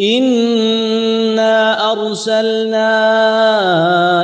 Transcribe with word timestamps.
إنا 0.00 1.92
أرسلنا 1.92 2.90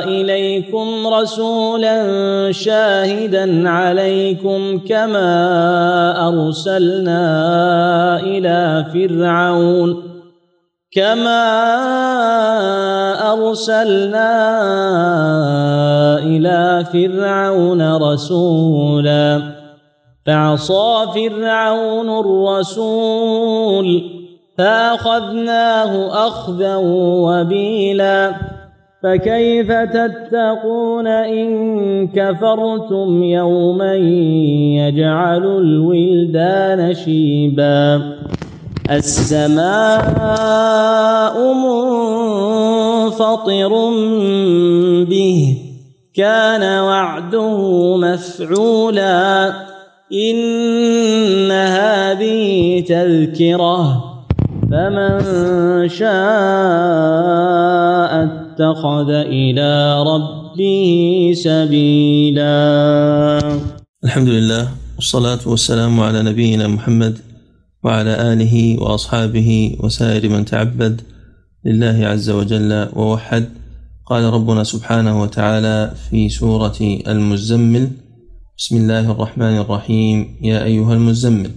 إليكم 0.03 1.07
رسولا 1.07 1.97
شاهدا 2.51 3.69
عليكم 3.69 4.79
كما 4.79 5.29
أرسلنا 6.27 7.21
إلى 8.19 8.85
فرعون 8.93 10.03
كما 10.91 11.43
أرسلنا 13.33 14.29
إلى 16.19 16.85
فرعون 16.93 17.95
رسولا 17.95 19.41
فعصى 20.25 21.05
فرعون 21.15 22.09
الرسول 22.19 24.16
فأخذناه 24.57 26.27
أخذا 26.27 26.75
وبيلا. 26.75 28.33
فكيف 29.03 29.71
تتقون 29.71 31.07
إن 31.07 32.07
كفرتم 32.07 33.23
يوما 33.23 33.93
يجعل 34.75 35.45
الولدان 35.45 36.93
شيبا. 36.93 38.01
السماء 38.91 39.97
منفطر 43.03 43.69
به 45.03 45.57
كان 46.15 46.79
وعده 46.83 47.97
مفعولا. 47.97 49.53
إن 50.13 51.51
هذه 51.51 52.79
تذكرة 52.87 54.06
فمن 54.71 55.19
شاء 55.89 56.11
اتخذ 58.27 59.09
إلى 59.09 60.03
ربه 60.03 60.85
سبيلا. 61.35 62.51
الحمد 64.03 64.29
لله 64.29 64.67
والصلاة 64.95 65.39
والسلام 65.45 65.99
على 65.99 66.23
نبينا 66.23 66.67
محمد 66.67 67.17
وعلى 67.83 68.33
آله 68.33 68.81
وأصحابه 68.81 69.77
وسائر 69.79 70.29
من 70.29 70.45
تعبد 70.45 71.01
لله 71.65 72.07
عز 72.07 72.29
وجل 72.29 72.89
ووحد. 72.95 73.45
قال 74.05 74.23
ربنا 74.23 74.63
سبحانه 74.63 75.21
وتعالى 75.21 75.91
في 76.09 76.29
سورة 76.29 76.79
المزمل 77.07 77.89
بسم 78.57 78.77
الله 78.77 79.11
الرحمن 79.11 79.57
الرحيم 79.57 80.35
يا 80.41 80.63
أيها 80.63 80.93
المزمل. 80.93 81.51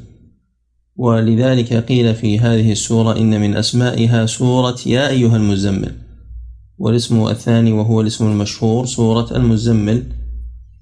ولذلك 1.01 1.73
قيل 1.73 2.15
في 2.15 2.39
هذه 2.39 2.73
السورة 2.73 3.17
إن 3.17 3.41
من 3.41 3.57
أسمائها 3.57 4.27
سورة 4.27 4.77
يا 4.87 5.09
أيها 5.09 5.37
المزمل 5.37 5.93
والاسم 6.79 7.27
الثاني 7.29 7.73
وهو 7.73 8.01
الاسم 8.01 8.27
المشهور 8.27 8.87
سورة 8.87 9.37
المزمل 9.37 10.05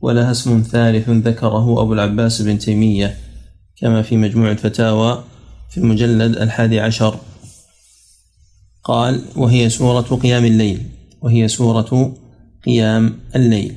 ولها 0.00 0.30
اسم 0.30 0.62
ثالث 0.62 1.10
ذكره 1.10 1.82
أبو 1.82 1.92
العباس 1.92 2.42
بن 2.42 2.58
تيمية 2.58 3.16
كما 3.80 4.02
في 4.02 4.16
مجموع 4.16 4.50
الفتاوى 4.50 5.24
في 5.70 5.78
المجلد 5.78 6.36
الحادي 6.36 6.80
عشر. 6.80 7.16
قال 8.84 9.20
وهي 9.36 9.70
سورة 9.70 10.00
قيام 10.00 10.44
الليل 10.44 10.82
وهي 11.22 11.48
سورة 11.48 12.16
قيام 12.66 13.14
الليل. 13.36 13.74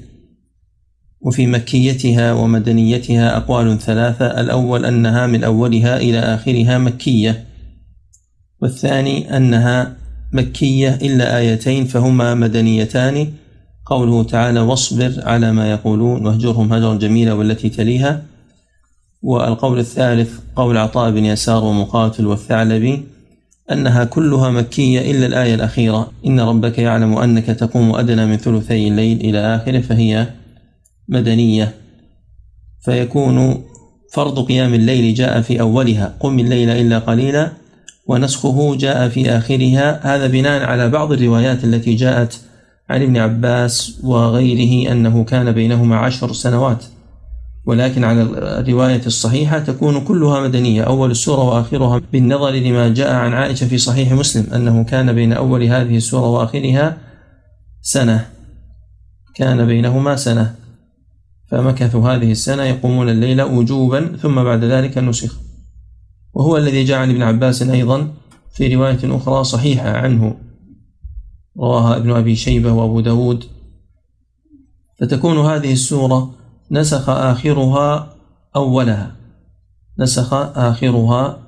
وفي 1.22 1.48
مكيتها 1.48 2.34
ومدنيتها 2.34 3.38
أقوال 3.38 3.80
ثلاثة 3.80 4.26
الأول 4.26 4.86
أنها 4.86 5.28
من 5.28 5.44
أولها 5.44 5.98
إلى 5.98 6.20
آخرها 6.20 6.78
مكية 6.78 7.44
والثاني 8.62 9.38
أنها 9.38 9.96
مكية 10.34 10.96
إلا 11.02 11.38
آيتين 11.38 11.86
فهما 11.86 12.36
مدنيتان. 12.36 13.28
قوله 13.86 14.24
تعالى 14.24 14.60
واصبر 14.60 15.14
على 15.24 15.52
ما 15.52 15.72
يقولون 15.72 16.26
واهجرهم 16.26 16.74
هجرا 16.74 16.96
جميلا 16.96 17.34
والتي 17.34 17.70
تليها. 17.70 18.24
والقول 19.22 19.80
الثالث 19.80 20.40
قول 20.56 20.78
عطاء 20.78 21.12
بن 21.12 21.26
يسار 21.26 21.64
ومقاتل 21.64 22.28
والثعلبي 22.28 23.04
أنها 23.72 24.04
كلها 24.04 24.50
مكية 24.50 25.12
إلا 25.12 25.26
الآية 25.26 25.56
الأخيرة 25.56 26.12
إن 26.26 26.40
ربك 26.40 26.78
يعلم 26.80 27.18
أنك 27.18 27.46
تقوم 27.46 27.96
أدنى 27.96 28.26
من 28.26 28.38
ثلثي 28.38 28.88
الليل 28.88 29.20
إلى 29.20 29.56
آخره 29.56 29.80
فهي 29.80 30.28
مدنية. 31.12 31.76
فيكون 32.86 33.64
فرض 34.14 34.46
قيام 34.48 34.74
الليل 34.74 35.14
جاء 35.14 35.42
في 35.42 35.62
أولها. 35.62 36.16
قم 36.20 36.40
الليل 36.40 36.70
إلا 36.70 37.00
قليلا 37.00 37.52
ونسخه 38.08 38.76
جاء 38.76 39.10
في 39.10 39.30
آخرها. 39.30 40.16
هذا 40.16 40.28
بناء 40.28 40.64
على 40.64 40.90
بعض 40.90 41.12
الروايات 41.12 41.64
التي 41.64 41.96
جاءت 41.96 42.42
عن 42.90 43.02
ابن 43.02 43.18
عباس 43.18 44.00
وغيره 44.04 44.92
أنه 44.92 45.24
كان 45.24 45.52
بينهما 45.52 45.98
عشر 45.98 46.34
سنوات. 46.34 46.86
ولكن 47.66 48.04
على 48.04 48.22
الرواية 48.22 49.02
الصحيحة 49.06 49.60
تكون 49.60 50.02
كلها 50.02 50.40
مدنية. 50.40 50.84
أول 50.84 51.12
السورة 51.12 51.44
وآخرها. 51.44 52.02
بالنظر 52.14 52.50
لما 52.50 52.90
جاء 52.90 53.14
عن 53.14 53.34
عائشة 53.34 53.68
في 53.68 53.78
صحيح 53.78 54.12
مسلم 54.12 54.54
أنه 54.54 54.84
كان 54.84 55.14
بين 55.14 55.34
أول 55.34 55.64
هذه 55.64 55.98
السورة 55.98 56.30
وآخرها 56.30 56.98
سنة. 57.82 58.26
كان 59.36 59.66
بينهما 59.66 60.16
سنة. 60.16 60.61
فمكثوا 61.52 62.10
هذه 62.10 62.32
السنة 62.32 62.64
يقومون 62.64 63.10
الليل 63.10 63.42
وجوبا 63.42 64.18
ثم 64.18 64.44
بعد 64.44 64.64
ذلك 64.64 64.98
نسخ. 64.98 65.38
وهو 66.34 66.58
الذي 66.58 66.94
عن 66.94 67.10
ابن 67.10 67.22
عباس 67.22 67.62
أيضا 67.62 68.14
في 68.54 68.76
رواية 68.76 69.16
أخرى 69.18 69.44
صحيحة 69.44 69.90
عنه. 69.90 70.36
رواها 71.58 71.98
ابن 71.98 72.12
أبي 72.12 72.36
شيبة 72.36 72.72
وأبو 72.72 73.00
داود. 73.00 73.46
فتكون 75.00 75.38
هذه 75.38 75.74
السورة 75.74 76.36
نسخ 76.72 77.10
آخرها 77.10 78.16
أولها. 78.56 79.16
نسخ 80.00 80.34
آخرها 80.34 81.40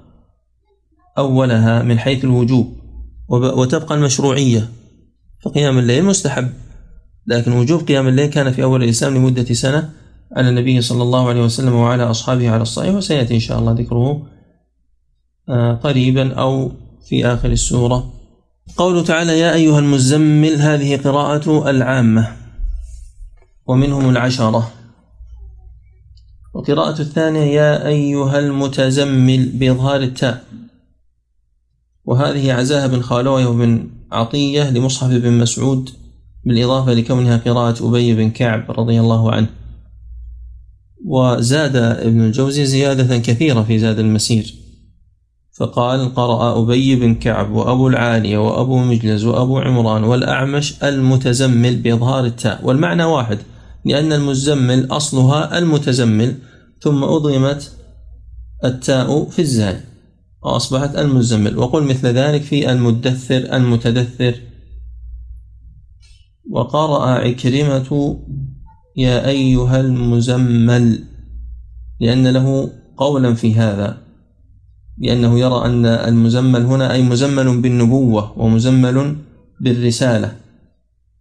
أولها 1.17 1.83
من 1.83 1.99
حيث 1.99 2.23
الوجوب. 2.23 2.77
وتبقى 3.29 3.95
المشروعية. 3.95 4.69
فقيام 5.45 5.77
الليل 5.77 6.05
مستحب. 6.05 6.49
لكن 7.27 7.51
وجوب 7.51 7.81
قيام 7.81 8.07
الليل 8.07 8.25
كان 8.25 8.51
في 8.51 8.63
أول 8.63 8.83
الإسلام 8.83 9.15
لمدة 9.15 9.53
سنة 9.53 9.89
على 10.35 10.49
النبي 10.49 10.81
صلى 10.81 11.03
الله 11.03 11.29
عليه 11.29 11.43
وسلم 11.43 11.73
وعلى 11.73 12.03
أصحابه 12.03 12.49
على 12.49 12.61
الصحيح 12.61 12.95
وسيأتي 12.95 13.35
إن 13.35 13.39
شاء 13.39 13.59
الله 13.59 13.71
ذكره 13.71 14.27
آه، 15.49 15.73
قريبا 15.73 16.33
أو 16.33 16.71
في 17.09 17.25
آخر 17.25 17.51
السورة. 17.51 18.13
قوله 18.77 19.03
تعالى 19.03 19.39
يا 19.39 19.53
أيها 19.53 19.79
المزمل 19.79 20.55
هذه 20.61 20.97
قراءة 20.97 21.69
العامة 21.69 22.35
ومنهم 23.67 24.09
العشرة. 24.09 24.71
وقراءة 26.53 27.01
الثانية 27.01 27.41
يا 27.41 27.87
أيها 27.87 28.39
المتزمل 28.39 29.49
بإظهار 29.49 30.01
التاء. 30.01 30.43
وهذه 32.05 32.53
عزاها 32.53 32.87
بن 32.87 33.01
خالوية 33.01 33.45
وبن 33.45 33.89
عطية 34.11 34.69
لمصحف 34.69 35.09
بن 35.09 35.31
مسعود. 35.31 35.89
بالإضافة 36.45 36.93
لكونها 36.93 37.37
قراءة 37.37 37.89
أبي 37.89 38.15
بن 38.15 38.29
كعب 38.29 38.71
رضي 38.71 38.99
الله 38.99 39.31
عنه. 39.31 39.47
وزاد 41.05 41.75
ابن 41.75 42.21
الجوزي 42.21 42.65
زيادة 42.65 43.17
كثيرة 43.17 43.61
في 43.61 43.79
زاد 43.79 43.99
المسير. 43.99 44.55
فقال 45.57 46.15
قرأ 46.15 46.61
أبي 46.61 46.95
بن 46.95 47.15
كعب 47.15 47.51
وأبو 47.51 47.87
العالية 47.87 48.37
وأبو 48.37 48.77
مجلز 48.77 49.25
وأبو 49.25 49.59
عمران 49.59 50.03
والأعمش 50.03 50.83
المتزمل 50.83 51.75
بإظهار 51.75 52.25
التاء. 52.25 52.59
والمعنى 52.63 53.03
واحد 53.03 53.37
لأن 53.85 54.13
المزمل 54.13 54.87
أصلها 54.91 55.57
المتزمل 55.57 56.35
ثم 56.81 57.03
أضغمت 57.03 57.71
التاء 58.65 59.29
في 59.29 59.39
الزاي 59.39 59.77
وأصبحت 60.43 60.95
المزمل. 60.95 61.57
وقل 61.57 61.83
مثل 61.83 62.07
ذلك 62.07 62.41
في 62.41 62.71
المدثر 62.71 63.55
المتدثر. 63.55 64.35
وقرأ 66.49 67.05
عكرمة 67.05 68.19
يا 68.97 69.27
أيها 69.27 69.79
المزمل 69.79 71.03
لأن 71.99 72.27
له 72.27 72.69
قولا 72.97 73.33
في 73.33 73.55
هذا 73.55 73.97
لأنه 74.97 75.39
يرى 75.39 75.65
أن 75.65 75.85
المزمل 75.85 76.61
هنا 76.61 76.93
أي 76.93 77.03
مزمل 77.03 77.61
بالنبوة 77.61 78.39
ومزمل 78.39 79.15
بالرسالة. 79.61 80.31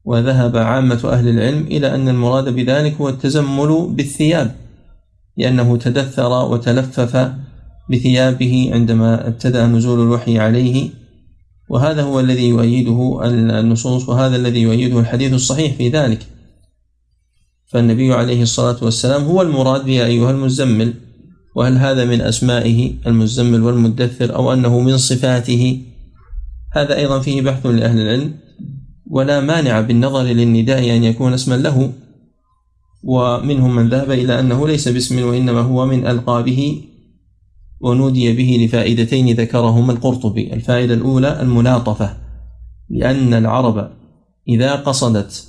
وذهب 0.04 0.56
عامة 0.56 1.00
أهل 1.04 1.28
العلم 1.28 1.66
إلى 1.66 1.94
أن 1.94 2.08
المراد 2.08 2.48
بذلك 2.48 2.94
هو 2.94 3.08
التزمل 3.08 3.86
بالثياب 3.90 4.54
لأنه 5.36 5.76
تدثر 5.76 6.52
وتلفف 6.52 7.32
بثيابه 7.90 8.70
عندما 8.74 9.28
ابتدأ 9.28 9.66
نزول 9.66 10.00
الوحي 10.00 10.38
عليه. 10.38 10.90
وهذا 11.72 12.02
هو 12.02 12.20
الذي 12.20 12.48
يؤيده 12.48 13.20
النصوص 13.60 14.08
وهذا 14.08 14.36
الذي 14.36 14.62
يؤيده 14.62 15.00
الحديث 15.00 15.32
الصحيح 15.32 15.74
في 15.74 15.88
ذلك. 15.88 16.26
فالنبي 17.66 18.12
عليه 18.12 18.42
الصلاة 18.42 18.76
والسلام 18.82 19.22
هو 19.22 19.42
المراد 19.42 19.88
يا 19.88 20.06
أيها 20.06 20.30
المزمل 20.30 20.94
وهل 21.56 21.76
هذا 21.76 22.04
من 22.04 22.20
أسمائه 22.20 22.92
المزمل 23.06 23.62
والمدثر 23.62 24.34
أو 24.34 24.52
أنه 24.52 24.80
من 24.80 24.98
صفاته؟ 24.98 25.80
هذا 26.72 26.96
أيضا 26.96 27.20
فيه 27.20 27.42
بحث 27.42 27.66
لأهل 27.66 28.00
العلم 28.00 28.34
ولا 29.10 29.40
مانع 29.40 29.80
بالنظر 29.80 30.22
للنداء 30.22 30.96
أن 30.96 31.04
يكون 31.04 31.32
اسما 31.32 31.54
له. 31.54 31.92
ومنهم 33.02 33.76
من 33.76 33.88
ذهب 33.88 34.10
إلى 34.10 34.40
أنه 34.40 34.68
ليس 34.68 34.88
باسم 34.88 35.22
وإنما 35.28 35.60
هو 35.60 35.86
من 35.86 36.06
ألقابه. 36.06 36.82
ونودي 37.82 38.32
به 38.32 38.64
لفائدتين 38.64 39.36
ذكرهما 39.36 39.92
القرطبي. 39.92 40.52
الفائدة 40.52 40.94
الأولى 40.94 41.42
الملاطفة 41.42 42.16
لأن 42.90 43.34
العرب 43.34 43.90
إذا 44.48 44.74
قصدت 44.74 45.48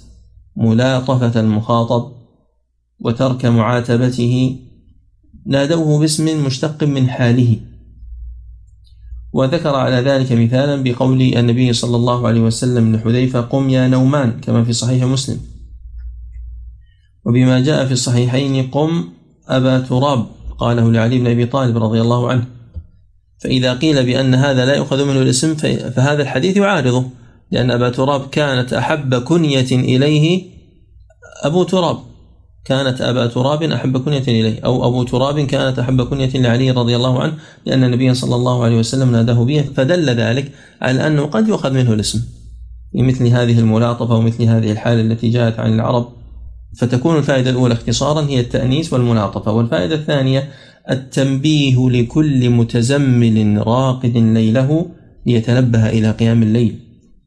ملاطفة 0.57 1.39
المخاطب 1.39 2.11
وترك 2.99 3.45
معاتبته 3.45 4.59
نادوه 5.45 5.99
باسم 5.99 6.45
مشتق 6.45 6.83
من 6.83 7.09
حاله. 7.09 7.59
وذكر 9.33 9.75
على 9.75 9.95
ذلك 9.95 10.31
مثالا 10.31 10.83
بقول 10.83 11.21
النبي 11.21 11.73
صلى 11.73 11.95
الله 11.95 12.27
عليه 12.27 12.41
وسلم 12.41 12.95
لحذيفة 12.95 13.41
قم 13.41 13.69
يا 13.69 13.87
نومان 13.87 14.31
كما 14.41 14.63
في 14.63 14.73
صحيح 14.73 15.03
مسلم. 15.03 15.39
وبما 17.25 17.59
جاء 17.59 17.85
في 17.85 17.93
الصحيحين 17.93 18.67
قم 18.67 19.09
أبا 19.47 19.79
تراب 19.79 20.25
قاله 20.63 20.91
لعلي 20.91 21.19
بن 21.19 21.27
أبي 21.27 21.45
طالب 21.45 21.77
رضي 21.77 22.01
الله 22.01 22.29
عنه. 22.29 22.45
فإذا 23.39 23.73
قيل 23.73 24.05
بأن 24.05 24.35
هذا 24.35 24.65
لا 24.65 24.75
يؤخذ 24.75 25.05
منه 25.05 25.21
الاسم 25.21 25.55
فهذا 25.95 26.21
الحديث 26.21 26.57
يعارضه 26.57 27.05
لأن 27.51 27.71
أبا 27.71 27.89
تراب 27.89 28.29
كانت 28.29 28.73
أحب 28.73 29.15
كنية 29.15 29.71
إليه. 29.71 30.43
أبو 31.43 31.63
تراب 31.63 31.97
كانت 32.65 33.01
أبا 33.01 33.27
تراب 33.27 33.63
أحب 33.63 33.97
كنية 33.97 34.23
إليه 34.27 34.59
أو 34.65 34.87
أبو 34.87 35.03
تراب 35.03 35.39
كانت 35.39 35.79
أحب 35.79 36.01
كنية 36.01 36.29
لعلي 36.29 36.71
رضي 36.71 36.95
الله 36.95 37.21
عنه 37.21 37.33
لأن 37.65 37.83
النبي 37.83 38.13
صلى 38.13 38.35
الله 38.35 38.63
عليه 38.63 38.77
وسلم 38.79 39.11
ناداه 39.11 39.43
به 39.43 39.61
فدل 39.75 40.09
ذلك 40.09 40.51
على 40.81 41.07
أنه 41.07 41.25
قد 41.25 41.47
يؤخذ 41.47 41.71
منه 41.73 41.93
الاسم. 41.93 42.21
مثل 42.95 43.27
هذه 43.27 43.59
الملاطفة 43.59 44.15
ومثل 44.15 44.43
هذه 44.43 44.71
الحالة 44.71 45.01
التي 45.01 45.29
جاءت 45.29 45.59
عن 45.59 45.73
العرب 45.73 46.22
فتكون 46.77 47.17
الفائدة 47.17 47.49
الأولى 47.49 47.73
اختصارا 47.73 48.21
هي 48.21 48.39
التأنيس 48.39 48.93
والملاطفة 48.93 49.51
والفائدة 49.51 49.95
الثانية 49.95 50.49
التنبيه 50.91 51.89
لكل 51.89 52.49
متزمل 52.49 53.67
راقد 53.67 54.17
ليله 54.17 54.85
ليتنبه 55.25 55.89
إلى 55.89 56.11
قيام 56.11 56.43
الليل 56.43 56.79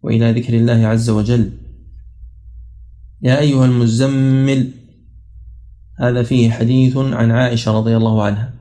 وإلى 0.03 0.33
ذكر 0.33 0.55
الله 0.55 0.87
عز 0.87 1.11
وجل. 1.11 1.51
يا 3.23 3.41
أيها 3.41 3.65
المزمل 3.65 4.71
هذا 5.99 6.23
فيه 6.23 6.51
حديث 6.51 6.97
عن 6.97 7.31
عائشة 7.31 7.73
رضي 7.73 7.97
الله 7.97 8.23
عنها 8.23 8.53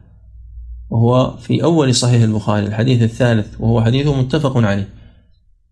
وهو 0.90 1.38
في 1.38 1.64
أول 1.64 1.96
صحيح 1.96 2.22
البخاري 2.22 2.66
الحديث 2.66 3.02
الثالث 3.02 3.48
وهو 3.60 3.84
حديث 3.84 4.08
متفق 4.08 4.58
عليه. 4.58 4.90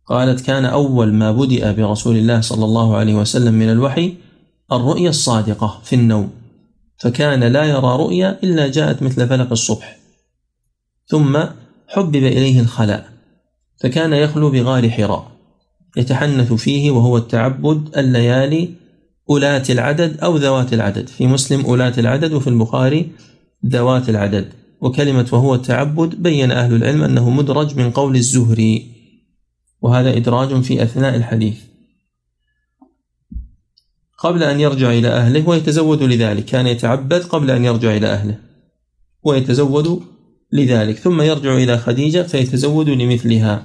قالت 0.05 0.41
كان 0.41 0.65
أول 0.65 1.13
ما 1.13 1.31
بدأ 1.31 1.71
برسول 1.71 2.17
الله 2.17 2.41
صلى 2.41 2.65
الله 2.65 2.95
عليه 2.95 3.15
وسلم 3.15 3.53
من 3.53 3.69
الوحي 3.69 4.13
الرؤيا 4.75 5.09
الصادقة 5.09 5.81
في 5.83 5.95
النوم 5.95 6.29
فكان 6.97 7.43
لا 7.43 7.63
يرى 7.63 7.97
رؤيا 7.97 8.39
إلا 8.43 8.67
جاءت 8.67 9.03
مثل 9.03 9.27
فلق 9.27 9.51
الصبح. 9.51 9.97
ثم 11.07 11.43
حبب 11.87 12.15
إليه 12.15 12.59
الخلاء 12.59 13.09
فكان 13.79 14.13
يخلو 14.13 14.49
بغار 14.49 14.89
حراء 14.89 15.31
يتحنث 15.97 16.53
فيه 16.53 16.91
وهو 16.91 17.17
التعبد 17.17 17.97
الليالي 17.97 18.69
أولاة 19.29 19.63
العدد 19.69 20.19
أو 20.19 20.37
ذوات 20.37 20.73
العدد. 20.73 21.07
في 21.07 21.27
مسلم 21.27 21.65
أولاة 21.65 21.93
العدد 21.97 22.33
وفي 22.33 22.47
البخاري 22.47 23.11
ذوات 23.65 24.09
العدد 24.09 24.53
وكلمة 24.81 25.27
وهو 25.31 25.55
التعبد 25.55 26.15
بين 26.15 26.51
أهل 26.51 26.75
العلم 26.75 27.03
أنه 27.03 27.29
مدرج 27.29 27.77
من 27.77 27.91
قول 27.91 28.15
الزهري 28.15 28.91
وهذا 29.81 30.17
إدراج 30.17 30.61
في 30.61 30.83
أثناء 30.83 31.15
الحديث. 31.15 31.72
قبل 34.23 34.43
أن 34.43 34.59
يرجع 34.59 34.91
إلى 34.91 35.07
أهله 35.07 35.49
ويتزود 35.49 36.03
لذلك. 36.03 36.45
كان 36.45 36.67
يتعبد 36.67 37.23
قبل 37.23 37.51
أن 37.51 37.65
يرجع 37.65 37.97
إلى 37.97 38.07
أهله 38.07 38.37
ويتزود 39.23 40.03
لذلك. 40.51 40.97
ثم 40.97 41.21
يرجع 41.21 41.53
إلى 41.53 41.77
خديجة 41.77 42.21
فيتزود 42.21 42.89
لمثلها. 42.89 43.63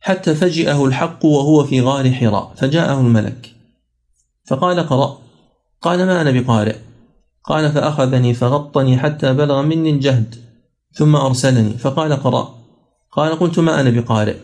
حتى 0.00 0.34
فجئه 0.34 0.84
الحق 0.84 1.24
وهو 1.24 1.64
في 1.64 1.80
غار 1.80 2.12
حراء 2.12 2.52
فجاءه 2.56 3.00
الملك. 3.00 3.54
فقال 4.46 4.80
قرأ. 4.80 5.18
قال 5.80 6.06
ما 6.06 6.20
أنا 6.20 6.30
بقارئ؟ 6.30 6.76
قال 7.44 7.72
فأخذني 7.72 8.34
فغطني 8.34 8.98
حتى 8.98 9.32
بلغ 9.32 9.62
مني 9.62 9.90
الجهد 9.90 10.34
ثم 10.92 11.16
أرسلني. 11.16 11.78
فقال 11.78 12.12
قرأ. 12.12 12.54
قال 13.12 13.38
قلت 13.38 13.58
ما 13.58 13.80
أنا 13.80 13.90
بقارئ؟ 13.90 14.36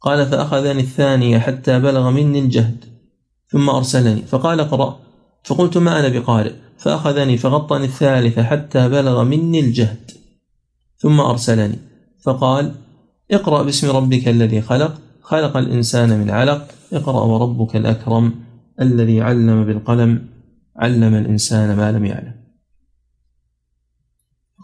قال 0.00 0.26
فأخذني 0.26 0.80
الثانية 0.80 1.38
حتى 1.38 1.78
بلغ 1.78 2.10
مني 2.10 2.38
الجهد. 2.38 2.97
ثم 3.50 3.70
أرسلني. 3.70 4.22
فقال 4.22 4.60
اقرأ. 4.60 4.98
فقلت 5.44 5.78
ما 5.78 6.00
أنا 6.00 6.08
بقارئ. 6.08 6.52
فأخذني 6.78 7.38
فغطني 7.38 7.84
الثالثة 7.84 8.42
حتى 8.42 8.88
بلغ 8.88 9.24
مني 9.24 9.60
الجهد. 9.60 10.10
ثم 10.98 11.20
أرسلني. 11.20 11.78
فقال 12.24 12.74
اقرأ 13.30 13.62
باسم 13.62 13.90
ربك 13.90 14.28
الذي 14.28 14.60
خلق. 14.60 15.00
خلق 15.22 15.56
الإنسان 15.56 16.18
من 16.20 16.30
علق. 16.30 16.68
اقرأ 16.92 17.20
وربك 17.20 17.76
الأكرم 17.76 18.34
الذي 18.80 19.20
علم 19.20 19.64
بالقلم. 19.64 20.28
علم 20.76 21.14
الإنسان 21.14 21.76
ما 21.76 21.92
لم 21.92 22.04
يعلم. 22.04 22.34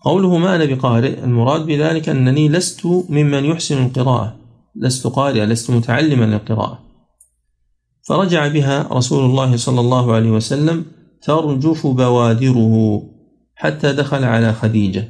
قوله 0.03 0.39
ما 0.39 0.57
أنا 0.57 0.65
بقارئ 0.65 1.25
المراد 1.25 1.67
بذلك 1.67 2.09
أنني 2.09 2.49
لست 2.49 2.87
ممن 2.87 3.45
يحسن 3.45 3.87
القراءة. 3.87 4.37
لست 4.77 5.07
قارئا 5.07 5.47
لست 5.47 5.71
متعلما 5.71 6.25
للقراءة. 6.25 6.84
فرجع 8.05 8.49
بها 8.49 8.89
رسول 8.93 9.25
الله 9.25 9.57
صلى 9.57 9.81
الله 9.81 10.13
عليه 10.13 10.31
وسلم 10.31 10.85
ترجف 11.23 11.87
بوادره 11.87 13.03
حتى 13.55 13.93
دخل 13.93 14.25
على 14.25 14.53
خديجة. 14.53 15.09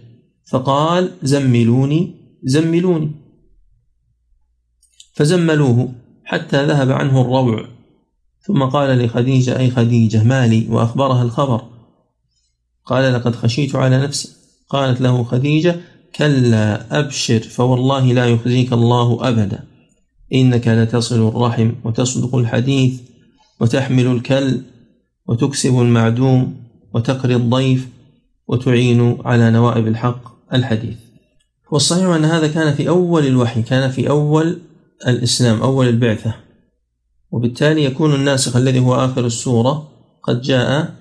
فقال 0.50 1.10
زملوني 1.22 2.14
زملوني. 2.44 3.10
فزملوه 5.14 5.88
حتى 6.24 6.66
ذهب 6.66 6.92
عنه 6.92 7.20
الروع. 7.20 7.64
ثم 8.46 8.62
قال 8.62 8.98
لخديجة 9.04 9.58
أي 9.58 9.70
خديجة 9.70 10.24
مالي 10.24 10.66
وأخبرها 10.70 11.22
الخبر. 11.22 11.62
قال 12.84 13.12
لقد 13.12 13.34
خشيت 13.34 13.76
على 13.76 14.02
نفسي. 14.02 14.28
قالت 14.68 15.00
له 15.00 15.24
خديجة 15.24 15.80
كلا 16.16 16.98
أبشر 17.00 17.40
فوالله 17.40 18.12
لا 18.12 18.26
يخزيك 18.26 18.72
الله 18.72 19.28
أبدا. 19.28 19.73
إنك 20.32 20.68
لتصل 20.68 21.28
الرحم 21.28 21.72
وتصدق 21.84 22.34
الحديث 22.34 23.00
وتحمل 23.60 24.06
الكل 24.06 24.60
وتكسب 25.26 25.80
المعدوم 25.80 26.56
وتقري 26.94 27.34
الضيف 27.34 27.88
وتعين 28.48 29.18
على 29.24 29.50
نوائب 29.50 29.86
الحق 29.86 30.54
الحديث. 30.54 30.96
والصحيح 31.70 32.06
أن 32.06 32.24
هذا 32.24 32.46
كان 32.46 32.74
في 32.74 32.88
أول 32.88 33.26
الوحي 33.26 33.62
كان 33.62 33.90
في 33.90 34.08
أول 34.08 34.58
الإسلام 35.06 35.62
أول 35.62 35.88
البعثة. 35.88 36.34
وبالتالي 37.30 37.84
يكون 37.84 38.14
الناسخ 38.14 38.56
الذي 38.56 38.78
هو 38.78 38.94
آخر 38.94 39.26
السورة 39.26 39.88
قد 40.22 40.40
جاء 40.40 40.94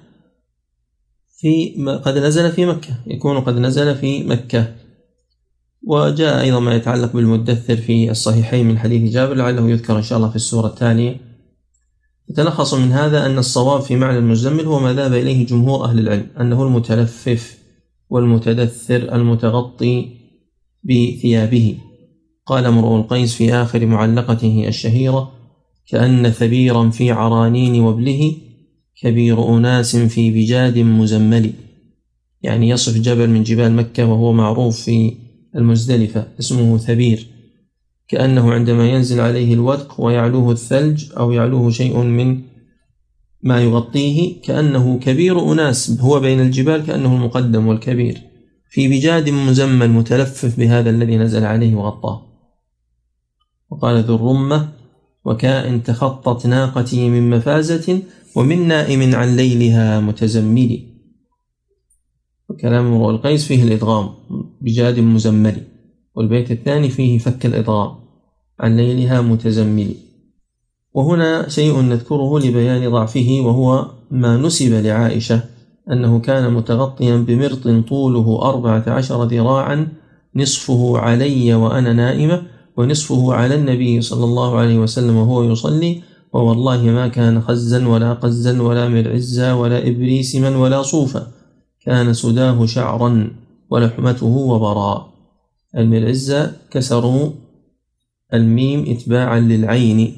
في 1.38 1.75
قد 2.06 2.18
نزل 2.18 2.51
في 2.51 2.65
مكة 2.65 2.96
يكون 3.08 3.39
قد 3.39 3.58
نزل 3.58 3.96
في 3.96 4.24
مكة. 4.24 4.83
وجاء 5.84 6.42
أيضا 6.42 6.60
ما 6.60 6.75
يتعلق 6.75 7.13
بالمدثر 7.13 7.75
في 7.78 8.12
الصحيحين 8.12 8.68
من 8.68 8.78
حديث 8.78 9.13
جابر 9.13 9.34
لعله 9.34 9.70
يذكر 9.70 9.98
إن 9.98 10.04
شاء 10.04 10.18
الله 10.18 10.30
في 10.30 10.36
السورة 10.36 10.68
التالية 10.68 11.18
يتلخص 12.30 12.74
من 12.74 12.92
هذا 12.92 13.25
أن 13.25 13.38
الصواب 13.38 13.82
في 13.82 13.96
معنى 13.96 14.18
المزمل 14.18 14.66
هو 14.66 14.80
ما 14.80 14.94
ذهب 14.94 15.13
إليه 15.13 15.46
جمهور 15.46 15.86
أهل 15.86 16.00
العلم 16.00 16.28
أنه 16.40 16.63
المتلفف 16.63 17.58
والمتدثر 18.10 19.16
المتغطي 19.16 20.10
بثيابه. 20.84 21.78
قال 22.46 22.66
امرؤ 22.66 22.96
القيس 22.96 23.36
في 23.36 23.54
آخر 23.54 23.86
معلقته 23.86 24.68
الشهيرة 24.68 25.32
كأن 25.88 26.30
ثبيرا 26.30 26.90
في 26.90 27.12
عرانين 27.12 27.82
وبله 27.82 28.36
كبير 29.02 29.58
أناس 29.58 29.96
في 29.96 30.32
بجاد 30.32 30.78
مزمل. 30.78 31.54
يعني 32.42 32.70
يصف 32.70 32.98
جبل 32.98 33.30
من 33.30 33.44
جبال 33.44 33.72
مكة 33.72 34.06
وهو 34.06 34.34
معروف 34.34 34.82
في 34.82 35.23
المزدلفة 35.56 36.28
اسمه 36.40 36.78
ثبير. 36.78 37.28
كأنه 38.08 38.54
عندما 38.54 38.90
ينزل 38.90 39.20
عليه 39.20 39.54
الودق 39.54 40.02
ويعلوه 40.02 40.52
الثلج 40.52 41.12
أو 41.18 41.32
يعلوه 41.32 41.70
شيء 41.70 41.98
من 41.98 42.42
ما 43.42 43.62
يغطيه 43.62 44.42
كأنه 44.42 45.00
كبير 45.00 45.52
أناس 45.52 46.02
هو 46.02 46.20
بين 46.20 46.40
الجبال 46.40 46.86
كأنه 46.86 47.16
المقدم 47.16 47.68
والكبير. 47.68 48.22
في 48.70 48.88
بجاد 48.88 49.30
مزمل 49.30 49.90
متلفف 49.90 50.60
بهذا 50.60 50.90
الذي 50.90 51.18
نزل 51.18 51.44
عليه 51.44 51.76
وغطاه. 51.76 52.26
وقال 53.70 54.04
ذو 54.04 54.16
الرمة 54.16 54.70
وكائن 55.26 55.84
تخطت 55.84 56.48
ناقتي 56.48 57.10
من 57.10 57.30
مفازة 57.30 58.02
ومن 58.36 58.68
نائم 58.68 59.16
عن 59.16 59.36
ليلها 59.36 60.00
متزمل 60.00 60.94
وكلام 62.50 63.04
القيس 63.10 63.46
فيه 63.48 63.64
الإدغام. 63.64 64.10
بجاد 64.63 65.00
مزمل 65.00 65.55
والبيت 66.15 66.51
الثاني 66.51 66.89
فيه 66.89 67.17
فك 67.17 67.46
الإضغام 67.46 67.91
عن 68.60 68.77
ليلها 68.77 69.22
متزمل. 69.22 69.96
وهنا 70.93 71.50
شيء 71.50 71.82
نذكره 71.82 72.39
لبيان 72.39 72.91
ضعفه 72.91 73.41
وهو 73.46 73.88
ما 74.12 74.38
نسب 74.38 74.74
لعائشة 74.74 75.43
أنه 75.91 76.20
كان 76.20 76.53
متغطيا 76.53 77.17
بمرط 77.17 77.88
طوله 77.89 78.41
أربعة 78.41 78.84
عشر 78.88 79.24
ذراعا 79.24 79.88
نصفه 80.36 80.98
علي 80.98 81.53
وأنا 81.53 81.93
نائمة 81.93 82.41
ونصفه 82.77 83.34
على 83.34 83.55
النبي 83.55 84.01
صلى 84.01 84.24
الله 84.24 84.58
عليه 84.58 84.79
وسلم 84.79 85.15
وهو 85.15 85.43
يصلي 85.43 86.01
ووالله 86.34 86.84
ما 86.84 87.08
كان 87.08 87.41
خزا 87.41 87.88
ولا 87.88 88.13
قزا 88.13 88.62
ولا 88.62 88.89
مرعزا 88.89 89.53
ولا 89.53 89.88
إبريسما 89.88 90.58
ولا 90.58 90.82
صوفا 90.82 91.27
كان 91.86 92.13
سداه 92.13 92.65
شعرا. 92.65 93.32
ولحمته 93.70 94.25
وبراء. 94.25 95.13
المرعزة 95.77 96.51
كسروا 96.72 97.32
الميم 98.34 98.86
إتباعا 98.91 99.39
للعين 99.39 100.17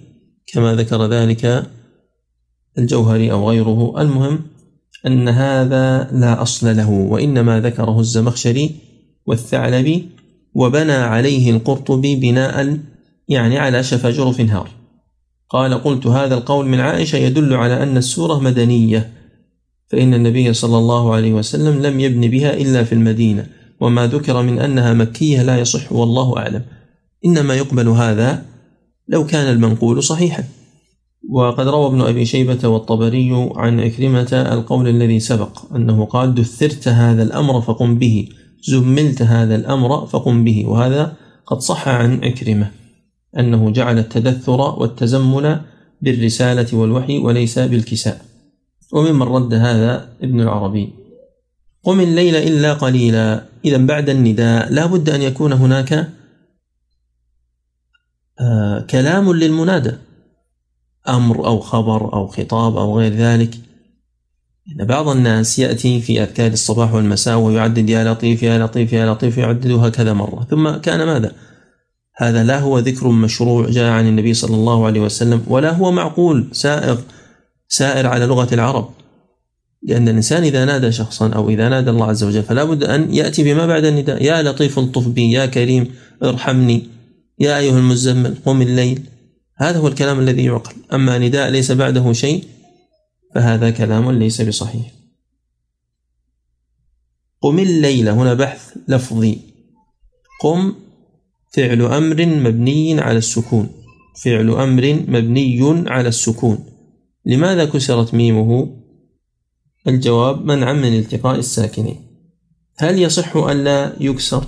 كما 0.54 0.76
ذكر 0.76 1.06
ذلك 1.06 1.72
الجوهري 2.78 3.32
أو 3.32 3.50
غيره. 3.50 4.02
المهم 4.02 4.40
أن 5.08 5.30
هذا 5.30 6.12
لا 6.12 6.42
أصل 6.42 6.78
له 6.78 6.90
وإنما 6.90 7.60
ذكره 7.60 8.00
الزمخشري 8.00 8.76
والثعلبي 9.26 10.10
وبنى 10.54 10.92
عليه 10.92 11.52
القرطبي 11.52 12.16
بناء 12.16 12.80
يعني 13.30 13.58
على 13.58 13.84
شفا 13.84 14.12
جرف 14.12 14.42
نهار 14.42 14.70
قال 15.50 15.74
قلت 15.74 16.08
هذا 16.08 16.36
القول 16.36 16.66
من 16.66 16.80
عائشة 16.80 17.18
يدل 17.18 17.54
على 17.54 17.84
أن 17.84 17.98
السورة 17.98 18.40
مدنية. 18.40 19.14
فإن 19.88 20.14
النبي 20.14 20.54
صلى 20.54 20.78
الله 20.78 21.14
عليه 21.14 21.34
وسلم 21.34 21.82
لم 21.82 22.00
يبن 22.00 22.28
بها 22.28 22.54
إلا 22.54 22.84
في 22.84 22.94
المدينة 22.94 23.48
وما 23.80 24.08
ذكر 24.08 24.42
من 24.42 24.60
أنها 24.60 24.94
مكية 24.94 25.44
لا 25.44 25.60
يصح 25.60 25.92
والله 25.92 26.38
أعلم. 26.38 26.62
إنما 27.26 27.56
يقبل 27.56 27.88
هذا 27.88 28.46
لو 29.08 29.26
كان 29.26 29.54
المنقول 29.54 30.04
صحيحا. 30.04 30.44
وقد 31.30 31.68
روى 31.68 31.88
ابن 31.88 32.02
أبي 32.02 32.26
شيبة 32.26 32.68
والطبري 32.68 33.50
عن 33.56 33.80
إكرمة 33.80 34.28
القول 34.34 34.88
الذي 34.88 35.20
سبق 35.20 35.76
أنه 35.76 36.06
قال 36.06 36.36
دثرت 36.36 36.88
هذا 36.88 37.24
الأمر 37.24 37.62
فقم 37.62 37.98
به 37.98 38.30
زملت 38.68 39.22
هذا 39.22 39.56
الأمر 39.56 40.06
فقم 40.06 40.44
به. 40.44 40.66
وهذا 40.66 41.14
قد 41.46 41.60
صح 41.60 41.88
عن 41.88 42.24
إكرمة 42.24 42.72
أنه 43.40 43.70
جعل 43.72 44.00
التدثر 44.00 44.62
والتزمل 44.80 45.62
بالرسالة 46.02 46.78
والوحي 46.78 47.18
وليس 47.18 47.60
بالكساء. 47.60 48.35
وممن 48.92 49.22
رد 49.22 49.54
هذا 49.54 50.10
ابن 50.22 50.42
العربي. 50.42 50.94
قم 51.84 52.00
الليل 52.00 52.36
إلا 52.36 52.74
قليلا. 52.74 53.46
إذا 53.66 53.78
بعد 53.78 54.10
النداء 54.10 54.74
لا 54.74 54.86
بد 54.86 55.10
أن 55.10 55.22
يكون 55.22 55.54
هناك 55.54 56.10
آه 58.40 58.80
كلام 58.80 59.34
للمنادى. 59.34 59.92
أمر 61.10 61.46
أو 61.46 61.60
خبر 61.60 62.14
أو 62.14 62.28
خطاب 62.28 62.78
أو 62.78 63.00
غير 63.00 63.14
ذلك. 63.14 63.56
إن 64.72 64.86
بعض 64.86 65.08
الناس 65.08 65.60
يأتي 65.60 66.02
في 66.02 66.24
أذكار 66.24 66.52
الصباح 66.52 66.94
والمساء 66.94 67.38
ويعدد 67.38 67.90
يا 67.90 68.14
لطيف 68.14 68.44
يا 68.44 68.66
لطيف 68.66 68.94
يا 68.94 69.14
لطيف 69.14 69.38
يعددها 69.38 69.90
كذا 69.90 70.14
مرة. 70.14 70.48
ثم 70.50 70.70
كان 70.70 71.06
ماذا؟ 71.06 71.32
هذا 72.18 72.44
لا 72.44 72.60
هو 72.60 72.80
ذكر 72.80 73.08
مشروع 73.08 73.70
جاء 73.70 73.92
عن 73.92 74.08
النبي 74.08 74.34
صلى 74.34 74.56
الله 74.56 74.86
عليه 74.86 75.02
وسلم 75.02 75.44
ولا 75.48 75.72
هو 75.72 75.92
معقول 75.92 76.48
سائغ. 76.52 77.00
سائر 77.68 78.08
على 78.08 78.26
لغة 78.26 78.54
العرب. 78.54 78.90
لأن 79.84 80.10
الإنسان 80.10 80.44
إذا 80.44 80.66
نادى 80.66 80.92
شخصا 80.92 81.30
أو 81.30 81.50
إذا 81.50 81.70
نادى 81.70 81.90
الله 81.90 82.06
عز 82.06 82.24
وجل 82.24 82.44
فلا 82.44 82.64
بد 82.64 82.84
أن 82.84 83.14
يأتي 83.14 83.44
بما 83.44 83.66
بعد 83.66 83.86
النداء. 83.86 84.24
يا 84.24 84.44
لطيف 84.44 84.80
الطف 84.80 85.08
بي 85.08 85.32
يا 85.32 85.46
كريم 85.46 85.94
ارحمني 86.24 86.88
يا 87.40 87.58
أيها 87.58 87.78
المزمل 87.78 88.36
قم 88.46 88.62
الليل. 88.62 89.04
هذا 89.58 89.80
هو 89.80 89.88
الكلام 89.88 90.20
الذي 90.20 90.46
يعقل. 90.46 90.76
أما 90.94 91.18
نداء 91.18 91.50
ليس 91.50 91.72
بعده 91.72 92.14
شيء 92.14 92.44
فهذا 93.36 93.70
كلام 93.70 94.12
ليس 94.12 94.42
بصحيح. 94.42 94.92
قم 97.42 97.60
الليل 97.60 98.10
هنا 98.10 98.34
بحث 98.34 98.78
لفظي. 98.88 99.40
قم 100.42 100.74
فعل 101.54 101.82
أمر 101.82 102.26
مبني 102.26 103.02
على 103.02 103.18
السكون. 103.18 103.70
فعل 104.24 104.50
أمر 104.50 104.94
مبني 105.08 105.84
على 105.88 106.08
السكون. 106.08 106.66
لماذا 107.26 107.66
كسرت 107.66 108.14
ميمه؟ 108.14 108.82
الجواب 109.88 110.46
منعا 110.46 110.74
من 110.74 111.00
التقاء 111.00 111.40
الساكنين 111.40 112.02
هل 112.78 113.00
يصح 113.00 113.38
أن 113.38 113.64
لا 113.64 113.94
يكسر؟ 114.00 114.48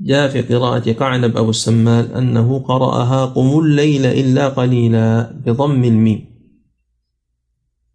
جاء 0.00 0.28
في 0.28 0.42
قراءة 0.42 0.92
قعنب 0.92 1.36
أبو 1.36 1.50
السمال 1.50 2.14
أنه 2.14 2.58
قرأها 2.58 3.26
قم 3.26 3.58
الليل 3.58 4.06
إلا 4.06 4.48
قليلا 4.48 5.32
بضم 5.46 5.84
الميم. 5.84 6.24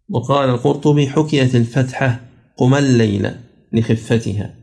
وقال 0.08 0.48
القرطبي 0.48 1.08
حكيت 1.08 1.54
الفتحة 1.54 2.20
قم 2.56 2.74
الليل 2.74 3.30
لخفتها. 3.72 4.54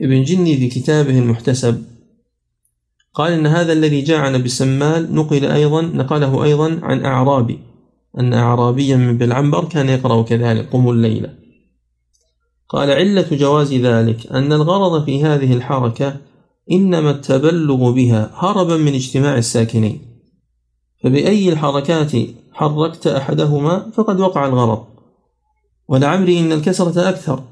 ابن 0.00 0.22
جني 0.22 0.56
في 0.56 0.68
كتابه 0.68 1.18
المحتسب 1.18 1.84
قال 3.14 3.32
إن 3.32 3.46
هذا 3.46 3.72
الذي 3.72 4.00
جاء 4.00 4.18
عن 4.18 4.34
نقل 5.14 5.44
أيضا 5.44 5.82
نقله 5.82 6.44
أيضا 6.44 6.80
عن 6.82 7.04
أعرابي 7.04 7.58
أن 8.18 8.34
أعرابيا 8.34 8.96
من 8.96 9.18
بالعنبر 9.18 9.64
كان 9.64 9.88
يقرأ 9.88 10.22
كذلك 10.22 10.68
قم 10.72 10.90
الليل. 10.90 11.28
قال 12.68 12.90
علة 12.90 13.26
جواز 13.32 13.74
ذلك 13.74 14.32
أن 14.32 14.52
الغرض 14.52 15.04
في 15.04 15.24
هذه 15.24 15.52
الحركة 15.52 16.16
إنما 16.72 17.10
التبلغ 17.10 17.90
بها 17.90 18.30
هربا 18.34 18.76
من 18.76 18.94
اجتماع 18.94 19.36
الساكنين. 19.38 20.00
فبأي 21.04 21.48
الحركات 21.48 22.12
حركت 22.52 23.06
أحدهما 23.06 23.90
فقد 23.94 24.20
وقع 24.20 24.46
الغرض. 24.46 24.84
ولعمري 25.88 26.40
إن 26.40 26.52
الكسرة 26.52 27.08
أكثر 27.08 27.42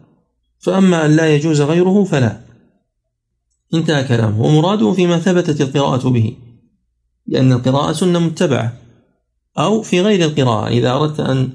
فأما 0.59 1.07
أن 1.07 1.17
لا 1.17 1.35
يجوز 1.35 1.61
غيره 1.61 2.05
فلا. 2.05 2.46
انتهى 3.75 4.05
كلامه. 4.05 4.43
ومراده 4.43 4.93
فيما 4.93 5.19
ثبتت 5.19 5.61
القراءة 5.61 6.09
به 6.09 6.37
لأن 7.27 7.53
القراءة 7.53 7.93
سنة 7.93 8.19
متبعة 8.19 8.73
أو 9.59 9.83
في 9.83 10.01
غير 10.01 10.25
القراءة 10.25 10.69
إذا 10.69 10.93
أردت 10.93 11.21
أن 11.21 11.51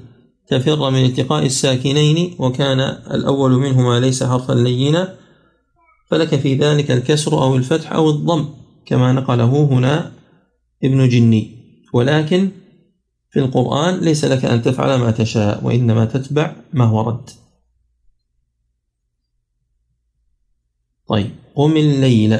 تفر 0.48 0.90
من 0.90 1.04
التقاء 1.04 1.46
الساكنين 1.46 2.34
وكان 2.38 2.80
الأول 3.10 3.52
منهما 3.52 4.00
ليس 4.00 4.22
حرفا 4.22 4.52
لينا 4.52 5.14
فلك 6.10 6.36
في 6.36 6.54
ذلك 6.54 6.90
الكسر 6.90 7.42
أو 7.42 7.56
الفتح 7.56 7.92
أو 7.92 8.10
الضم 8.10 8.48
كما 8.86 9.12
نقله 9.12 9.64
هنا 9.64 10.12
ابن 10.84 11.08
جني. 11.08 11.62
ولكن 11.92 12.50
في 13.30 13.40
القرآن 13.40 13.98
ليس 13.98 14.24
لك 14.24 14.44
أن 14.44 14.62
تفعل 14.62 14.98
ما 14.98 15.10
تشاء 15.10 15.64
وإنما 15.64 16.04
تتبع 16.04 16.56
ما 16.72 16.90
ورد 16.90 17.30
طيب. 21.08 21.41
قم 21.54 21.76
الليل. 21.76 22.38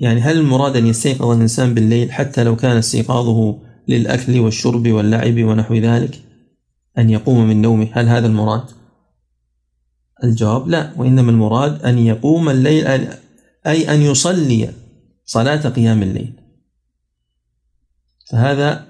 يعني 0.00 0.20
هل 0.20 0.38
المراد 0.38 0.76
أن 0.76 0.86
يستيقظ 0.86 1.30
الإنسان 1.30 1.74
بالليل 1.74 2.12
حتى 2.12 2.44
لو 2.44 2.56
كان 2.56 2.76
استيقاظه 2.76 3.58
للأكل 3.88 4.40
والشرب 4.40 4.88
واللعب 4.88 5.44
ونحو 5.44 5.74
ذلك؟ 5.74 6.20
أن 6.98 7.10
يقوم 7.10 7.48
من 7.48 7.62
نومه 7.62 7.88
هل 7.92 8.08
هذا 8.08 8.26
المراد؟ 8.26 8.64
الجواب 10.24 10.68
لا 10.68 10.92
وإنما 10.96 11.30
المراد 11.30 11.82
أن 11.82 11.98
يقوم 11.98 12.48
الليل 12.48 12.86
أي 13.66 13.94
أن 13.94 14.02
يصلي 14.02 14.70
صلاة 15.24 15.68
قيام 15.68 16.02
الليل. 16.02 16.32
فهذا 18.30 18.86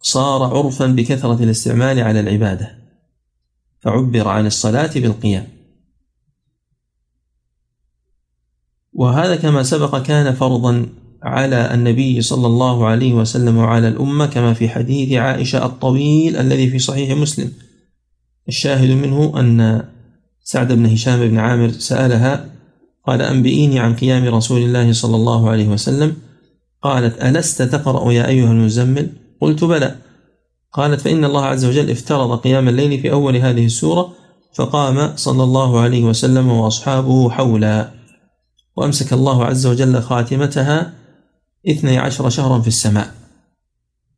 صار 0.00 0.42
عرفا 0.42 0.86
بكثرة 0.86 1.42
الاستعمال 1.44 2.00
على 2.00 2.20
العبادة. 2.20 2.78
فعبر 3.80 4.28
عن 4.28 4.46
الصلاة 4.46 4.90
بالقيام. 4.94 5.53
وهذا 8.94 9.36
كما 9.36 9.62
سبق 9.62 10.02
كان 10.02 10.34
فرضا 10.34 10.86
على 11.22 11.74
النبي 11.74 12.22
صلى 12.22 12.46
الله 12.46 12.86
عليه 12.86 13.14
وسلم 13.14 13.56
وعلى 13.56 13.88
الأمة 13.88 14.26
كما 14.26 14.54
في 14.54 14.68
حديث 14.68 15.12
عائشة 15.12 15.66
الطويل 15.66 16.36
الذي 16.36 16.70
في 16.70 16.78
صحيح 16.78 17.18
مسلم. 17.18 17.52
الشاهد 18.48 18.90
منه 18.90 19.40
أن 19.40 19.84
سعد 20.42 20.72
بن 20.72 20.86
هشام 20.86 21.28
بن 21.28 21.38
عامر 21.38 21.70
سألها 21.70 22.50
قال 23.06 23.22
أنبئيني 23.22 23.78
عن 23.78 23.94
قيام 23.94 24.34
رسول 24.34 24.62
الله 24.62 24.92
صلى 24.92 25.16
الله 25.16 25.50
عليه 25.50 25.68
وسلم. 25.68 26.16
قالت 26.82 27.22
ألست 27.22 27.62
تقرأ 27.62 28.12
يا 28.12 28.28
أيها 28.28 28.52
المزمل؟ 28.52 29.08
قلت 29.40 29.64
بلى. 29.64 29.94
قالت 30.72 31.00
فإن 31.00 31.24
الله 31.24 31.44
عز 31.44 31.64
وجل 31.64 31.90
افترض 31.90 32.38
قيام 32.38 32.68
الليل 32.68 33.00
في 33.00 33.12
أول 33.12 33.36
هذه 33.36 33.66
السورة 33.66 34.12
فقام 34.54 35.16
صلى 35.16 35.42
الله 35.42 35.80
عليه 35.80 36.04
وسلم 36.04 36.48
وأصحابه 36.48 37.30
حولا. 37.30 38.03
وأمسك 38.76 39.12
الله 39.12 39.44
عز 39.44 39.66
وجل 39.66 40.02
خاتمتها 40.02 40.92
اثني 41.68 41.98
عشر 41.98 42.28
شهرا 42.28 42.60
في 42.60 42.68
السماء. 42.68 43.14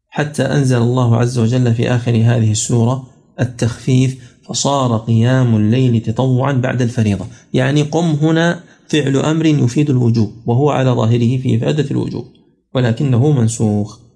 حتى 0.08 0.42
أنزل 0.42 0.76
الله 0.76 1.16
عز 1.16 1.38
وجل 1.38 1.74
في 1.74 1.90
آخر 1.90 2.10
هذه 2.10 2.50
السورة 2.50 3.06
التخفيف 3.40 4.36
فصار 4.48 4.96
قيام 4.96 5.56
الليل 5.56 6.00
تطوعا 6.00 6.52
بعد 6.52 6.82
الفريضة. 6.82 7.26
يعني 7.54 7.82
قم 7.82 8.04
هنا 8.04 8.60
فعل 8.88 9.16
أمر 9.16 9.46
يفيد 9.46 9.90
الوجوب 9.90 10.32
وهو 10.46 10.70
على 10.70 10.90
ظاهره 10.90 11.38
في 11.38 11.56
إفادة 11.56 11.90
الوجوب 11.90 12.26
ولكنه 12.74 13.30
منسوخ. 13.32 14.06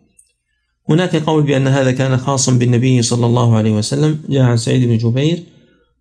هناك 0.89 1.17
قول 1.17 1.43
بأن 1.43 1.67
هذا 1.67 1.93
كان 1.93 2.17
خاصا 2.17 2.53
بالنبي 2.53 3.03
صلى 3.03 3.27
الله 3.27 3.57
عليه 3.57 3.73
وسلم 3.73 4.21
جاء 4.29 4.43
عن 4.43 4.57
سعيد 4.57 4.89
بن 4.89 4.99
جبير 4.99 5.43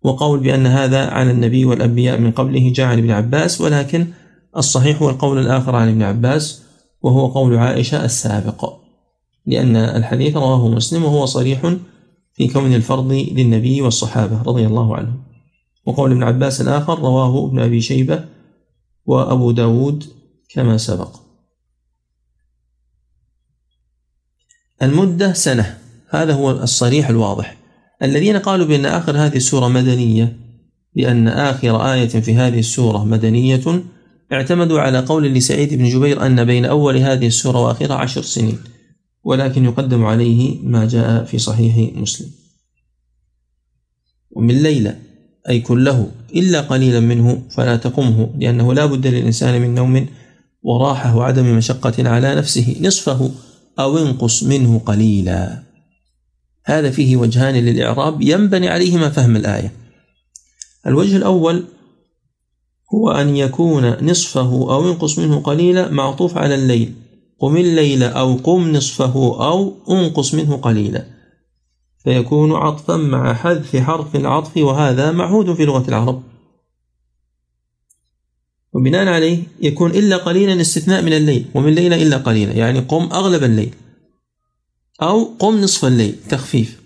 وقول 0.02 0.40
بأن 0.40 0.66
هذا 0.66 1.06
على 1.06 1.30
النبي 1.30 1.64
والأنبياء 1.64 2.20
من 2.20 2.30
قبله 2.30 2.72
جاء 2.72 2.86
عن 2.86 2.98
ابن 2.98 3.10
عباس 3.10 3.60
ولكن 3.60 4.06
الصحيح 4.56 5.02
هو 5.02 5.10
القول 5.10 5.38
الآخر 5.38 5.76
عن 5.76 5.88
ابن 5.88 6.02
عباس 6.02 6.62
وهو 7.02 7.26
قول 7.26 7.56
عائشة 7.56 8.04
السابق 8.04 8.80
لأن 9.46 9.76
الحديث 9.76 10.36
رواه 10.36 10.68
مسلم 10.68 11.04
وهو 11.04 11.26
صريح 11.26 11.74
في 12.32 12.48
كون 12.48 12.74
الفرض 12.74 13.12
للنبي 13.12 13.82
والصحابة 13.82 14.42
رضي 14.42 14.66
الله 14.66 14.96
عنهم. 14.96 15.22
وقول 15.86 16.12
ابن 16.12 16.22
عباس 16.22 16.60
الآخر 16.60 16.98
رواه 16.98 17.46
ابن 17.46 17.58
أبي 17.58 17.80
شيبة 17.80 18.24
وأبو 19.06 19.50
داود 19.50 20.04
كما 20.54 20.76
سبق. 20.76 21.16
المدة 24.82 25.32
سنة 25.32 25.78
هذا 26.08 26.34
هو 26.34 26.50
الصريح 26.50 27.08
الواضح. 27.08 27.56
الذين 28.02 28.36
قالوا 28.36 28.66
بأن 28.66 28.86
آخر 28.86 29.16
هذه 29.16 29.36
السورة 29.36 29.68
مدنية 29.68 30.36
لأن 30.94 31.28
آخر 31.28 31.92
آية 31.92 32.08
في 32.08 32.34
هذه 32.34 32.58
السورة 32.58 33.04
مدنية 33.04 33.82
اعتمدوا 34.32 34.80
على 34.80 34.98
قول 34.98 35.26
لسعيد 35.26 35.74
بن 35.74 35.88
جبير 35.88 36.26
أن 36.26 36.44
بين 36.44 36.64
أول 36.64 36.96
هذه 36.96 37.26
السورة 37.26 37.58
وآخرها 37.58 37.96
عشر 37.96 38.22
سنين 38.22 38.58
ولكن 39.24 39.64
يقدم 39.64 40.04
عليه 40.04 40.58
ما 40.62 40.86
جاء 40.86 41.24
في 41.24 41.38
صحيح 41.38 41.96
مسلم. 41.96 42.30
ومن 44.30 44.62
ليلة 44.62 44.98
أي 45.48 45.60
كله 45.60 46.10
إلا 46.34 46.60
قليلا 46.60 47.00
منه 47.00 47.42
فلا 47.50 47.76
تقمه 47.76 48.30
لأنه 48.38 48.74
لا 48.74 48.86
بد 48.86 49.06
للإنسان 49.06 49.62
من 49.62 49.74
نوم 49.74 50.06
وراحة 50.62 51.16
وعدم 51.16 51.56
مشقة 51.56 52.08
على 52.08 52.34
نفسه 52.34 52.76
نصفه 52.80 53.30
أو 53.78 53.98
انقص 53.98 54.42
منه 54.42 54.78
قليلا. 54.78 55.62
هذا 56.64 56.90
فيه 56.90 57.16
وجهان 57.16 57.54
للإعراب 57.54 58.22
ينبني 58.22 58.68
عليهما 58.68 59.08
فهم 59.10 59.36
الآية. 59.36 59.72
الوجه 60.86 61.16
الأول 61.16 61.64
هو 62.94 63.10
أن 63.10 63.36
يكون 63.36 64.10
نصفه 64.10 64.74
أو 64.74 64.90
انقص 64.90 65.18
منه 65.18 65.40
قليلا 65.40 65.90
معطوف 65.90 66.38
على 66.38 66.54
الليل. 66.54 66.94
قم 67.40 67.56
الليل 67.56 68.02
أو 68.02 68.34
قم 68.34 68.72
نصفه 68.72 69.14
أو 69.50 69.74
أنقص 69.90 70.34
منه 70.34 70.56
قليلا. 70.56 71.06
فيكون 72.04 72.52
عطفا 72.52 72.96
مع 72.96 73.34
حذف 73.34 73.76
حرف 73.76 74.16
العطف 74.16 74.56
وهذا 74.56 75.10
معهود 75.10 75.54
في 75.54 75.64
لغة 75.64 75.88
العرب. 75.88 76.22
وبناء 78.72 79.08
عليه 79.08 79.42
يكون 79.60 79.90
إلا 79.90 80.16
قليلا 80.16 80.60
استثناء 80.60 81.02
من 81.02 81.12
الليل 81.12 81.46
ومن 81.54 81.74
ليلة 81.74 82.02
إلا 82.02 82.16
قليلا 82.16 82.52
يعني 82.52 82.78
قم 82.78 83.08
أغلب 83.12 83.44
الليل. 83.44 83.74
أو 85.02 85.24
قم 85.38 85.60
نصف 85.60 85.84
الليل 85.84 86.14
تخفيف. 86.28 86.80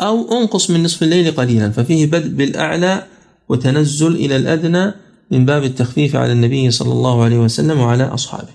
أو 0.00 0.38
أنقص 0.38 0.70
من 0.70 0.82
نصف 0.82 1.02
الليل 1.02 1.30
قليلا 1.30 1.70
ففيه 1.70 2.06
بدء 2.06 2.28
بالأعلى 2.28 3.06
وتنزل 3.48 4.14
إلى 4.14 4.36
الأدنى 4.36 4.92
من 5.32 5.44
باب 5.44 5.64
التخفيف 5.64 6.16
على 6.16 6.32
النبي 6.32 6.70
صلى 6.70 6.92
الله 6.92 7.24
عليه 7.24 7.38
وسلم 7.38 7.80
وعلى 7.80 8.04
أصحابه. 8.04 8.52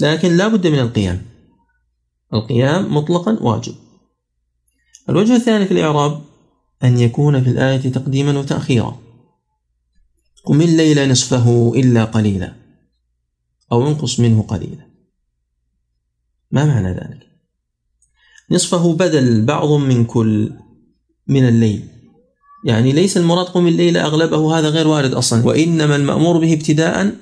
لكن 0.00 0.36
لا 0.36 0.48
بد 0.48 0.66
من 0.66 0.78
القيام. 0.78 1.22
القيام 2.34 2.94
مطلقا 2.94 3.38
واجب. 3.40 3.74
الوجه 5.08 5.36
الثاني 5.36 5.66
في 5.66 5.72
الإعراب 5.72 6.22
أن 6.84 6.98
يكون 6.98 7.44
في 7.44 7.50
الآية 7.50 7.92
تقديما 7.92 8.38
وتأخيرا. 8.38 8.98
قم 10.44 10.60
الليل 10.60 11.10
نصفه 11.10 11.72
إلا 11.76 12.04
قليلا 12.04 12.54
أو 13.72 13.88
انقص 13.88 14.20
منه 14.20 14.42
قليلا. 14.42 14.88
ما 16.50 16.64
معنى 16.64 16.88
ذلك؟ 16.88 17.26
نصفه 18.50 18.94
بدل 18.94 19.44
بعض 19.44 19.68
من 19.68 20.04
كل 20.04 20.52
من 21.26 21.48
الليل. 21.48 21.88
يعني 22.64 22.92
ليس 22.92 23.16
المراد 23.16 23.46
قم 23.46 23.66
الليل 23.66 23.96
أغلبه 23.96 24.58
هذا 24.58 24.68
غير 24.68 24.88
وارد 24.88 25.14
أصلا. 25.14 25.46
وإنما 25.46 25.96
المأمور 25.96 26.38
به 26.38 26.52
ابتداء 26.52 27.14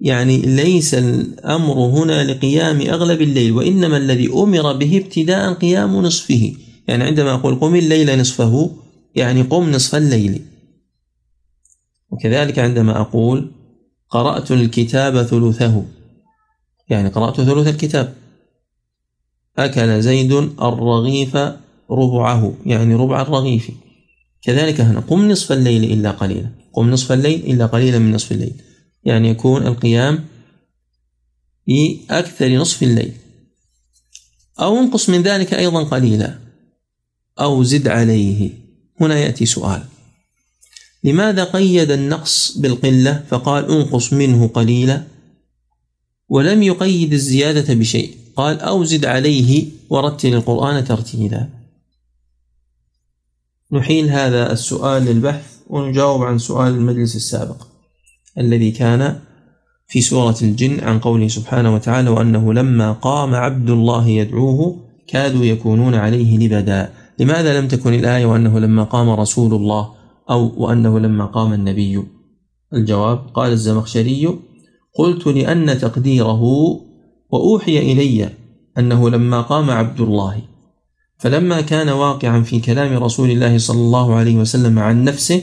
يعني 0.00 0.38
ليس 0.38 0.94
الأمر 0.94 1.74
هنا 1.74 2.24
لقيام 2.24 2.80
أغلب 2.80 3.22
الليل 3.22 3.52
وإنما 3.52 3.96
الذي 3.96 4.32
أمر 4.32 4.72
به 4.72 4.98
ابتداء 4.98 5.52
قيام 5.52 5.96
نصفه. 5.96 6.54
يعني 6.88 7.04
عندما 7.04 7.34
أقول 7.34 7.54
قم 7.54 7.74
الليل 7.74 8.20
نصفه 8.20 8.70
يعني 9.14 9.42
قم 9.42 9.70
نصف 9.70 9.94
الليل. 9.94 10.42
وكذلك 12.10 12.58
عندما 12.58 13.00
أقول 13.00 13.50
قرأت 14.10 14.50
الكتاب 14.50 15.22
ثلثه 15.22 15.84
يعني 16.88 17.08
قرأت 17.08 17.40
ثلث 17.40 17.68
الكتاب. 17.68 18.14
أكل 19.58 20.02
زيد 20.02 20.32
الرغيف 20.62 21.36
ربعه 21.90 22.54
يعني 22.66 22.94
ربع 22.94 23.22
الرغيف. 23.22 23.70
كذلك 24.44 24.80
هنا. 24.80 25.00
قم 25.00 25.28
نصف 25.30 25.52
الليل 25.52 25.84
إلا 25.84 26.10
قليلا. 26.10 26.50
قم 26.72 26.90
نصف 26.90 27.12
الليل 27.12 27.40
إلا 27.46 27.66
قليلا 27.66 27.98
من 27.98 28.12
نصف 28.12 28.32
الليل. 28.32 28.54
يعني 29.04 29.28
يكون 29.28 29.66
القيام 29.66 30.24
في 31.66 32.00
أكثر 32.10 32.48
نصف 32.48 32.82
الليل. 32.82 33.12
أو 34.60 34.78
انقص 34.78 35.08
من 35.08 35.22
ذلك 35.22 35.54
أيضا 35.54 35.82
قليلا. 35.82 36.38
أو 37.40 37.62
زد 37.62 37.88
عليه. 37.88 38.50
هنا 39.00 39.18
يأتي 39.18 39.46
سؤال. 39.46 39.82
لماذا 41.04 41.44
قيد 41.44 41.90
النقص 41.90 42.58
بالقلة 42.58 43.24
فقال 43.28 43.70
انقص 43.70 44.12
منه 44.12 44.48
قليلا 44.48 45.02
ولم 46.28 46.62
يقيد 46.62 47.12
الزيادة 47.12 47.74
بشيء؟ 47.74 48.16
قال 48.36 48.60
أو 48.60 48.84
زد 48.84 49.04
عليه 49.04 49.66
ورتل 49.90 50.34
القرآن 50.34 50.84
ترتيلا. 50.84 51.48
نحيل 53.74 54.10
هذا 54.10 54.52
السؤال 54.52 55.02
للبحث 55.02 55.56
ونجاوب 55.70 56.22
عن 56.22 56.38
سؤال 56.38 56.74
المجلس 56.74 57.16
السابق 57.16 57.66
الذي 58.38 58.70
كان 58.70 59.18
في 59.88 60.00
سورة 60.00 60.36
الجن 60.42 60.80
عن 60.80 60.98
قوله 60.98 61.28
سبحانه 61.28 61.74
وتعالى 61.74 62.10
وأنه 62.10 62.52
لما 62.52 62.92
قام 62.92 63.34
عبد 63.34 63.70
الله 63.70 64.08
يدعوه 64.08 64.76
كادوا 65.08 65.44
يكونون 65.44 65.94
عليه 65.94 66.38
لبدا 66.38 66.92
لماذا 67.18 67.60
لم 67.60 67.68
تكن 67.68 67.94
الآية 67.94 68.26
وأنه 68.26 68.58
لما 68.58 68.84
قام 68.84 69.10
رسول 69.10 69.54
الله 69.54 69.90
أو 70.30 70.52
وأنه 70.56 70.98
لما 70.98 71.24
قام 71.26 71.52
النبي 71.52 72.02
الجواب 72.74 73.18
قال 73.34 73.52
الزمخشري 73.52 74.38
قلت 74.98 75.26
لأن 75.26 75.78
تقديره 75.78 76.42
وأوحي 77.30 77.78
إلي 77.78 78.30
أنه 78.78 79.10
لما 79.10 79.40
قام 79.40 79.70
عبد 79.70 80.00
الله 80.00 80.53
فلما 81.24 81.60
كان 81.60 81.88
واقعا 81.88 82.42
في 82.42 82.60
كلام 82.60 83.02
رسول 83.02 83.30
الله 83.30 83.58
صلى 83.58 83.80
الله 83.80 84.14
عليه 84.14 84.36
وسلم 84.36 84.78
عن 84.78 85.04
نفسه 85.04 85.42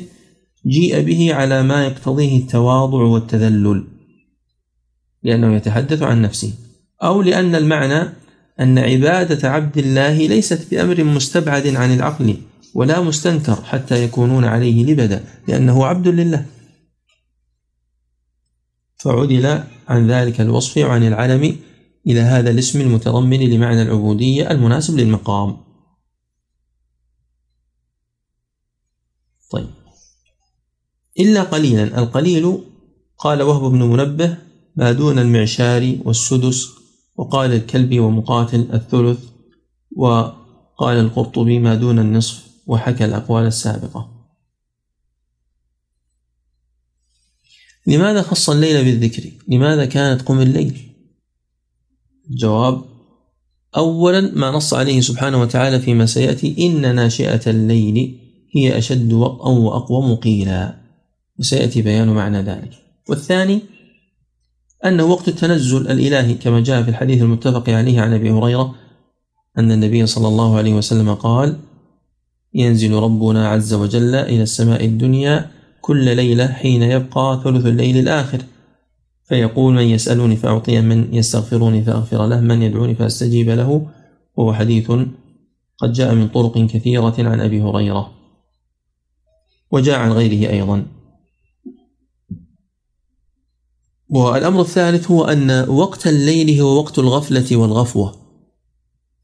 جيء 0.67 1.01
به 1.01 1.33
على 1.33 1.63
ما 1.63 1.85
يقتضيه 1.85 2.39
التواضع 2.39 2.97
والتذلل 2.97 3.83
لأنه 5.23 5.55
يتحدث 5.55 6.01
عن 6.01 6.21
نفسه 6.21 6.53
أو 7.03 7.21
لأن 7.21 7.55
المعنى 7.55 8.09
أن 8.59 8.77
عبادة 8.77 9.49
عبد 9.49 9.77
الله 9.77 10.27
ليست 10.27 10.67
بأمر 10.71 11.03
مستبعد 11.03 11.67
عن 11.67 11.93
العقل 11.93 12.35
ولا 12.73 13.01
مستنكر 13.01 13.55
حتى 13.63 14.03
يكونون 14.03 14.45
عليه 14.45 14.85
لبدا 14.85 15.23
لأنه 15.47 15.85
عبد 15.85 16.07
لله. 16.07 16.45
فعدل 18.97 19.63
عن 19.87 20.11
ذلك 20.11 20.41
الوصف 20.41 20.77
وعن 20.77 21.07
العلم 21.07 21.55
إلى 22.07 22.19
هذا 22.19 22.49
الاسم 22.49 22.81
المتضمن 22.81 23.39
لمعنى 23.39 23.81
العبودية 23.81 24.51
المناسب 24.51 24.99
للمقام. 24.99 25.70
طيب 29.51 29.69
إلا 31.19 31.43
قليلا 31.43 31.83
القليل 31.83 32.63
قال 33.17 33.41
وهب 33.41 33.71
بن 33.71 33.81
منبه 33.83 34.37
ما 34.75 34.91
دون 34.91 35.19
المعشار 35.19 35.97
والسدس 36.05 36.67
وقال 37.15 37.53
الكلبي 37.53 37.99
ومقاتل 37.99 38.69
الثلث 38.73 39.19
وقال 39.95 40.97
القرطبي 40.97 41.59
ما 41.59 41.75
دون 41.75 41.99
النصف 41.99 42.47
وحكى 42.67 43.05
الأقوال 43.05 43.45
السابقة 43.45 44.21
لماذا 47.87 48.21
خص 48.21 48.49
الليل 48.49 48.85
بالذكر؟ 48.85 49.31
لماذا 49.47 49.85
كانت 49.85 50.21
قم 50.21 50.39
الليل؟ 50.39 50.95
الجواب 52.29 52.85
أولا 53.77 54.21
ما 54.21 54.51
نص 54.51 54.73
عليه 54.73 55.01
سبحانه 55.01 55.41
وتعالى 55.41 55.79
فيما 55.79 56.05
سيأتي 56.05 56.67
إن 56.67 56.95
ناشئة 56.95 57.49
الليل 57.49 58.20
هي 58.55 58.77
أشد 58.77 59.13
وطئا 59.13 59.49
وأقوم 59.49 60.15
قيلا. 60.15 60.75
وسيأتي 61.39 61.81
بيان 61.81 62.09
معنى 62.09 62.41
ذلك. 62.41 62.71
والثاني 63.09 63.61
أنه 64.85 65.03
وقت 65.03 65.27
التنزل 65.27 65.81
الإلهي 65.91 66.33
كما 66.33 66.59
جاء 66.59 66.83
في 66.83 66.89
الحديث 66.89 67.21
المتفق 67.21 67.69
عليه 67.69 68.01
عن 68.01 68.13
أبي 68.13 68.31
هريرة 68.31 68.75
أن 69.57 69.71
النبي 69.71 70.05
صلى 70.05 70.27
الله 70.27 70.57
عليه 70.57 70.73
وسلم 70.73 71.13
قال 71.13 71.57
ينزل 72.53 72.93
ربنا 72.93 73.47
عز 73.47 73.73
وجل 73.73 74.15
إلى 74.15 74.43
السماء 74.43 74.85
الدنيا 74.85 75.51
كل 75.81 76.15
ليلة 76.15 76.47
حين 76.47 76.81
يبقى 76.81 77.41
ثلث 77.43 77.65
الليل 77.65 77.97
الآخر. 77.97 78.41
فيقول 79.23 79.73
من 79.73 79.83
يسألني 79.83 80.35
فأعطيه 80.35 80.81
من 80.81 81.13
يستغفرني 81.13 81.83
فأغفر 81.83 82.27
له 82.27 82.41
من 82.41 82.61
يدعوني 82.61 82.95
فأستجيب 82.95 83.49
له. 83.49 83.87
وهو 84.35 84.53
حديث 84.53 84.91
قد 85.77 85.93
جاء 85.93 86.15
من 86.15 86.27
طرق 86.27 86.57
كثيرة 86.57 87.15
عن 87.19 87.41
أبي 87.41 87.61
هريرة. 87.61 88.20
وجاء 89.71 89.99
عن 89.99 90.11
غيره 90.11 90.49
أيضا. 90.49 90.85
والأمر 94.09 94.61
الثالث 94.61 95.11
هو 95.11 95.25
أن 95.25 95.69
وقت 95.69 96.07
الليل 96.07 96.61
هو 96.61 96.79
وقت 96.79 96.99
الغفلة 96.99 97.57
والغفوة. 97.57 98.15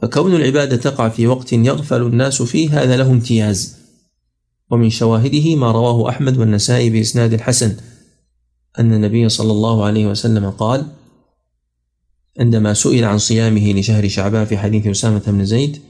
فكون 0.01 0.35
العبادة 0.35 0.77
تقع 0.77 1.09
في 1.09 1.27
وقت 1.27 1.53
يغفل 1.53 2.01
الناس 2.01 2.41
فيه 2.41 2.83
هذا 2.83 2.97
له 2.97 3.11
امتياز. 3.11 3.77
ومن 4.71 4.89
شواهده 4.89 5.55
ما 5.55 5.71
رواه 5.71 6.09
أحمد 6.09 6.37
والنسائي 6.37 6.89
بإسناد 6.89 7.41
حسن 7.41 7.75
أن 8.79 8.93
النبي 8.93 9.29
صلى 9.29 9.51
الله 9.51 9.85
عليه 9.85 10.07
وسلم 10.07 10.49
قال 10.49 10.85
عندما 12.39 12.73
سئل 12.73 13.05
عن 13.05 13.17
صيامه 13.17 13.73
لشهر 13.73 14.07
شعبان 14.07 14.45
في 14.45 14.57
حديث 14.57 14.87
أسامة 14.87 15.23
بن 15.27 15.45
زيد 15.45 15.81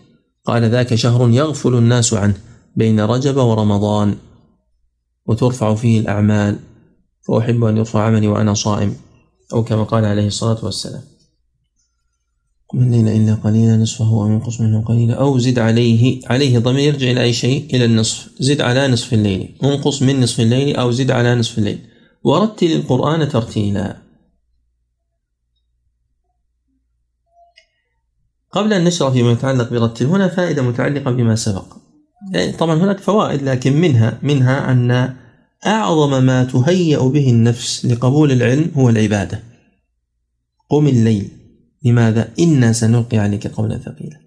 قال 0.46 0.64
ذاك 0.64 0.96
شهر 0.96 1.30
يغفل 1.30 1.76
الناس 1.76 2.14
عنه 2.14 2.38
بين 2.76 3.00
رجب 3.00 3.38
ورمضان. 3.38 4.16
وترفع 5.28 5.76
فيه 5.76 6.00
الأعمال 6.00 6.60
فأحب 7.28 7.64
أن 7.64 7.78
يرفع 7.78 8.04
عملي 8.04 8.28
وأنا 8.28 8.54
صائم 8.54 8.96
أو 9.54 9.64
كما 9.64 9.84
قال 9.84 10.06
عليه 10.06 10.28
الصلاة 10.28 10.66
والسلام. 10.66 11.02
قم 12.70 12.80
الليل 12.80 13.08
إلا 13.08 13.36
قليلا 13.36 13.78
نصفه 13.78 14.06
أو 14.06 14.28
ينقص 14.28 14.62
منه 14.62 14.86
قليلا 14.86 15.14
أو 15.14 15.40
زد 15.40 15.60
عليه 15.60 16.22
عليه 16.28 16.60
ضمير 16.60 16.94
يرجع 16.94 17.12
إلى 17.12 17.24
أي 17.24 17.34
شيء؟ 17.34 17.76
إلى 17.76 17.86
النصف. 17.86 18.30
زد 18.40 18.62
على 18.62 18.88
نصف 18.88 19.14
الليل. 19.14 19.58
أنقص 19.64 20.02
من 20.02 20.22
نصف 20.22 20.40
الليل 20.40 20.76
أو 20.76 20.92
زد 20.92 21.12
على 21.12 21.36
نصف 21.36 21.58
الليل. 21.58 21.80
ورتل 22.24 22.72
القرآن 22.72 23.30
ترتيلا. 23.30 23.98
قبل 28.52 28.74
أن 28.74 28.84
نشرح 28.84 29.14
فيما 29.14 29.32
يتعلق 29.32 29.70
برتل 29.70 30.06
هنا 30.06 30.28
فائدة 30.28 30.62
متعلقة 30.62 31.12
بما 31.12 31.36
سبق. 31.36 31.87
طبعا 32.60 32.76
هناك 32.76 33.00
فوائد 33.00 33.44
لكن 33.44 33.74
منها 33.74 34.20
منها 34.24 34.72
أن 34.72 35.16
أعظم 35.66 36.24
ما 36.24 36.44
تهيأ 36.44 37.00
به 37.00 37.30
النفس 37.30 37.86
لقبول 37.86 38.32
العلم 38.32 38.72
هو 38.76 38.90
العبادة. 38.90 39.44
قم 40.70 40.88
الليل. 40.88 41.30
لماذا؟ 41.84 42.30
إنا 42.40 42.74
سنلقي 42.74 43.18
عليك 43.18 43.48
قولا 43.48 43.78
ثقيلا. 43.78 44.20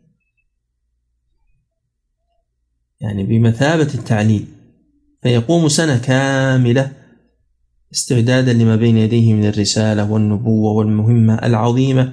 يعني 3.01 3.23
بمثابة 3.23 3.95
التعليل 3.95 4.47
فيقوم 5.23 5.69
سنة 5.69 5.99
كاملة 5.99 6.93
استعدادا 7.93 8.53
لما 8.53 8.77
بين 8.77 8.97
يديه 8.97 9.35
من 9.35 9.45
الرسالة 9.45 10.11
والنبوة 10.11 10.73
والمهمة 10.73 11.35
العظيمة. 11.35 12.13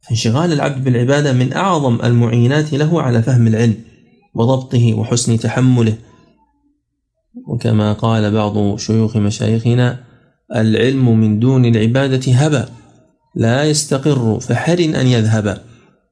فانشغال 0.00 0.52
العبد 0.52 0.84
بالعبادة 0.84 1.32
من 1.32 1.52
أعظم 1.52 2.00
المعينات 2.04 2.72
له 2.72 3.02
على 3.02 3.22
فهم 3.22 3.46
العلم. 3.46 3.74
وضبطه 4.34 4.94
وحسن 4.94 5.38
تحمله. 5.38 5.98
وكما 7.48 7.92
قال 7.92 8.30
بعض 8.30 8.76
شيوخ 8.76 9.16
مشايخنا 9.16 10.04
العلم 10.56 11.20
من 11.20 11.38
دون 11.38 11.64
العبادة 11.64 12.32
هبى 12.32 12.64
لا 13.34 13.64
يستقر 13.64 14.40
فحر 14.40 14.78
أن 14.78 15.06
يذهب. 15.06 15.60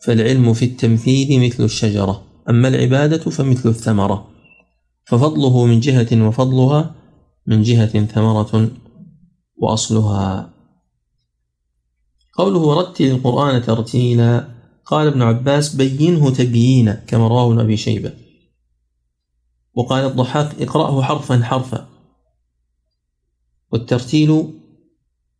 فالعلم 0.01 0.53
في 0.53 0.65
التمثيل 0.65 1.47
مثل 1.47 1.65
الشجرة 1.65 2.23
أما 2.51 2.69
العبادة 2.69 3.31
فمثل 3.31 3.69
الثمرة. 3.69 4.29
ففضله 5.05 5.65
من 5.67 5.81
جهة 5.81 6.27
وفضلها 6.29 6.95
من 7.47 7.63
جهة 7.63 8.07
ثمرة 8.07 8.71
وأصلها. 9.57 10.51
قوله 12.39 12.81
رتل 12.81 13.05
القرآن 13.05 13.63
ترتيلا 13.63 14.56
قال 14.87 15.07
ابن 15.07 15.23
عباس 15.23 15.75
بينه 15.75 16.31
تبيينا 16.31 17.05
كما 17.07 17.29
رواه 17.29 17.61
أبي 17.63 17.77
شيبة. 17.77 18.13
وقال 19.75 20.05
الضحاك 20.05 20.63
اقرأه 20.63 21.03
حرفا 21.03 21.43
حرفا. 21.45 21.89
والترتيل 23.73 24.45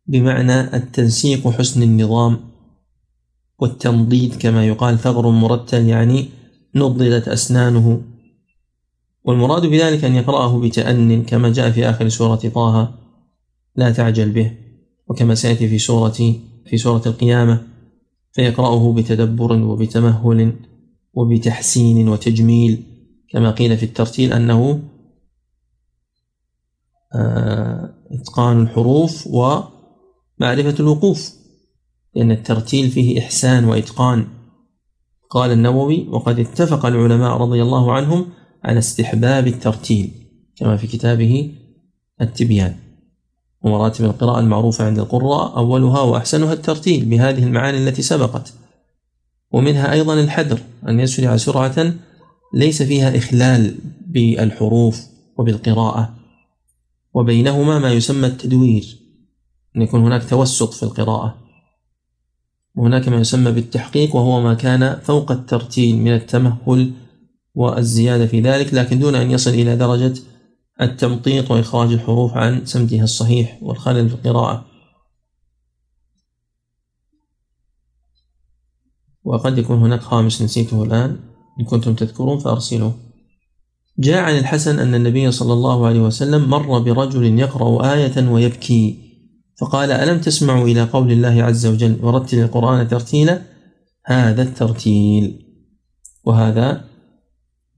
بمعنى 0.07 0.75
التنسيق 0.75 1.47
حسن 1.47 1.83
النظام 1.83 2.39
والتنضيد 3.59 4.35
كما 4.35 4.65
يقال 4.65 4.99
ثغر 4.99 5.29
مرتل 5.29 5.85
يعني 5.85 6.29
نضدت 6.75 7.27
أسنانه. 7.27 8.01
والمراد 9.23 9.65
بذلك 9.65 10.03
أن 10.03 10.15
يقرأه 10.15 10.59
بتأن 10.59 11.23
كما 11.23 11.49
جاء 11.49 11.71
في 11.71 11.89
آخر 11.89 12.09
سورة 12.09 12.35
طه 12.35 12.93
لا 13.75 13.91
تعجل 13.91 14.29
به 14.29 14.57
وكما 15.07 15.35
سيأتي 15.35 15.69
في 15.69 15.79
سورة 15.79 16.35
في 16.65 16.77
سورة 16.77 17.01
القيامة. 17.05 17.76
فيقرأه 18.37 18.93
بتدبر 18.93 19.53
وبتمهل 19.53 20.53
وبتحسين 21.13 22.07
وتجميل 22.09 22.83
كما 23.29 23.51
قيل 23.51 23.77
في 23.77 23.83
الترتيل 23.83 24.33
أنه 24.33 24.83
آه، 27.15 27.93
إتقان 28.11 28.61
الحروف 28.61 29.27
ومعرفة 29.27 30.75
الوقوف 30.79 31.33
لأن 32.15 32.31
الترتيل 32.31 32.89
فيه 32.89 33.19
إحسان 33.19 33.65
وإتقان. 33.65 34.27
قال 35.29 35.51
النووي 35.51 36.07
وقد 36.07 36.39
اتفق 36.39 36.85
العلماء 36.85 37.37
رضي 37.37 37.61
الله 37.61 37.93
عنهم 37.93 38.29
على 38.63 38.79
استحباب 38.79 39.47
الترتيل 39.47 40.11
كما 40.55 40.77
في 40.77 40.87
كتابه 40.87 41.51
التبيان. 42.21 42.75
ومراتب 43.61 44.05
القراءة 44.05 44.39
المعروفة 44.39 44.85
عند 44.85 44.99
القراء 44.99 45.57
أولها 45.57 46.01
وأحسنها 46.01 46.53
الترتيل 46.53 47.05
بهذه 47.05 47.43
المعاني 47.43 47.77
التي 47.77 48.01
سبقت. 48.01 48.53
ومنها 49.51 49.91
أيضا 49.91 50.13
الحدر 50.13 50.59
أن 50.87 50.99
يسرع 50.99 51.37
سرعة 51.37 51.93
ليس 52.53 52.83
فيها 52.83 53.17
إخلال 53.17 53.75
بالحروف 54.07 55.01
وبالقراءة 55.37 56.13
وبينهما 57.13 57.79
ما 57.79 57.93
يسمى 57.93 58.27
التدوير 58.27 58.97
أن 59.75 59.81
يكون 59.81 60.01
هناك 60.01 60.29
توسط 60.29 60.73
في 60.73 60.83
القراءة. 60.83 61.35
وهناك 62.75 63.09
ما 63.09 63.17
يسمى 63.17 63.51
بالتحقيق 63.51 64.15
وهو 64.15 64.41
ما 64.41 64.53
كان 64.53 64.99
فوق 65.03 65.31
الترتيل 65.31 65.97
من 65.97 66.13
التمهل 66.13 66.91
والزيادة 67.55 68.25
في 68.25 68.41
ذلك 68.41 68.73
لكن 68.73 68.99
دون 68.99 69.15
أن 69.15 69.31
يصل 69.31 69.49
إلى 69.49 69.75
درجة 69.75 70.13
التمطيط 70.81 71.51
وإخراج 71.51 71.91
الحروف 71.91 72.33
عن 72.33 72.65
سمتها 72.65 73.03
الصحيح 73.03 73.59
والخلل 73.61 74.09
في 74.09 74.15
القراءة. 74.15 74.65
وقد 79.23 79.57
يكون 79.57 79.77
هناك 79.77 80.01
خامس 80.01 80.41
نسيته 80.41 80.83
الآن. 80.83 81.19
إن 81.59 81.65
كنتم 81.65 81.95
تذكرون 81.95 82.39
فأرسلوه. 82.39 82.93
جاء 83.99 84.23
عن 84.23 84.37
الحسن 84.37 84.79
أن 84.79 84.95
النبي 84.95 85.31
صلى 85.31 85.53
الله 85.53 85.87
عليه 85.87 85.99
وسلم 85.99 86.49
مر 86.49 86.79
برجل 86.79 87.39
يقرأ 87.39 87.93
آية 87.93 88.29
ويبكي. 88.29 89.07
فقال 89.59 89.91
ألم 89.91 90.21
تسمعوا 90.21 90.67
إلى 90.67 90.83
قول 90.83 91.11
الله 91.11 91.43
عز 91.43 91.65
وجل 91.65 91.99
ورتل 92.05 92.39
القرآن 92.39 92.87
ترتيلا؟ 92.87 93.41
هذا 94.05 94.41
الترتيل. 94.41 95.45
وهذا 96.23 96.85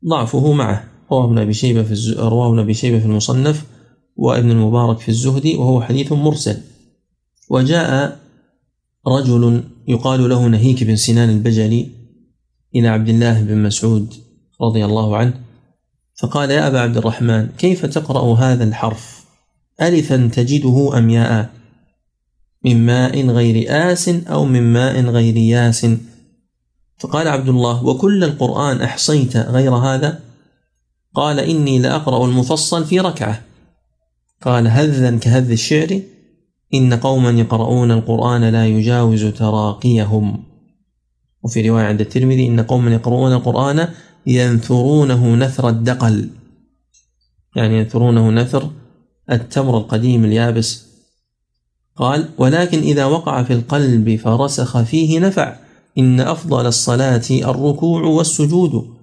ضعفه 0.10 0.54
معه. 0.54 0.89
رواه 1.12 1.26
ابن 1.26 1.38
أبي 1.38 1.54
شيبة 1.54 1.84
في 1.84 1.92
الز... 1.92 2.12
رواه 2.20 2.50
ابن 2.50 2.60
أبي 2.60 2.74
شيبة 2.74 3.00
في 3.00 3.06
المصنف 3.06 3.66
وابن 4.16 4.52
المبارك 4.52 5.00
في 5.00 5.10
الزهد 5.10 5.48
وهو 5.48 5.82
حديث 5.82 6.12
مرسل. 6.12 6.62
وجاء 7.50 8.20
رجل 9.08 9.64
يقال 9.88 10.30
له 10.30 10.48
نهيك 10.48 10.84
بن 10.84 10.96
سنان 10.96 11.30
البجلي 11.30 11.90
إلى 12.76 12.88
عبد 12.88 13.10
الله 13.10 13.42
بن 13.42 13.64
مسعود 13.64 14.14
رضي 14.62 14.86
الله 14.86 15.18
عنه 15.18 15.34
فقال 16.16 16.52
يا 16.52 16.68
أبا 16.68 16.80
عبد 16.80 16.98
الرحمن 16.98 17.48
كيف 17.48 17.86
تقرأ 17.86 18.36
هذا 18.36 18.64
الحرف؟ 18.64 19.26
ألفا 19.82 20.30
تجده 20.34 20.98
أم 20.98 21.10
ياء؟ 21.10 21.50
من 22.66 22.86
ماء 22.86 23.28
غير 23.28 23.66
آس 23.92 24.10
أو 24.10 24.46
من 24.46 24.74
ماء 24.74 25.02
غير 25.02 25.38
ياس؟ 25.38 25.88
فقال 26.98 27.28
عبد 27.28 27.50
الله 27.50 27.86
وكل 27.86 28.24
القرآن 28.24 28.82
أحصيت 28.82 29.38
غير 29.38 29.76
هذا؟ 29.76 30.20
قال 31.16 31.40
إني 31.40 31.80
لأقرأ 31.80 32.26
المفصل 32.26 32.86
في 32.86 33.00
ركعة. 33.00 33.42
قال 34.42 34.68
هذا 34.68 35.18
كهذ 35.18 35.52
الشعر 35.52 36.02
إن 36.74 36.94
قوما 36.94 37.30
يقرؤون 37.30 37.92
القرآن 37.92 38.44
لا 38.44 38.68
يجاوز 38.68 39.26
تراقيهم. 39.26 40.44
وفي 41.44 41.70
رواية 41.70 41.84
عند 41.84 42.02
الترمذي 42.02 42.48
إن 42.48 42.60
قوما 42.60 42.94
يقرؤون 42.94 43.34
القرآن 43.34 43.88
ينثرونه 44.28 45.36
نثر 45.36 45.70
الدقل. 45.70 46.30
يعني 47.56 47.78
ينثرونه 47.78 48.30
نثر 48.30 48.70
التمر 49.32 49.78
القديم 49.78 50.26
اليابس. 50.26 50.86
قال 51.96 52.30
ولكن 52.38 52.80
إذا 52.80 53.06
وقع 53.06 53.44
في 53.44 53.54
القلب 53.54 54.16
فرسخ 54.16 54.82
فيه 54.82 55.20
نفع 55.20 55.56
إن 55.98 56.20
أفضل 56.20 56.66
الصلاة 56.66 57.24
الركوع 57.32 58.02
والسجود. 58.02 58.99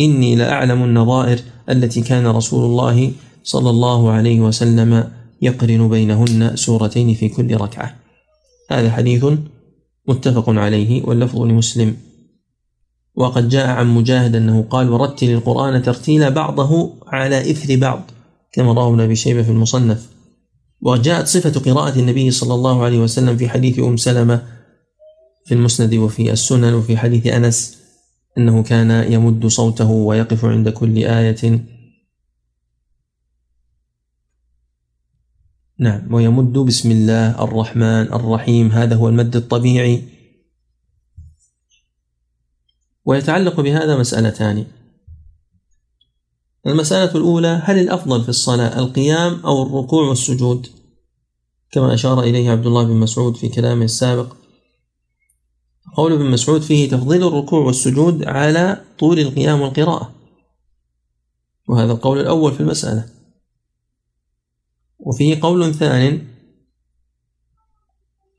إني 0.00 0.36
لأعلم 0.36 0.84
النظائر 0.84 1.40
التي 1.70 2.00
كان 2.00 2.26
رسول 2.26 2.64
الله 2.64 3.12
صلى 3.42 3.70
الله 3.70 4.10
عليه 4.10 4.40
وسلم 4.40 5.10
يقرن 5.42 5.88
بينهن 5.88 6.56
سورتين 6.56 7.14
في 7.14 7.28
كل 7.28 7.56
ركعة. 7.56 7.96
هذا 8.70 8.90
حديث 8.90 9.24
متفق 10.08 10.48
عليه 10.48 11.02
واللفظ 11.04 11.42
لمسلم. 11.42 11.96
وقد 13.14 13.48
جاء 13.48 13.66
عن 13.66 13.94
مجاهد 13.94 14.36
أنه 14.36 14.62
قال 14.70 14.90
ورتل 14.90 15.30
القرآن 15.30 15.82
ترتيلا 15.82 16.28
بعضه 16.28 16.94
على 17.06 17.50
إثر 17.50 17.76
بعض 17.76 18.10
كما 18.52 18.72
رواه 18.72 18.88
ابن 18.88 19.00
أبي 19.00 19.16
شيبة 19.16 19.42
في 19.42 19.50
المصنف. 19.50 20.08
وجاءت 20.80 21.26
صفة 21.26 21.72
قراءة 21.72 21.98
النبي 21.98 22.30
صلى 22.30 22.54
الله 22.54 22.84
عليه 22.84 22.98
وسلم 22.98 23.36
في 23.36 23.48
حديث 23.48 23.78
أم 23.78 23.96
سلمة 23.96 24.42
في 25.46 25.54
المسند 25.54 25.94
وفي 25.94 26.32
السنن 26.32 26.74
وفي 26.74 26.96
حديث 26.96 27.26
أنس. 27.26 27.77
أنه 28.38 28.62
كان 28.62 29.12
يمد 29.12 29.46
صوته 29.46 29.90
ويقف 29.90 30.44
عند 30.44 30.68
كل 30.68 30.96
آية. 30.96 31.66
نعم 35.78 36.14
ويمد 36.14 36.52
بسم 36.52 36.90
الله 36.90 37.44
الرحمن 37.44 38.12
الرحيم. 38.12 38.68
هذا 38.68 38.96
هو 38.96 39.08
المد 39.08 39.36
الطبيعي. 39.36 40.02
ويتعلق 43.04 43.60
بهذا 43.60 43.96
مسألتان. 43.98 44.66
المسألة 46.66 47.14
الأولى 47.14 47.62
هل 47.64 47.78
الأفضل 47.78 48.22
في 48.22 48.28
الصلاة 48.28 48.78
القيام 48.78 49.40
أو 49.40 49.62
الركوع 49.62 50.08
والسجود؟ 50.08 50.66
كما 51.70 51.94
أشار 51.94 52.22
إليه 52.22 52.50
عبد 52.50 52.66
الله 52.66 52.84
بن 52.84 52.96
مسعود 52.96 53.36
في 53.36 53.48
كلامه 53.48 53.84
السابق. 53.84 54.36
قول 55.94 56.12
ابن 56.12 56.30
مسعود 56.30 56.60
فيه 56.60 56.90
تفضيل 56.90 57.26
الركوع 57.26 57.60
والسجود 57.60 58.24
على 58.24 58.84
طول 58.98 59.18
القيام 59.18 59.60
والقراءة. 59.60 60.14
وهذا 61.68 61.92
القول 61.92 62.20
الأول 62.20 62.52
في 62.52 62.60
المسألة. 62.60 63.04
وفيه 64.98 65.40
قول 65.40 65.74
ثان 65.74 66.26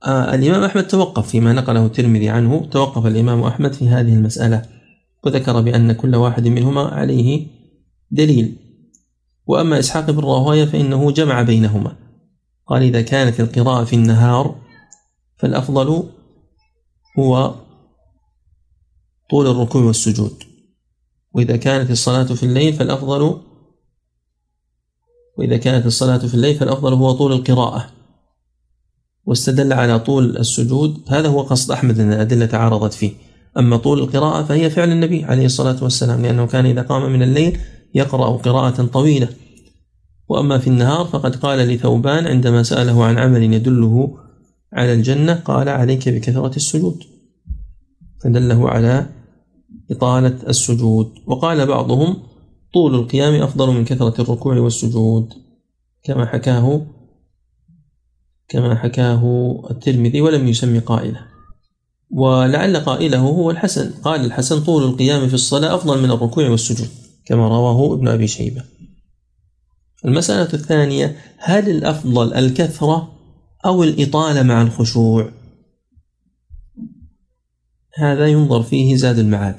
آه 0.05 0.35
الإمام 0.35 0.63
أحمد 0.63 0.87
توقف 0.87 1.29
فيما 1.29 1.53
نقله 1.53 1.85
الترمذي 1.85 2.29
عنه. 2.29 2.65
توقف 2.71 3.05
الإمام 3.05 3.43
أحمد 3.43 3.73
في 3.73 3.89
هذه 3.89 4.13
المسألة 4.13 4.65
وذكر 5.23 5.61
بأن 5.61 5.91
كل 5.91 6.15
واحد 6.15 6.47
منهما 6.47 6.81
عليه 6.81 7.47
دليل. 8.11 8.55
وأما 9.45 9.79
إسحاق 9.79 10.11
بن 10.11 10.19
راهوية 10.19 10.65
فإنه 10.65 11.11
جمع 11.11 11.41
بينهما. 11.41 11.95
قال 12.67 12.81
إذا 12.81 13.01
كانت 13.01 13.39
القراءة 13.39 13.83
في 13.83 13.95
النهار 13.95 14.55
فالأفضل 15.37 16.09
هو 17.19 17.55
طول 19.29 19.47
الركوع 19.47 19.83
والسجود. 19.83 20.43
وإذا 21.33 21.57
كانت 21.57 21.91
الصلاة 21.91 22.23
في 22.23 22.43
الليل 22.43 22.73
فالأفضل 22.73 23.41
وإذا 25.37 25.57
كانت 25.57 25.85
الصلاة 25.85 26.17
في 26.17 26.33
الليل 26.33 26.55
فالأفضل 26.55 26.93
هو 26.93 27.11
طول 27.11 27.33
القراءة. 27.33 27.89
واستدل 29.25 29.73
على 29.73 29.99
طول 29.99 30.37
السجود 30.37 31.01
هذا 31.07 31.27
هو 31.27 31.41
قصد 31.41 31.71
أحمد 31.71 31.99
أن 31.99 32.13
الأدلة 32.13 32.45
تعارضت 32.45 32.93
فيه. 32.93 33.11
أما 33.57 33.77
طول 33.77 33.99
القراءة 33.99 34.43
فهي 34.43 34.69
فعل 34.69 34.91
النبي 34.91 35.23
عليه 35.23 35.45
الصلاة 35.45 35.83
والسلام 35.83 36.21
لأنه 36.21 36.47
كان 36.47 36.65
إذا 36.65 36.81
قام 36.81 37.13
من 37.13 37.23
الليل 37.23 37.59
يقرأ 37.95 38.37
قراءة 38.37 38.85
طويلة. 38.85 39.29
وأما 40.29 40.57
في 40.57 40.67
النهار 40.67 41.05
فقد 41.05 41.35
قال 41.35 41.59
لثوبان 41.59 42.27
عندما 42.27 42.63
سأله 42.63 43.03
عن 43.03 43.17
عمل 43.17 43.53
يدله 43.53 44.17
على 44.73 44.93
الجنة 44.93 45.33
قال 45.33 45.69
عليك 45.69 46.09
بكثرة 46.09 46.55
السجود. 46.55 47.03
فدله 48.23 48.69
على 48.69 49.09
إطالة 49.91 50.37
السجود. 50.47 51.13
وقال 51.27 51.65
بعضهم 51.65 52.17
طول 52.73 52.95
القيام 52.95 53.41
أفضل 53.41 53.73
من 53.73 53.85
كثرة 53.85 54.21
الركوع 54.21 54.57
والسجود. 54.57 55.33
كما 56.03 56.25
حكاه 56.25 56.85
كما 58.47 58.75
حكاه 58.75 59.53
الترمذي 59.71 60.21
ولم 60.21 60.47
يسمي 60.47 60.79
قائله. 60.79 61.25
ولعل 62.09 62.77
قائله 62.77 63.19
هو 63.19 63.51
الحسن. 63.51 63.91
قال 64.03 64.25
الحسن 64.25 64.63
طول 64.63 64.83
القيام 64.83 65.27
في 65.27 65.33
الصلاة 65.33 65.75
أفضل 65.75 66.03
من 66.03 66.11
الركوع 66.11 66.49
والسجود 66.49 66.89
كما 67.25 67.47
رواه 67.47 67.93
ابن 67.93 68.07
أبي 68.07 68.27
شيبة. 68.27 68.63
المسألة 70.05 70.53
الثانية 70.53 71.15
هل 71.37 71.69
الأفضل 71.69 72.33
الكثرة 72.33 73.18
أو 73.65 73.83
الإطالة 73.83 74.43
مع 74.43 74.61
الخشوع. 74.61 75.29
هذا 77.95 78.27
ينظر 78.27 78.63
فيه 78.63 78.95
زاد 78.95 79.19
المعاد. 79.19 79.55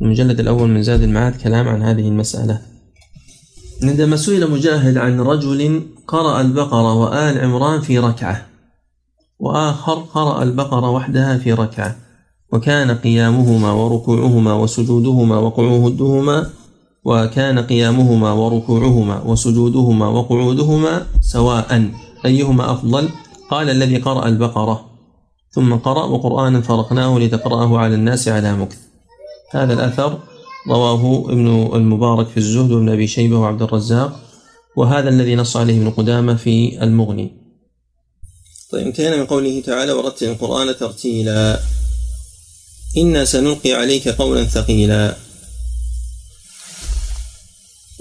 المجلد 0.00 0.40
الأول 0.40 0.68
من 0.68 0.82
زاد 0.82 1.02
المعاد 1.02 1.36
كلام 1.36 1.68
عن 1.68 1.82
هذه 1.82 2.08
المسألة. 2.08 2.60
عندما 3.82 4.16
سئل 4.16 4.50
مجاهد 4.50 4.96
عن 4.96 5.20
رجل 5.20 5.82
قرأ 6.08 6.40
البقرة 6.40 6.94
وآل 6.94 7.38
عمران 7.38 7.80
في 7.80 7.98
ركعة 7.98 8.46
وآخر 9.38 9.94
قرأ 9.94 10.42
البقرة 10.42 10.90
وحدها 10.90 11.38
في 11.38 11.52
ركعة 11.52 11.96
وكان 12.52 12.90
قيامهما 12.90 13.72
وركوعهما 13.72 14.54
وسجودهما 14.54 15.38
وقعودهما 15.38 16.50
وكان 17.04 17.58
قيامهما 17.58 18.32
وركوعهما 18.32 19.22
وسجودهما 19.22 20.08
وقعودهما 20.08 21.06
سواء 21.20 21.90
أيهما 22.24 22.72
أفضل. 22.72 23.08
قال 23.52 23.70
الذي 23.70 23.96
قرأ 23.96 24.28
البقرة. 24.28 24.76
ثم 25.54 25.74
قرأ 25.74 26.04
وقرآنا 26.04 26.60
فرقناه 26.60 27.18
لتقرأه 27.18 27.78
على 27.78 27.94
الناس 27.94 28.28
على 28.28 28.56
مكث. 28.56 28.78
هذا 29.50 29.72
الأثر 29.72 30.18
رواه 30.68 31.24
ابن 31.28 31.70
المبارك 31.74 32.28
في 32.28 32.36
الزهد 32.36 32.70
وابن 32.72 32.88
أبي 32.88 33.06
شيبة 33.06 33.36
وعبد 33.38 33.62
الرزاق 33.62 34.20
وهذا 34.76 35.08
الذي 35.08 35.34
نص 35.34 35.56
عليه 35.56 35.76
ابن 35.76 35.90
قدامة 35.90 36.34
في 36.34 36.82
المغني. 36.82 37.30
طيب 38.72 38.86
انتهينا 38.86 39.16
من 39.16 39.26
قوله 39.26 39.60
تعالى 39.60 39.92
ورتل 39.92 40.26
القرآن 40.26 40.76
ترتيلا 40.76 41.60
إنا 42.96 43.24
سنلقي 43.24 43.72
عليك 43.72 44.08
قولا 44.08 44.44
ثقيلا. 44.44 45.16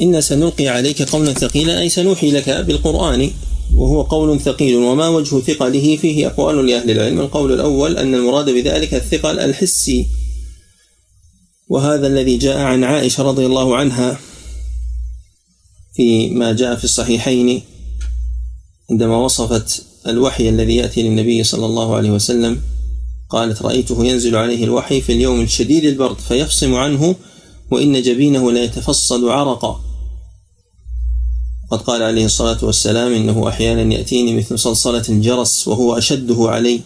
إن 0.01 0.21
سنلقي 0.21 0.67
عليك 0.67 1.01
قولا 1.01 1.33
ثقيلا 1.33 1.79
أي 1.79 1.89
سنوحي 1.89 2.31
لك 2.31 2.49
بالقرآن. 2.49 3.31
وهو 3.75 4.01
قول 4.01 4.39
ثقيل 4.39 4.75
وما 4.75 5.07
وجه 5.07 5.39
ثقله 5.39 5.97
فيه 5.97 6.27
أقوال 6.27 6.65
لأهل 6.65 6.91
العلم. 6.91 7.19
القول 7.19 7.53
الأول 7.53 7.97
أن 7.97 8.15
المراد 8.15 8.49
بذلك 8.49 8.93
الثقل 8.93 9.39
الحسي. 9.39 10.07
وهذا 11.67 12.07
الذي 12.07 12.37
جاء 12.37 12.57
عن 12.57 12.83
عائشة 12.83 13.23
رضي 13.23 13.45
الله 13.45 13.75
عنها 13.75 14.19
فيما 15.95 16.53
جاء 16.53 16.75
في 16.75 16.83
الصحيحين 16.83 17.61
عندما 18.91 19.17
وصفت 19.17 19.85
الوحي 20.07 20.49
الذي 20.49 20.75
يأتي 20.75 21.03
للنبي 21.03 21.43
صلى 21.43 21.65
الله 21.65 21.95
عليه 21.95 22.11
وسلم. 22.11 22.61
قالت 23.29 23.61
رأيته 23.61 24.05
ينزل 24.05 24.35
عليه 24.35 24.63
الوحي 24.63 25.01
في 25.01 25.13
اليوم 25.13 25.41
الشديد 25.41 25.85
البرد 25.85 26.17
فيفصم 26.17 26.75
عنه 26.75 27.15
وإن 27.71 28.01
جبينه 28.01 28.51
لا 28.51 28.63
يتفصل 28.63 29.29
عرقا. 29.29 29.90
قد 31.71 31.81
قال 31.81 32.03
عليه 32.03 32.25
الصلاة 32.25 32.57
والسلام 32.61 33.13
إنه 33.13 33.49
أحيانا 33.49 33.93
يأتيني 33.93 34.33
مثل 34.33 34.59
صلصلة 34.59 35.03
الجرس 35.09 35.67
وهو 35.67 35.97
أشده 35.97 36.49
علي 36.49 36.81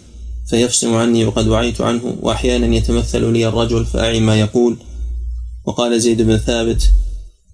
فيفصم 0.50 0.93
عني 0.93 1.26
وقد 1.26 1.48
وعيت 1.48 1.82
عنه 1.82 2.15
وأحيانا 2.21 2.76
يتمثل 2.76 3.32
لي 3.34 3.48
الرجل 3.48 3.86
فأعي 3.86 4.19
ما 4.19 4.39
يقول. 4.39 4.78
وقال 5.65 6.02
زيد 6.02 6.21
بن 6.21 6.38
ثابت 6.38 6.91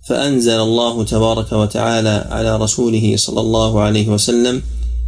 فأنزل 0.07 0.59
الله 0.59 1.03
تبارك 1.03 1.51
وتعالى 1.51 2.27
على 2.29 2.57
رسوله 2.57 3.17
صلى 3.17 3.41
الله 3.41 3.81
عليه 3.81 4.09
وسلم 4.09 4.61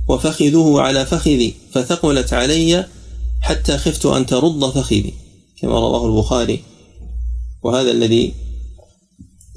وفخذه 0.08 0.76
على 0.78 1.06
فخذي 1.06 1.54
فثقلت 1.72 2.34
علي 2.34 2.86
حتى 3.42 3.78
خفت 3.78 4.06
أن 4.06 4.26
ترد 4.26 4.66
فخذي 4.66 5.14
كما 5.62 5.80
رواه 5.80 6.06
البخاري. 6.08 6.64
وهذا 7.64 7.92
الذي 7.92 8.34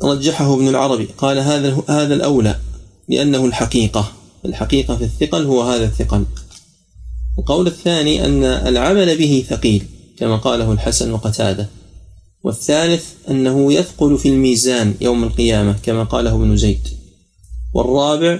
رجحه 0.02 0.54
ابن 0.54 0.68
العربي 0.68 1.08
قال 1.18 1.38
هذا 1.38 1.82
هذا 1.88 2.14
الأولى 2.14 2.58
لأنه 3.08 3.44
الحقيقة. 3.44 4.12
الحقيقة 4.44 4.96
في 4.96 5.04
الثقل 5.04 5.44
هو 5.44 5.62
هذا 5.62 5.84
الثقل. 5.84 6.24
القول 7.38 7.66
الثاني 7.66 8.24
أن 8.24 8.44
العمل 8.44 9.18
به 9.18 9.44
ثقيل 9.48 9.86
كما 10.18 10.36
قاله 10.36 10.72
الحسن 10.72 11.10
وقتاده. 11.12 11.68
والثالث 12.44 13.04
أنه 13.30 13.72
يثقل 13.72 14.18
في 14.18 14.28
الميزان 14.28 14.94
يوم 15.00 15.24
القيامة 15.24 15.76
كما 15.82 16.04
قاله 16.04 16.34
ابن 16.34 16.56
زيد. 16.56 16.88
والرابع 17.74 18.38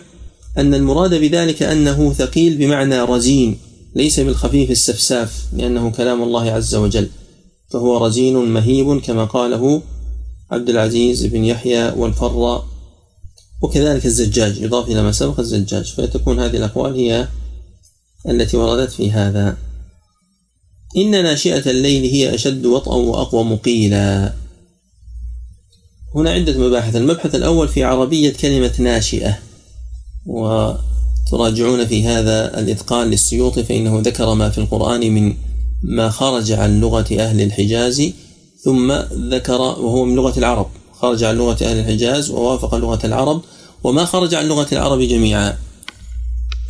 أن 0.58 0.74
المراد 0.74 1.14
بذلك 1.14 1.62
أنه 1.62 2.12
ثقيل 2.12 2.56
بمعنى 2.56 3.00
رزين 3.00 3.58
ليس 3.94 4.20
بالخفيف 4.20 4.70
السفساف 4.70 5.44
لأنه 5.52 5.90
كلام 5.90 6.22
الله 6.22 6.50
عز 6.50 6.74
وجل. 6.74 7.08
فهو 7.70 8.06
رزين 8.06 8.36
مهيب 8.36 9.00
كما 9.00 9.24
قاله 9.24 9.82
عبد 10.50 10.68
العزيز 10.68 11.26
بن 11.26 11.44
يحيى 11.44 11.92
والفراء 11.96 12.66
وكذلك 13.62 14.06
الزجاج 14.06 14.60
يضاف 14.60 14.88
إلى 14.88 15.02
ما 15.02 15.12
سبق 15.12 15.40
الزجاج. 15.40 15.92
فتكون 15.92 16.40
هذه 16.40 16.56
الأقوال 16.56 16.94
هي 16.94 17.28
التي 18.28 18.56
وردت 18.56 18.92
في 18.92 19.12
هذا. 19.12 19.56
إن 20.96 21.10
ناشئة 21.10 21.70
الليل 21.70 22.10
هي 22.10 22.34
أشد 22.34 22.66
وطئا 22.66 22.94
وأقوى 22.94 23.44
مقيلا. 23.44 24.32
هنا 26.14 26.30
عدة 26.30 26.58
مباحث. 26.58 26.96
المبحث 26.96 27.34
الأول 27.34 27.68
في 27.68 27.84
عربية 27.84 28.32
كلمة 28.32 28.72
ناشئة 28.78 29.38
وتراجعون 30.26 31.86
في 31.86 32.04
هذا 32.04 32.60
الإتقان 32.60 33.10
للسيوطي 33.10 33.64
فإنه 33.64 34.00
ذكر 34.00 34.34
ما 34.34 34.50
في 34.50 34.58
القرآن 34.58 35.14
من 35.14 35.34
ما 35.82 36.10
خرج 36.10 36.52
عن 36.52 36.80
لغة 36.80 37.06
أهل 37.20 37.40
الحجاز. 37.40 38.12
ثم 38.64 38.92
ذكر 39.12 39.60
وهو 39.60 40.04
من 40.04 40.14
لغة 40.14 40.38
العرب 40.38 40.66
خرج 40.92 41.24
عن 41.24 41.36
لغة 41.36 41.58
أهل 41.62 41.78
الحجاز 41.78 42.30
ووافق 42.30 42.74
لغة 42.74 43.06
العرب 43.06 43.42
وما 43.84 44.04
خرج 44.04 44.34
عن 44.34 44.48
لغة 44.48 44.66
العرب 44.72 45.00
جميعا. 45.00 45.58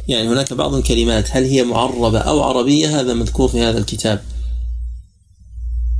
يعني 0.09 0.29
هناك 0.29 0.53
بعض 0.53 0.75
الكلمات 0.75 1.29
هل 1.31 1.44
هي 1.44 1.64
معربة 1.64 2.18
أو 2.18 2.42
عربية؟ 2.42 3.01
هذا 3.01 3.14
مذكور 3.14 3.49
في 3.49 3.61
هذا 3.61 3.79
الكتاب. 3.79 4.22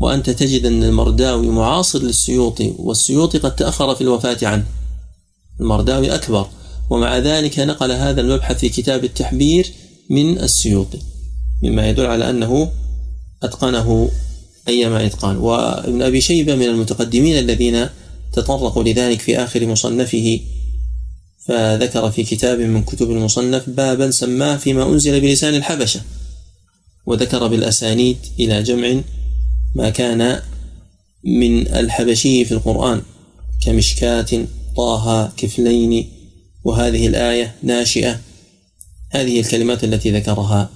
وأنت 0.01 0.31
تجد 0.31 0.67
أن 0.67 0.85
المرداوي 0.85 1.47
معاصر 1.47 1.99
للسيوطي 1.99 2.75
والسيوطي 2.79 3.39
قد 3.39 3.57
تأخر 3.57 3.95
في 3.95 4.01
الوفاة 4.01 4.39
عنه. 4.43 4.65
المرداوي 5.61 6.15
أكبر. 6.15 6.47
ومع 6.91 7.19
ذلك 7.19 7.59
نقل 7.59 7.93
هذا 7.93 8.21
المبحث 8.21 8.59
في 8.59 8.69
كتاب 8.69 9.05
التحبير 9.05 9.73
من 10.11 10.39
السيوطي 10.39 10.99
مما 11.63 11.89
يدل 11.89 12.07
على 12.07 12.31
أنه 12.31 12.71
أتقنه 13.43 14.11
أيما 14.69 15.07
إتقان 15.07 15.37
وابن 15.37 16.03
أبي 16.03 16.21
شيبة 16.21 16.55
من 16.55 16.67
المتقدمين 16.67 17.39
الذين 17.39 17.89
تطرقوا 18.33 18.85
لذلك 18.85 19.21
في 19.21 19.39
آخر 19.39 19.67
مصنفه 19.67 20.41
فذكر 21.47 22.11
في 22.11 22.25
كتاب 22.25 22.61
من 22.61 22.83
كتب 22.83 23.11
المصنف 23.11 23.71
بابا 23.71 24.11
سماه 24.11 24.57
فيما 24.57 24.89
أنزل 24.89 25.21
بلسان 25.21 25.55
الحبشة 25.55 26.01
وذكر 27.07 27.47
بالأسانيد 27.47 28.17
إلى 28.41 28.63
جمع 28.63 29.01
ما 29.75 29.91
كان 29.91 30.41
من 31.25 31.69
الحبشي 31.69 32.45
في 32.45 32.53
القرآن 32.53 33.03
كمشكاة 33.65 34.47
طه 34.77 35.33
كفلين 35.37 36.09
وهذه 36.65 37.07
الآية 37.07 37.55
ناشئة. 37.63 38.21
هذه 39.11 39.41
الكلمات 39.41 39.85
التي 39.85 40.11
ذكرها 40.11 40.71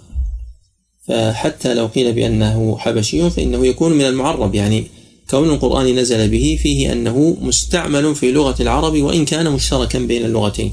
فحتى 1.09 1.75
لو 1.75 1.87
قيل 1.87 2.13
بأنه 2.13 2.79
حبشي 2.79 3.31
فإنه 3.31 3.67
يكون 3.67 3.93
من 3.93 4.05
المعرب 4.05 4.55
يعني 4.55 4.87
كون 5.31 5.51
القرآن 5.51 5.99
نزل 5.99 6.29
به 6.29 6.59
فيه 6.63 6.93
أنه 6.93 7.37
مستعمل 7.41 8.15
في 8.15 8.33
لغة 8.33 8.63
العرب 8.63 9.03
وإن 9.03 9.25
كان 9.25 9.51
مشتركا 9.51 9.99
بين 9.99 10.25
اللغتين. 10.25 10.73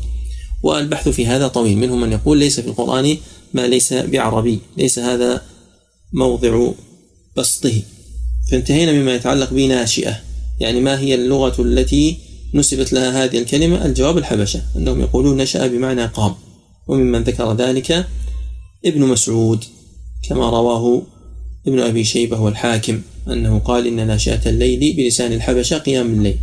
والبحث 0.64 1.10
في 1.10 1.26
هذا 1.26 1.48
طويل 1.48 1.78
منهم 1.78 2.02
من 2.02 2.12
يقول 2.12 2.38
ليس 2.38 2.60
في 2.60 2.68
القرآن 2.68 3.18
ما 3.54 3.68
ليس 3.68 3.94
بعربي 3.94 4.60
ليس 4.78 5.00
هذا 5.00 5.42
موضع 6.14 6.72
بسطه. 7.38 7.82
فانتهينا 8.52 8.92
مما 8.92 9.16
يتعلق 9.16 9.54
بناشئة 9.54 10.20
يعني 10.60 10.82
ما 10.82 11.00
هي 11.00 11.16
اللغة 11.16 11.62
التي 11.62 12.18
نسبت 12.54 12.94
لها 12.94 13.24
هذه 13.24 13.38
الكلمة؟ 13.38 13.86
الجواب 13.86 14.18
الحبشة 14.18 14.62
أنهم 14.76 15.02
يقولون 15.02 15.38
نشأ 15.38 15.68
بمعنى 15.68 16.06
قام. 16.06 16.36
وممن 16.88 17.24
ذكر 17.24 17.54
ذلك 17.54 18.08
ابن 18.86 19.02
مسعود. 19.02 19.64
كما 20.24 20.50
رواه 20.50 21.02
ابن 21.68 21.80
أبي 21.80 22.04
شيبة 22.04 22.40
والحاكم 22.40 23.02
أنه 23.28 23.60
قال 23.60 23.88
إن 23.88 24.08
ناشئة 24.08 24.50
الليل 24.50 24.94
بلسان 24.94 25.34
الحبشة 25.34 25.78
قيام 25.78 26.14
الليل. 26.14 26.38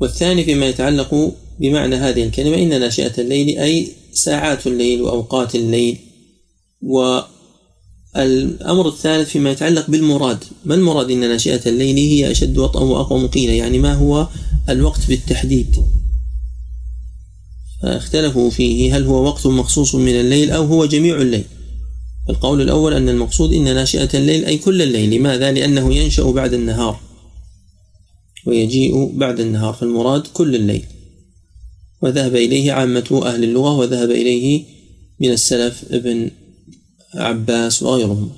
والثاني 0.00 0.44
فيما 0.44 0.66
يتعلق 0.66 1.34
بمعنى 1.60 1.96
هذه 1.96 2.22
الكلمة 2.22 2.56
إن 2.56 2.80
ناشئة 2.80 3.20
الليل 3.20 3.58
أي 3.58 3.88
ساعات 4.12 4.66
الليل 4.66 5.02
وأوقات 5.02 5.54
الليل. 5.54 5.98
والأمر 6.82 8.88
الثالث 8.88 9.28
فيما 9.28 9.50
يتعلق 9.50 9.90
بالمراد. 9.90 10.44
ما 10.64 10.74
المراد 10.74 11.10
إن 11.10 11.20
ناشئة 11.20 11.68
الليل 11.68 11.96
هي 11.96 12.30
أشد 12.30 12.58
وطئا 12.58 12.80
وأقوى 12.80 13.20
مقيلة 13.20 13.52
يعني 13.52 13.78
ما 13.78 13.94
هو 13.94 14.28
الوقت 14.68 15.00
بالتحديد؟ 15.08 15.76
فاختلفوا 17.82 18.50
فيه 18.50 18.96
هل 18.96 19.04
هو 19.04 19.24
وقت 19.24 19.46
مخصوص 19.46 19.94
من 19.94 20.20
الليل 20.20 20.50
أو 20.50 20.64
هو 20.64 20.86
جميع 20.86 21.16
الليل؟ 21.16 21.44
القول 22.30 22.60
الأول 22.60 22.94
أن 22.94 23.08
المقصود 23.08 23.52
إن 23.52 23.64
ناشئة 23.64 24.18
الليل 24.18 24.44
أي 24.44 24.58
كل 24.58 24.82
الليل 24.82 25.10
لماذا؟ 25.10 25.52
لأنه 25.52 25.94
ينشأ 25.94 26.30
بعد 26.30 26.52
النهار 26.52 27.00
ويجيء 28.46 29.18
بعد 29.18 29.40
النهار 29.40 29.72
فالمراد 29.72 30.26
كل 30.26 30.54
الليل. 30.54 30.84
وذهب 32.02 32.36
إليه 32.36 32.72
عامة 32.72 33.22
أهل 33.24 33.44
اللغة 33.44 33.76
وذهب 33.76 34.10
إليه 34.10 34.64
من 35.20 35.30
السلف 35.30 35.84
ابن 35.90 36.30
عباس 37.14 37.82
وغيرهم. 37.82 38.30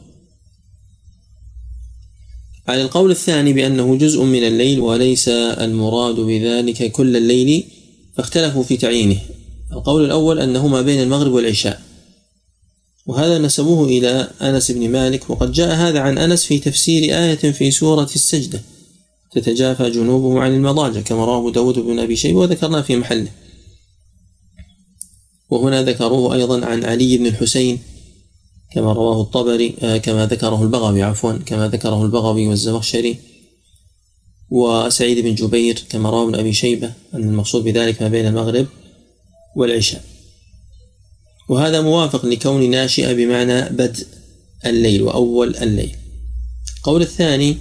على 2.69 2.83
القول 2.83 3.11
الثاني 3.11 3.53
بأنه 3.53 3.97
جزء 3.97 4.23
من 4.23 4.45
الليل 4.45 4.81
وليس 4.81 5.29
المراد 5.29 6.15
بذلك 6.15 6.93
كل 6.93 7.17
الليل 7.17 7.65
فاختلفوا 8.17 8.63
في 8.63 8.77
تعيينه. 8.77 9.21
القول 9.73 10.05
الأول 10.05 10.39
أنه 10.41 10.67
ما 10.69 10.83
بين 10.83 11.03
المغرب 11.03 11.33
والعشاء. 11.33 11.83
وهذا 13.07 13.39
نسبوه 13.39 13.89
إلى 13.89 14.31
أنس 14.43 14.71
بن 14.71 14.91
مالك 14.91 15.31
وقد 15.31 15.53
جاء 15.53 15.75
هذا 15.75 16.01
عن 16.01 16.19
أنس 16.19 16.45
في 16.45 16.59
تفسير 16.59 17.03
آية 17.03 17.53
في 17.53 17.71
سورة 17.71 18.11
السجدة. 18.15 18.63
تتجافى 19.33 19.91
جنوبهم 19.91 20.39
عن 20.39 20.55
المضاجع 20.55 21.01
كما 21.01 21.25
رواه 21.25 21.53
داود 21.53 21.79
بن 21.79 21.99
أبي 21.99 22.17
شيبة 22.17 22.39
وذكرنا 22.39 22.83
في 22.83 22.97
محله. 22.97 23.31
وهنا 25.51 25.83
ذكروه 25.83 26.35
أيضا 26.35 26.67
عن 26.67 26.85
علي 26.85 27.19
بن 27.19 27.27
الحسين 27.27 27.79
كما 28.73 28.93
رواه 28.93 29.23
الطبري 29.23 29.75
آه، 29.83 29.97
كما 29.97 30.27
ذكره 30.27 30.63
البغوي 30.63 31.03
عفوا 31.03 31.33
كما 31.33 31.69
ذكره 31.69 32.05
البغوي 32.05 32.49
والزمخشري. 32.49 33.34
وسعيد 34.51 35.19
بن 35.19 35.35
جبير 35.35 35.85
كما 35.89 36.11
رواه 36.11 36.25
ابن 36.25 36.35
أبي 36.35 36.53
شيبة 36.53 36.93
أن 37.15 37.23
المقصود 37.29 37.65
بذلك 37.65 38.03
ما 38.03 38.09
بين 38.09 38.27
المغرب 38.27 38.67
والعشاء. 39.57 40.05
وهذا 41.49 41.81
موافق 41.81 42.27
لكون 42.27 42.71
ناشئة 42.71 43.13
بمعنى 43.13 43.63
بدء 43.63 44.07
الليل 44.67 45.03
وأول 45.03 45.57
الليل. 45.57 45.97
القول 46.79 47.03
الثاني 47.03 47.57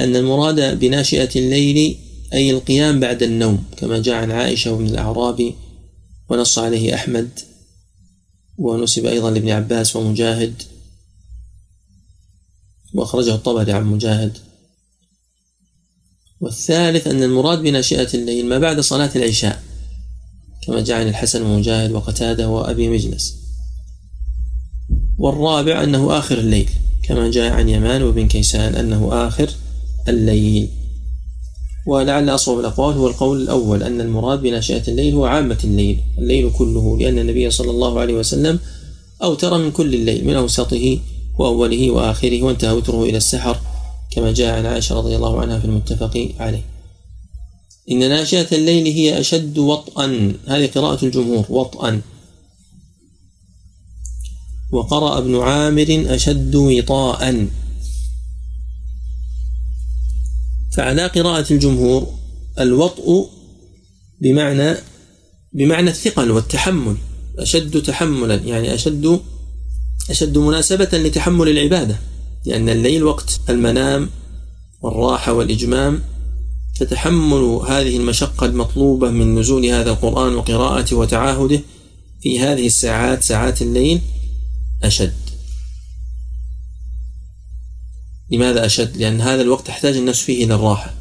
أن 0.00 0.16
المراد 0.16 0.78
بناشئة 0.78 1.30
الليل 1.36 1.96
أي 2.32 2.50
القيام 2.50 3.00
بعد 3.00 3.22
النوم 3.22 3.64
كما 3.76 3.98
جاء 3.98 4.14
عن 4.14 4.30
عائشة 4.30 4.72
وابن 4.72 4.86
الأعرابي 4.86 5.54
ونص 6.28 6.58
عليه 6.58 6.94
أحمد 6.94 7.28
ونسب 8.58 9.06
أيضا 9.06 9.30
لابن 9.30 9.48
عباس 9.48 9.96
ومجاهد 9.96 10.62
وأخرجه 12.94 13.34
الطبري 13.34 13.72
عن 13.72 13.84
مجاهد. 13.84 14.38
والثالث 16.46 17.06
أن 17.06 17.22
المراد 17.22 17.62
بناشئة 17.62 18.14
الليل 18.14 18.46
ما 18.46 18.58
بعد 18.58 18.80
صلاة 18.80 19.10
العشاء 19.16 19.62
كما 20.66 20.80
جاء 20.80 21.00
عن 21.00 21.08
الحسن 21.08 21.42
ومجاهد 21.42 21.92
وقتادة 21.92 22.48
وأبي 22.48 22.88
مجلس. 22.88 23.36
والرابع 25.18 25.84
أنه 25.84 26.18
آخر 26.18 26.38
الليل 26.38 26.70
كما 27.02 27.30
جاء 27.30 27.52
عن 27.52 27.68
يمان 27.68 28.02
وابن 28.02 28.28
كيسان 28.28 28.74
أنه 28.74 29.26
آخر 29.28 29.50
الليل. 30.08 30.68
ولعل 31.86 32.28
أصوب 32.28 32.60
الأقوال 32.60 32.96
هو 32.96 33.08
القول 33.08 33.42
الأول 33.42 33.82
أن 33.82 34.00
المراد 34.00 34.42
بناشئة 34.42 34.82
الليل 34.88 35.14
هو 35.14 35.24
عامة 35.24 35.58
الليل 35.64 36.00
الليل 36.18 36.50
كله 36.58 36.98
لأن 36.98 37.18
النبي 37.18 37.50
صلى 37.50 37.70
الله 37.70 38.00
عليه 38.00 38.14
وسلم 38.14 38.58
أوتر 39.22 39.58
من 39.58 39.70
كل 39.70 39.94
الليل 39.94 40.24
من 40.26 40.34
أوسطه 40.34 40.98
وأوله 41.38 41.90
وآخره 41.90 42.42
وانتهى 42.42 42.72
وتره 42.72 43.04
إلى 43.04 43.16
السحر. 43.16 43.60
كما 44.16 44.32
جاء 44.32 44.56
عن 44.56 44.66
عائشة 44.66 44.94
رضي 44.94 45.16
الله 45.16 45.40
عنها 45.40 45.58
في 45.58 45.64
المتفق 45.64 46.34
عليه. 46.38 46.62
إن 47.90 47.98
ناشئة 47.98 48.56
الليل 48.56 48.86
هي 48.86 49.20
أشد 49.20 49.58
وطئا. 49.58 50.32
هذه 50.46 50.66
قراءة 50.66 51.04
الجمهور 51.04 51.46
وطئا. 51.48 52.00
وقرأ 54.72 55.18
ابن 55.18 55.40
عامر 55.40 56.04
أشد 56.08 56.54
وطاء. 56.54 57.48
فعلى 60.76 61.06
قراءة 61.06 61.52
الجمهور 61.52 62.14
الوطء 62.58 63.30
بمعنى 64.20 64.74
بمعنى 65.52 65.90
الثقل 65.90 66.30
والتحمل. 66.30 66.96
أشد 67.38 67.82
تحملا 67.82 68.34
يعني 68.34 68.74
أشد 68.74 69.20
أشد 70.10 70.38
مناسبة 70.38 70.88
لتحمل 70.92 71.48
العبادة. 71.48 71.98
لأن 72.46 72.68
الليل 72.68 73.04
وقت 73.04 73.40
المنام 73.48 74.10
والراحة 74.80 75.32
والإجمام 75.32 76.02
فتحمل 76.80 77.60
هذه 77.68 77.96
المشقة 77.96 78.46
المطلوبة 78.46 79.10
من 79.10 79.38
نزول 79.38 79.66
هذا 79.66 79.90
القرآن 79.90 80.34
وقراءته 80.34 80.96
وتعاهده 80.96 81.60
في 82.20 82.40
هذه 82.40 82.66
الساعات 82.66 83.22
ساعات 83.22 83.62
الليل 83.62 84.00
أشد. 84.82 85.14
لماذا 88.30 88.66
أشد؟ 88.66 88.96
لأن 88.96 89.20
هذا 89.20 89.42
الوقت 89.42 89.66
تحتاج 89.66 89.96
النفس 89.96 90.20
فيه 90.20 90.44
إلى 90.44 90.54
الراحة. 90.54 90.94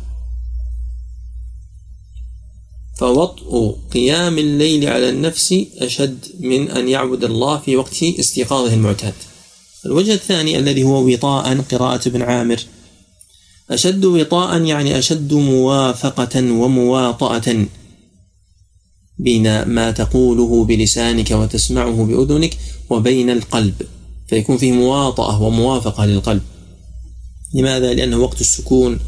فوطء 2.97 3.77
قيام 3.93 4.37
الليل 4.37 4.87
على 4.87 5.09
النفس 5.09 5.55
أشد 5.77 6.25
من 6.39 6.71
أن 6.71 6.89
يعبد 6.89 7.23
الله 7.23 7.59
في 7.59 7.75
وقت 7.75 8.03
استيقاظه 8.03 8.73
المعتاد. 8.73 9.13
الوجه 9.85 10.13
الثاني 10.13 10.59
الذي 10.59 10.83
هو 10.83 11.07
وطاء 11.07 11.61
قراءة 11.61 12.07
ابن 12.07 12.21
عامر. 12.21 12.59
أشد 13.71 14.05
وطاء 14.05 14.61
يعني 14.61 14.99
أشد 14.99 15.33
موافقة 15.33 16.51
ومواطأة. 16.51 17.65
بين 19.19 19.63
ما 19.63 19.91
تقوله 19.91 20.63
بلسانك 20.63 21.31
وتسمعه 21.31 22.05
بأذنك 22.05 22.57
وبين 22.89 23.29
القلب. 23.29 23.73
فيكون 24.27 24.57
فيه 24.57 24.71
مواطأة 24.71 25.41
وموافقة 25.41 26.05
للقلب. 26.05 26.41
لماذا؟ 27.53 27.93
لأنه 27.93 28.17
وقت 28.17 28.41
السكون 28.41 28.99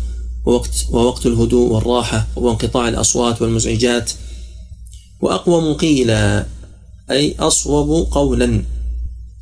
ووقت 0.45 0.86
ووقت 0.91 1.25
الهدوء 1.25 1.71
والراحة 1.71 2.28
وانقطاع 2.36 2.89
الأصوات 2.89 3.41
والمزعجات. 3.41 4.11
وأقوم 5.21 5.73
قيل 5.73 6.09
أي 7.11 7.36
أصوب 7.39 8.07
قولا. 8.11 8.63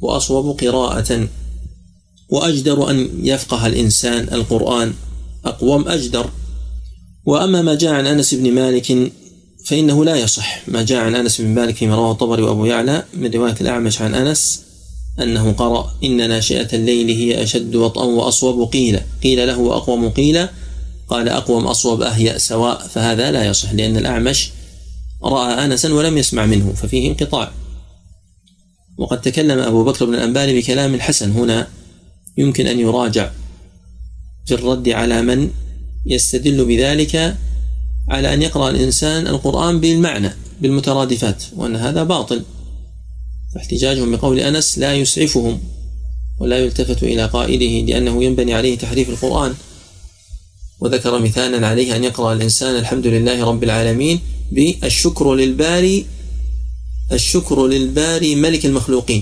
وأصوب 0.01 0.59
قراءة. 0.59 1.27
وأجدر 2.29 2.89
أن 2.89 3.09
يفقه 3.23 3.67
الإنسان 3.67 4.33
القرآن. 4.33 4.93
أقوم 5.45 5.87
أجدر. 5.87 6.29
وأما 7.25 7.61
ما 7.61 7.75
جاء 7.75 7.93
عن 7.93 8.07
أنس 8.07 8.33
بن 8.33 8.51
مالك 8.51 9.11
فإنه 9.65 10.05
لا 10.05 10.15
يصح. 10.15 10.69
ما 10.69 10.83
جاء 10.83 10.99
عن 10.99 11.15
أنس 11.15 11.41
بن 11.41 11.47
مالك 11.47 11.75
فيما 11.75 11.95
رواه 11.95 12.11
الطبري 12.11 12.41
وأبو 12.41 12.65
يعلى 12.65 13.03
من 13.13 13.31
رواية 13.31 13.55
الأعمش 13.61 14.01
عن 14.01 14.15
أنس 14.15 14.61
أنه 15.19 15.51
قرأ 15.51 15.95
إن 16.03 16.29
ناشئة 16.29 16.75
الليل 16.75 17.09
هي 17.09 17.43
أشد 17.43 17.75
وطئا 17.75 18.03
وأصوب 18.03 18.71
قيل. 18.73 18.99
قيل 19.23 19.47
له 19.47 19.59
وأقوم 19.59 20.09
قيل. 20.09 20.47
قال 21.09 21.29
أقوم 21.29 21.67
أصوب 21.67 22.01
أهيأ 22.01 22.37
سواء. 22.37 22.87
فهذا 22.87 23.31
لا 23.31 23.45
يصح 23.45 23.73
لأن 23.73 23.97
الأعمش 23.97 24.51
رأى 25.23 25.65
أنسا 25.65 25.93
ولم 25.93 26.17
يسمع 26.17 26.45
منه 26.45 26.73
ففيه 26.73 27.09
انقطاع. 27.09 27.51
وقد 28.97 29.21
تكلم 29.21 29.59
أبو 29.59 29.83
بكر 29.83 30.05
بن 30.05 30.13
الأنباري 30.13 30.59
بكلام 30.59 30.99
حسن. 31.01 31.31
هنا 31.31 31.67
يمكن 32.37 32.67
أن 32.67 32.79
يراجع 32.79 33.31
في 34.45 34.53
الرد 34.53 34.89
على 34.89 35.21
من 35.21 35.49
يستدل 36.05 36.65
بذلك 36.65 37.37
على 38.09 38.33
أن 38.33 38.41
يقرأ 38.41 38.69
الإنسان 38.69 39.27
القرآن 39.27 39.79
بالمعنى 39.79 40.29
بالمترادفات 40.61 41.43
وأن 41.55 41.75
هذا 41.75 42.03
باطل. 42.03 42.43
فاحتجاجهم 43.55 44.15
بقول 44.15 44.39
أنس 44.39 44.79
لا 44.79 44.95
يسعفهم 44.95 45.59
ولا 46.39 46.57
يلتفت 46.57 47.03
إلى 47.03 47.25
قائله 47.25 47.85
لأنه 47.85 48.23
ينبني 48.23 48.53
عليه 48.53 48.77
تحريف 48.77 49.09
القرآن. 49.09 49.53
وذكر 50.79 51.19
مثالا 51.19 51.67
عليه 51.67 51.95
أن 51.95 52.03
يقرأ 52.03 52.33
الإنسان 52.33 52.75
الحمد 52.75 53.07
لله 53.07 53.45
رب 53.45 53.63
العالمين 53.63 54.19
بالشكر 54.51 55.35
للباري 55.35 56.05
الشكر 57.11 57.67
للباري 57.67 58.35
ملك 58.35 58.65
المخلوقين. 58.65 59.21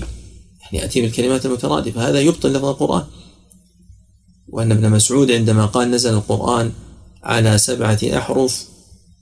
يعني 0.62 0.78
يأتي 0.78 1.00
بالكلمات 1.00 1.46
المترادفة. 1.46 2.08
هذا 2.08 2.20
يبطل 2.20 2.52
لفظ 2.52 2.64
القرآن. 2.64 3.04
وأن 4.48 4.72
ابن 4.72 4.90
مسعود 4.90 5.30
عندما 5.30 5.66
قال 5.66 5.90
نزل 5.90 6.14
القرآن 6.14 6.72
على 7.22 7.58
سبعة 7.58 7.98
أحرف 8.04 8.64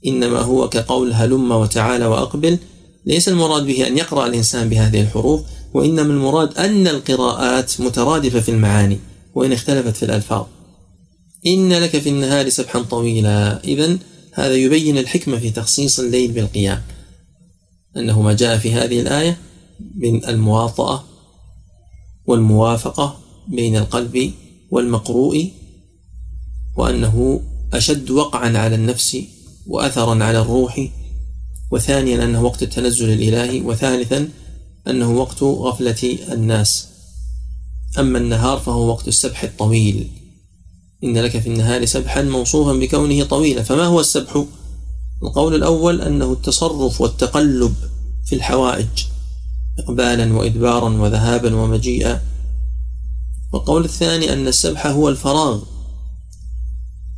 إنما 0.07 0.39
هو 0.39 0.69
كقول 0.69 1.13
هلم 1.13 1.51
وتعالى 1.51 2.05
وأقبل 2.05 2.57
ليس 3.05 3.29
المراد 3.29 3.65
به 3.65 3.87
أن 3.87 3.97
يقرأ 3.97 4.27
الإنسان 4.27 4.69
بهذه 4.69 5.01
الحروف 5.01 5.41
وإنما 5.73 6.13
المراد 6.13 6.57
أن 6.57 6.87
القراءات 6.87 7.81
مترادفة 7.81 8.39
في 8.39 8.51
المعاني 8.51 8.99
وإن 9.35 9.51
اختلفت 9.51 9.95
في 9.95 10.03
الألفاظ. 10.03 10.45
إن 11.47 11.73
لك 11.73 11.99
في 11.99 12.09
النهار 12.09 12.49
سبحا 12.49 12.81
طويلا. 12.81 13.63
إذا 13.63 13.97
هذا 14.33 14.55
يبين 14.55 14.97
الحكمة 14.97 15.37
في 15.37 15.49
تخصيص 15.49 15.99
الليل 15.99 16.31
بالقيام. 16.31 16.81
أنه 17.97 18.21
ما 18.21 18.33
جاء 18.33 18.57
في 18.57 18.73
هذه 18.73 18.99
الآية 18.99 19.37
من 19.95 20.25
المواطأة 20.25 21.03
والموافقة 22.25 23.19
بين 23.47 23.77
القلب 23.77 24.31
والمقروء 24.71 25.51
وأنه 26.77 27.41
أشد 27.73 28.11
وقعا 28.11 28.57
على 28.57 28.75
النفس 28.75 29.17
وأثرا 29.67 30.23
على 30.23 30.41
الروح 30.41 30.89
وثانيا 31.71 32.23
أنه 32.23 32.43
وقت 32.43 32.63
التنزل 32.63 33.13
الإلهي 33.13 33.61
وثالثا 33.61 34.29
أنه 34.87 35.11
وقت 35.11 35.43
غفلة 35.43 36.17
الناس 36.31 36.87
أما 37.99 38.17
النهار 38.17 38.59
فهو 38.59 38.87
وقت 38.87 39.07
السبح 39.07 39.43
الطويل 39.43 40.07
إن 41.03 41.17
لك 41.17 41.39
في 41.39 41.47
النهار 41.47 41.85
سبحا 41.85 42.21
موصوفا 42.21 42.73
بكونه 42.73 43.23
طويلا 43.23 43.63
فما 43.63 43.85
هو 43.85 43.99
السبح؟ 43.99 44.45
القول 45.23 45.55
الأول 45.55 46.01
أنه 46.01 46.33
التصرف 46.33 47.01
والتقلب 47.01 47.75
في 48.25 48.35
الحوائج 48.35 48.87
إقبالا 49.79 50.33
وإدبارا 50.33 50.89
وذهابا 50.89 51.55
ومجيئا. 51.55 52.21
والقول 53.53 53.85
الثاني 53.85 54.33
أن 54.33 54.47
السبح 54.47 54.87
هو 54.87 55.09
الفراغ. 55.09 55.59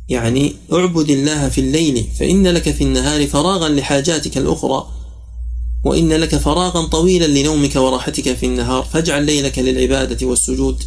يعني 0.08 0.52
اعبد 0.72 1.10
الله 1.10 1.48
في 1.48 1.60
الليل 1.60 2.04
فإن 2.18 2.46
لك 2.46 2.70
في 2.70 2.84
النهار 2.84 3.26
فراغا 3.26 3.68
لحاجاتك 3.68 4.38
الأخرى 4.38 4.88
وإن 5.84 6.12
لك 6.12 6.36
فراغا 6.36 6.86
طويلا 6.86 7.26
لنومك 7.26 7.76
وراحتك 7.76 8.34
في 8.34 8.46
النهار 8.46 8.82
فاجعل 8.82 9.24
ليلك 9.26 9.58
للعبادة 9.58 10.26
والسجود. 10.26 10.82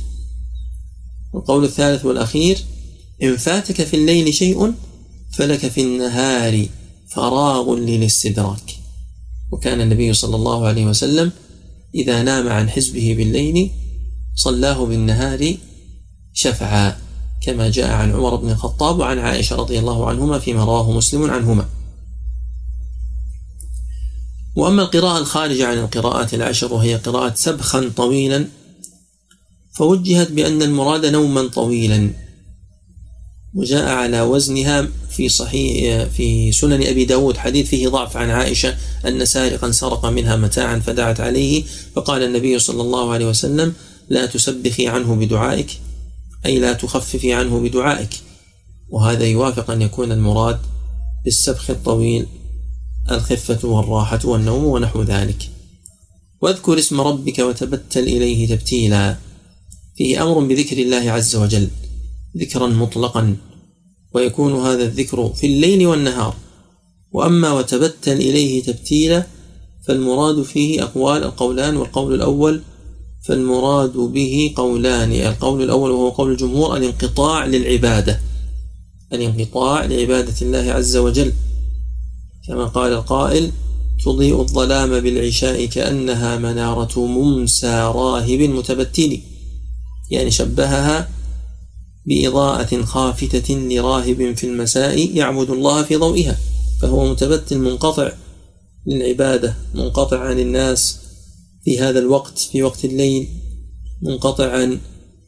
القول 1.36 1.64
الثالث 1.64 2.06
والأخير 2.06 2.58
إن 3.24 3.38
فاتك 3.38 3.84
في 3.84 3.96
الليل 3.96 4.34
شيء 4.34 4.74
فلك 5.32 5.68
في 5.68 5.82
النهار. 5.82 6.66
فراغ 7.16 7.76
للاستدراك. 7.76 8.76
وكان 9.52 9.82
النبي 9.82 10.14
صلى 10.14 10.36
الله 10.36 10.68
عليه 10.68 10.86
وسلم 10.86 11.32
إذا 11.96 12.24
نام 12.24 12.50
عن 12.50 12.70
حزبه 12.70 13.16
بالليل 13.18 13.72
صلاه 14.36 14.86
بالنهار 14.86 15.58
شفعا 16.34 16.98
كما 17.42 17.70
جاء 17.70 17.92
عن 17.92 18.12
عمر 18.12 18.36
بن 18.36 18.50
الخطاب 18.50 19.00
وعن 19.00 19.20
عائشة 19.20 19.56
رضي 19.56 19.80
الله 19.80 20.10
عنهما 20.10 20.40
فيما 20.40 20.64
رواه 20.64 20.92
مسلم 20.92 21.32
عنهما. 21.32 21.66
وأما 24.56 24.82
القراءة 24.82 25.18
الخارجة 25.18 25.68
عن 25.68 25.78
القراءات 25.78 26.34
العشر 26.34 26.74
وهي 26.74 26.96
قراءة 26.96 27.34
سبخا 27.36 27.92
طويلا 27.96 28.48
فوجهت 29.74 30.32
بأن 30.32 30.62
المراد 30.62 31.06
نوما 31.06 31.48
طويلا. 31.48 32.14
وجاء 33.56 33.90
على 33.90 34.22
وزنها 34.22 34.88
في 35.10 35.30
صحيح 35.30 36.04
في 36.04 36.52
سنن 36.52 36.84
أبي 36.84 37.06
داود 37.06 37.38
حديث 37.38 37.68
فيه 37.68 37.88
ضعف 37.88 38.18
عن 38.18 38.30
عائشة 38.30 38.78
أن 39.08 39.26
سارقا 39.26 39.72
سرق 39.72 40.06
منها 40.06 40.36
متاعا 40.36 40.80
فدعت 40.80 41.20
عليه 41.20 41.64
فقال 41.96 42.24
النبي 42.24 42.60
صلى 42.60 42.82
الله 42.82 43.14
عليه 43.14 43.26
وسلم 43.26 43.74
لا 44.10 44.26
تسبخي 44.26 44.88
عنه 44.88 45.16
بدعائك 45.16 45.80
أي 46.46 46.60
لا 46.60 46.74
تخففي 46.74 47.34
عنه 47.34 47.60
بدعائك. 47.60 48.10
وهذا 48.90 49.26
يوافق 49.26 49.72
أن 49.72 49.82
يكون 49.82 50.12
المراد 50.12 50.60
بالسبخ 51.26 51.70
الطويل 51.70 52.26
الخفة 53.12 53.68
والراحة 53.68 54.20
والنوم 54.24 54.64
ونحو 54.64 55.04
ذلك. 55.04 55.50
واذكر 56.42 56.80
اسم 56.80 57.02
ربك 57.02 57.40
وتبتل 57.40 58.04
إليه 58.04 58.48
تبتيلا. 58.48 59.18
فيه 59.98 60.24
أمر 60.24 60.40
بذكر 60.40 60.78
الله 60.78 61.12
عز 61.12 61.36
وجل. 61.36 61.68
ذكرا 62.38 62.68
مطلقا 62.68 63.36
ويكون 64.14 64.54
هذا 64.54 64.84
الذكر 64.84 65.34
في 65.34 65.48
الليل 65.48 65.88
والنهار. 65.88 66.36
وأما 67.12 67.54
وتبتل 67.54 68.12
إليه 68.12 68.64
تبتيلا 68.64 69.28
فالمراد 69.88 70.42
فيه 70.42 70.84
أقوال 70.84 71.24
القولان 71.24 71.78
والقول 71.78 72.14
الأول 72.14 72.62
فالمراد 73.28 73.98
به 73.98 74.54
قولان 74.56 75.12
القول 75.12 75.62
الأول 75.62 75.92
وهو 75.92 76.10
قول 76.10 76.32
الجمهور 76.32 76.78
الانقطاع 76.78 77.46
للعبادة. 77.46 78.20
الانقطاع 79.14 79.86
لعبادة 79.86 80.36
الله 80.42 80.72
عز 80.74 80.98
وجل. 80.98 81.34
كما 82.48 82.66
قال 82.66 82.94
القائل 82.94 83.52
تضيء 84.06 84.42
الظلام 84.42 85.00
بالعشاء 85.00 85.66
كأنها 85.66 86.38
منارة 86.38 87.00
ممسى 87.00 87.92
راهب 87.96 88.40
متبتل. 88.40 89.20
يعني 90.12 90.32
شبهها 90.32 91.10
بإضاءة 92.06 92.84
خافتة 92.84 93.56
لراهب 93.56 94.38
في 94.38 94.44
المساء 94.44 95.16
يعبد 95.18 95.50
الله 95.50 95.84
في 95.84 95.96
ضوئها 95.96 96.38
فهو 96.82 97.12
متبتل 97.12 97.58
منقطع 97.58 98.12
للعبادة 98.88 99.56
منقطع 99.74 100.20
عن 100.20 100.40
الناس 100.40 100.98
في 101.64 101.80
هذا 101.80 102.00
الوقت 102.00 102.40
في 102.40 102.64
وقت 102.64 102.86
الليل 102.86 103.28
منقطع 104.02 104.52
عن 104.52 104.80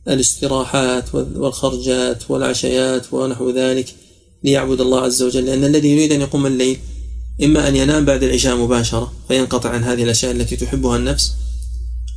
الاستراحات 0.07 1.15
والخرجات 1.15 2.31
والعشيات 2.31 3.13
ونحو 3.13 3.49
ذلك 3.49 3.95
ليعبد 4.43 4.81
الله 4.81 5.01
عز 5.01 5.23
وجل 5.23 5.45
لأن 5.45 5.63
الذي 5.63 5.91
يريد 5.91 6.11
أن 6.11 6.21
يقوم 6.21 6.45
الليل 6.45 6.77
إما 7.43 7.67
أن 7.67 7.75
ينام 7.75 8.05
بعد 8.05 8.23
العشاء 8.23 8.57
مباشرة 8.57 9.13
فينقطع 9.27 9.69
عن 9.69 9.83
هذه 9.83 10.03
الأشياء 10.03 10.31
التي 10.31 10.55
تحبها 10.55 10.97
النفس 10.97 11.33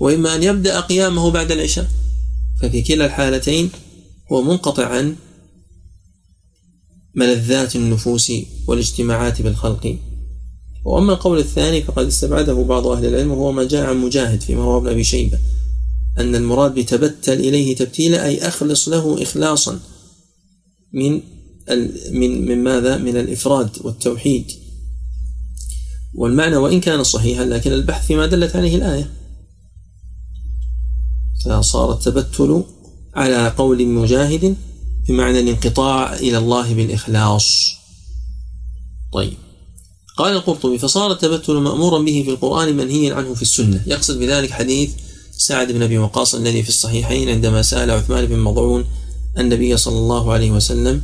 وإما 0.00 0.34
أن 0.34 0.42
يبدأ 0.42 0.80
قيامه 0.80 1.30
بعد 1.30 1.52
العشاء 1.52 1.86
ففي 2.62 2.82
كلا 2.82 3.06
الحالتين 3.06 3.70
هو 4.32 4.42
منقطع 4.42 4.86
عن 4.86 5.16
ملذات 7.14 7.76
النفوس 7.76 8.32
والاجتماعات 8.66 9.42
بالخلق. 9.42 9.98
وأما 10.84 11.12
القول 11.12 11.38
الثاني 11.38 11.82
فقد 11.82 12.06
استبعده 12.06 12.62
بعض 12.62 12.86
أهل 12.86 13.06
العلم 13.06 13.30
وهو 13.30 13.52
ما 13.52 13.64
جاء 13.64 13.86
عن 13.86 13.96
مجاهد 13.96 14.40
في 14.40 14.54
رواه 14.54 14.78
ابن 14.78 14.88
أبي 14.88 15.04
شيبة 15.04 15.38
أن 16.18 16.34
المراد 16.34 16.74
بتبتل 16.74 17.32
إليه 17.32 17.76
تبتيلا 17.76 18.26
أي 18.26 18.48
أخلص 18.48 18.88
له 18.88 19.22
إخلاصا 19.22 19.80
من 20.92 21.20
من 22.12 22.46
من 22.46 22.64
ماذا؟ 22.64 22.96
من 22.96 23.16
الإفراد 23.16 23.70
والتوحيد. 23.80 24.52
والمعنى 26.14 26.56
وإن 26.56 26.80
كان 26.80 27.04
صحيحا 27.04 27.44
لكن 27.44 27.72
البحث 27.72 28.06
فيما 28.06 28.26
دلت 28.26 28.56
عليه 28.56 28.76
الآية. 28.76 29.10
فصار 31.44 31.92
التبتل 31.92 32.64
على 33.14 33.48
قول 33.48 33.86
مجاهد 33.86 34.56
بمعنى 35.08 35.40
الانقطاع 35.40 36.14
إلى 36.14 36.38
الله 36.38 36.74
بالإخلاص. 36.74 37.74
طيب. 39.12 39.34
قال 40.16 40.32
القرطبي 40.32 40.78
فصار 40.78 41.12
التبتل 41.12 41.54
مأمورا 41.54 41.98
به 41.98 42.22
في 42.24 42.30
القرآن 42.30 42.76
منهيا 42.76 43.14
عنه 43.14 43.34
في 43.34 43.42
السنة. 43.42 43.82
يقصد 43.86 44.18
بذلك 44.18 44.50
حديث 44.50 44.90
سعد 45.36 45.72
بن 45.72 45.82
أبي 45.82 45.98
وقاص 45.98 46.34
الذي 46.34 46.62
في 46.62 46.68
الصحيحين 46.68 47.28
عندما 47.28 47.62
سأل 47.62 47.90
عثمان 47.90 48.26
بن 48.26 48.38
مضعون 48.38 48.84
النبي 49.38 49.76
صلى 49.76 49.98
الله 49.98 50.32
عليه 50.32 50.50
وسلم 50.50 51.02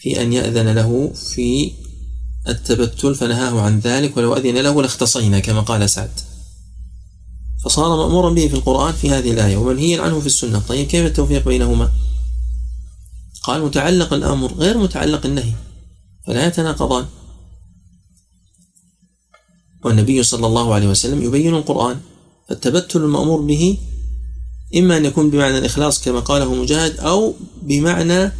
في 0.00 0.22
أن 0.22 0.32
يأذن 0.32 0.68
له 0.68 1.12
في 1.14 1.72
التبتل 2.48 3.14
فنهاه 3.14 3.60
عن 3.60 3.78
ذلك 3.78 4.16
ولو 4.16 4.36
أذن 4.36 4.58
له 4.58 4.82
لاختصينا 4.82 5.38
كما 5.40 5.60
قال 5.60 5.90
سعد. 5.90 6.10
فصار 7.64 7.96
مأمورا 7.96 8.30
به 8.30 8.48
في 8.48 8.54
القرآن 8.54 8.92
في 8.92 9.10
هذه 9.10 9.30
الآية 9.30 9.56
ومنهيا 9.56 10.02
عنه 10.02 10.20
في 10.20 10.26
السنة. 10.26 10.58
طيب 10.58 10.86
كيف 10.86 11.06
التوفيق 11.06 11.44
بينهما؟ 11.44 11.90
قال 13.42 13.62
متعلق 13.62 14.12
الأمر 14.12 14.52
غير 14.52 14.78
متعلق 14.78 15.26
النهي 15.26 15.52
فلا 16.26 16.46
يتناقضان. 16.46 17.06
والنبي 19.84 20.22
صلى 20.22 20.46
الله 20.46 20.74
عليه 20.74 20.88
وسلم 20.88 21.22
يبين 21.22 21.54
القرآن 21.54 22.00
فالتبتل 22.48 23.00
المأمور 23.00 23.40
به 23.40 23.78
إما 24.76 24.96
أن 24.96 25.04
يكون 25.04 25.30
بمعنى 25.30 25.58
الإخلاص 25.58 26.04
كما 26.04 26.20
قاله 26.20 26.54
مجاهد 26.54 27.00
أو 27.00 27.34
بمعنى 27.62 28.32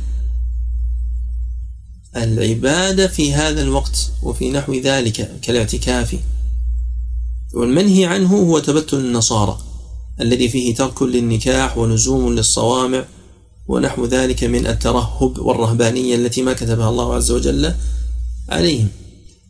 العبادة 2.17 3.07
في 3.07 3.35
هذا 3.35 3.63
الوقت 3.63 4.13
وفي 4.23 4.51
نحو 4.51 4.75
ذلك 4.75 5.41
كالاعتكاف. 5.43 6.19
والمنهي 7.55 8.05
عنه 8.05 8.37
هو 8.37 8.59
تبتل 8.59 8.97
النصارى 8.97 9.59
الذي 10.21 10.49
فيه 10.49 10.75
ترك 10.75 11.03
للنكاح 11.03 11.79
ولزوم 11.79 12.35
للصوامع 12.35 13.05
ونحو 13.67 14.07
ذلك 14.07 14.45
من 14.45 14.67
الترهب 14.67 15.39
والرهبانية 15.39 16.15
التي 16.15 16.43
ما 16.43 16.53
كتبها 16.53 16.89
الله 16.89 17.15
عز 17.15 17.31
وجل 17.31 17.75
عليهم. 18.49 18.89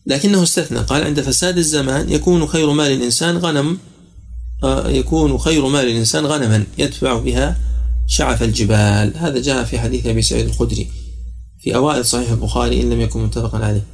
لكنه 0.07 0.43
استثنى 0.43 0.79
قال 0.79 1.03
عند 1.03 1.21
فساد 1.21 1.59
الزمان 1.59 2.11
يكون 2.11 2.47
خير 2.47 2.73
مال 2.73 2.93
الإنسان 2.93 3.37
غنم 3.37 3.79
آه، 4.65 4.89
يكون 4.89 5.39
خير 5.39 5.67
مال 5.67 5.85
الإنسان 5.85 6.27
غنما 6.27 6.65
يدفع 6.79 7.19
بها 7.19 7.57
شعف 8.07 8.43
الجبال. 8.43 9.13
هذا 9.17 9.41
جاء 9.41 9.65
في 9.65 9.79
حديث 9.79 10.07
أبي 10.07 10.23
سعيد 10.23 10.47
الخدري 10.47 10.89
في 11.61 11.75
أوائل 11.75 12.05
صحيح 12.05 12.31
البخاري 12.31 12.81
إن 12.81 12.91
لم 12.91 13.01
يكن 13.01 13.25
متفقا 13.25 13.59
عليه. 13.59 13.85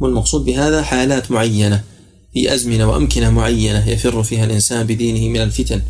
والمقصود 0.00 0.44
بهذا 0.44 0.82
حالات 0.82 1.30
معينة. 1.30 1.84
في 2.32 2.54
أزمنة 2.54 2.90
وأمكنة 2.90 3.30
معينة 3.30 3.88
يفر 3.88 4.22
فيها 4.22 4.44
الإنسان 4.44 4.86
بدينه 4.86 5.28
من 5.28 5.40
الفتن. 5.40 5.82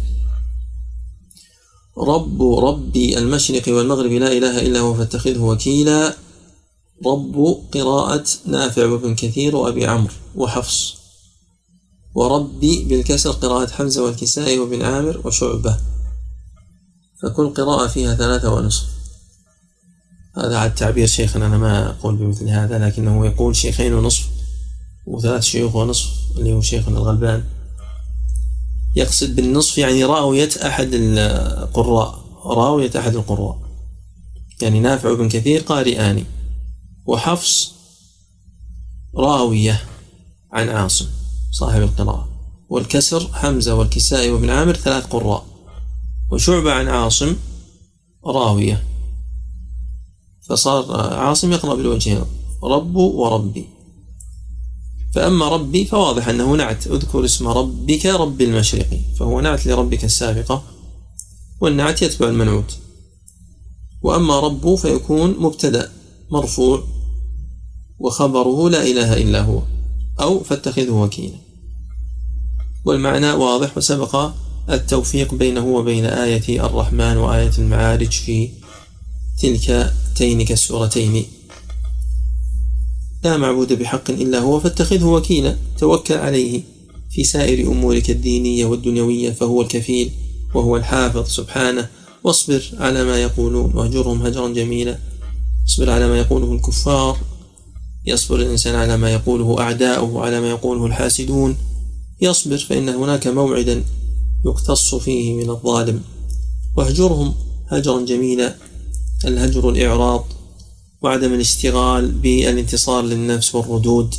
رب 1.98 2.42
ربي 2.42 3.18
المشرق 3.18 3.68
والمغرب 3.68 4.12
لا 4.12 4.32
إله 4.32 4.60
إلا 4.60 4.80
هو 4.80 4.94
فاتخذه 4.94 5.38
وكيلا. 5.38 6.16
رب 7.06 7.62
قراءة 7.74 8.24
نافع 8.46 8.86
وابن 8.86 9.14
كثير 9.14 9.56
وأبي 9.56 9.86
عمرو 9.86 10.14
وحفص. 10.36 10.96
وربي 12.14 12.84
بالكسر 12.84 13.30
قراءة 13.30 13.70
حمزة 13.70 14.04
والكسائي 14.04 14.58
وابن 14.58 14.82
عامر 14.82 15.20
وشعبة. 15.24 15.76
فكل 17.22 17.48
قراءة 17.54 17.86
فيها 17.86 18.14
ثلاثة 18.14 18.54
ونصف. 18.54 18.84
هذا 20.36 20.58
على 20.58 20.70
تعبير 20.70 21.06
شيخنا 21.06 21.46
أنا 21.46 21.58
ما 21.58 21.90
أقول 21.90 22.16
بمثل 22.16 22.48
هذا 22.48 22.78
لكنه 22.78 23.26
يقول 23.26 23.56
شيخين 23.56 23.94
ونصف. 23.94 24.39
وثلاث 25.06 25.42
شيوخ 25.42 25.76
ونصف 25.76 26.08
اللي 26.36 26.52
هو 26.52 26.60
شيخنا 26.60 26.98
الغلبان. 26.98 27.44
يقصد 28.96 29.36
بالنصف 29.36 29.78
يعني 29.78 30.04
رأوية 30.04 30.50
أحد 30.66 30.90
القراء 30.92 32.24
رأوية 32.44 32.90
أحد 32.98 33.14
القراء. 33.14 33.58
يعني 34.62 34.80
نافع 34.80 35.14
بن 35.14 35.28
كثير 35.28 35.60
قارئان 35.60 36.24
وحفص 37.06 37.72
راوية 39.16 39.80
عن 40.52 40.68
عاصم 40.68 41.06
صاحب 41.52 41.82
القراءة. 41.82 42.28
والكسر 42.68 43.28
حمزة 43.32 43.74
والكسائي 43.74 44.30
وابن 44.30 44.50
عامر 44.50 44.74
ثلاث 44.74 45.06
قراء. 45.06 45.46
وشعبة 46.30 46.72
عن 46.72 46.88
عاصم 46.88 47.36
راوية. 48.26 48.84
فصار 50.48 51.00
عاصم 51.14 51.52
يقرأ 51.52 51.74
بالوجهين 51.74 52.24
رب 52.62 52.96
وربي. 52.96 53.79
فأما 55.14 55.48
ربي 55.48 55.84
فواضح 55.84 56.28
أنه 56.28 56.56
نعت. 56.56 56.86
اذكر 56.86 57.24
اسم 57.24 57.48
ربك 57.48 58.06
رب 58.06 58.40
المشرق. 58.40 59.00
فهو 59.18 59.40
نعت 59.40 59.66
لربك 59.66 60.04
السابقة 60.04 60.62
والنعت 61.60 62.02
يتبع 62.02 62.28
المنعوت. 62.28 62.78
وأما 64.02 64.40
رب 64.40 64.74
فيكون 64.74 65.36
مبتدأ 65.38 65.92
مرفوع 66.30 66.84
وخبره 67.98 68.70
لا 68.70 68.82
إله 68.82 69.16
إلا 69.16 69.42
هو 69.42 69.62
أو 70.20 70.42
فاتخذه 70.42 70.90
وكيلا. 70.90 71.36
والمعنى 72.84 73.32
واضح 73.32 73.76
وسبق 73.76 74.30
التوفيق 74.70 75.34
بينه 75.34 75.66
وبين 75.66 76.04
آية 76.04 76.66
الرحمن 76.66 77.16
وآية 77.16 77.52
المعارج 77.58 78.10
في 78.10 78.48
تلك 79.42 79.94
تين 80.16 80.40
السورتين. 80.40 81.24
لا 83.24 83.36
معبود 83.36 83.72
بحق 83.72 84.10
إلا 84.10 84.38
هو 84.38 84.60
فاتخذه 84.60 85.04
وكيلا. 85.04 85.56
توكل 85.78 86.14
عليه. 86.14 86.62
في 87.10 87.24
سائر 87.24 87.72
أمورك 87.72 88.10
الدينية 88.10 88.66
والدنيوية 88.66 89.30
فهو 89.30 89.62
الكفيل 89.62 90.10
وهو 90.54 90.76
الحافظ. 90.76 91.28
سبحانه. 91.28 91.88
واصبر 92.24 92.62
على 92.78 93.04
ما 93.04 93.22
يقولون. 93.22 93.74
واهجرهم 93.74 94.22
هجرا 94.22 94.48
جميلا. 94.48 94.98
يصبر 95.68 95.90
على 95.90 96.08
ما 96.08 96.18
يقوله 96.18 96.52
الكفار. 96.52 97.18
يصبر 98.06 98.36
الإنسان 98.36 98.74
على 98.74 98.96
ما 98.96 99.12
يقوله 99.12 99.60
أعداؤه 99.60 100.10
وعلى 100.14 100.40
ما 100.40 100.50
يقوله 100.50 100.86
الحاسدون. 100.86 101.56
يصبر 102.20 102.58
فإن 102.58 102.88
هناك 102.88 103.26
موعدا 103.26 103.84
يقتص 104.46 104.94
فيه 104.94 105.34
من 105.34 105.50
الظالم. 105.50 106.02
واهجرهم 106.76 107.34
هجرا 107.68 108.00
جميلا. 108.00 108.54
الهجر 109.24 109.70
الإعراض. 109.70 110.39
وعدم 111.02 111.34
الاشتغال 111.34 112.12
بالانتصار 112.12 113.04
للنفس 113.04 113.54
والردود. 113.54 114.14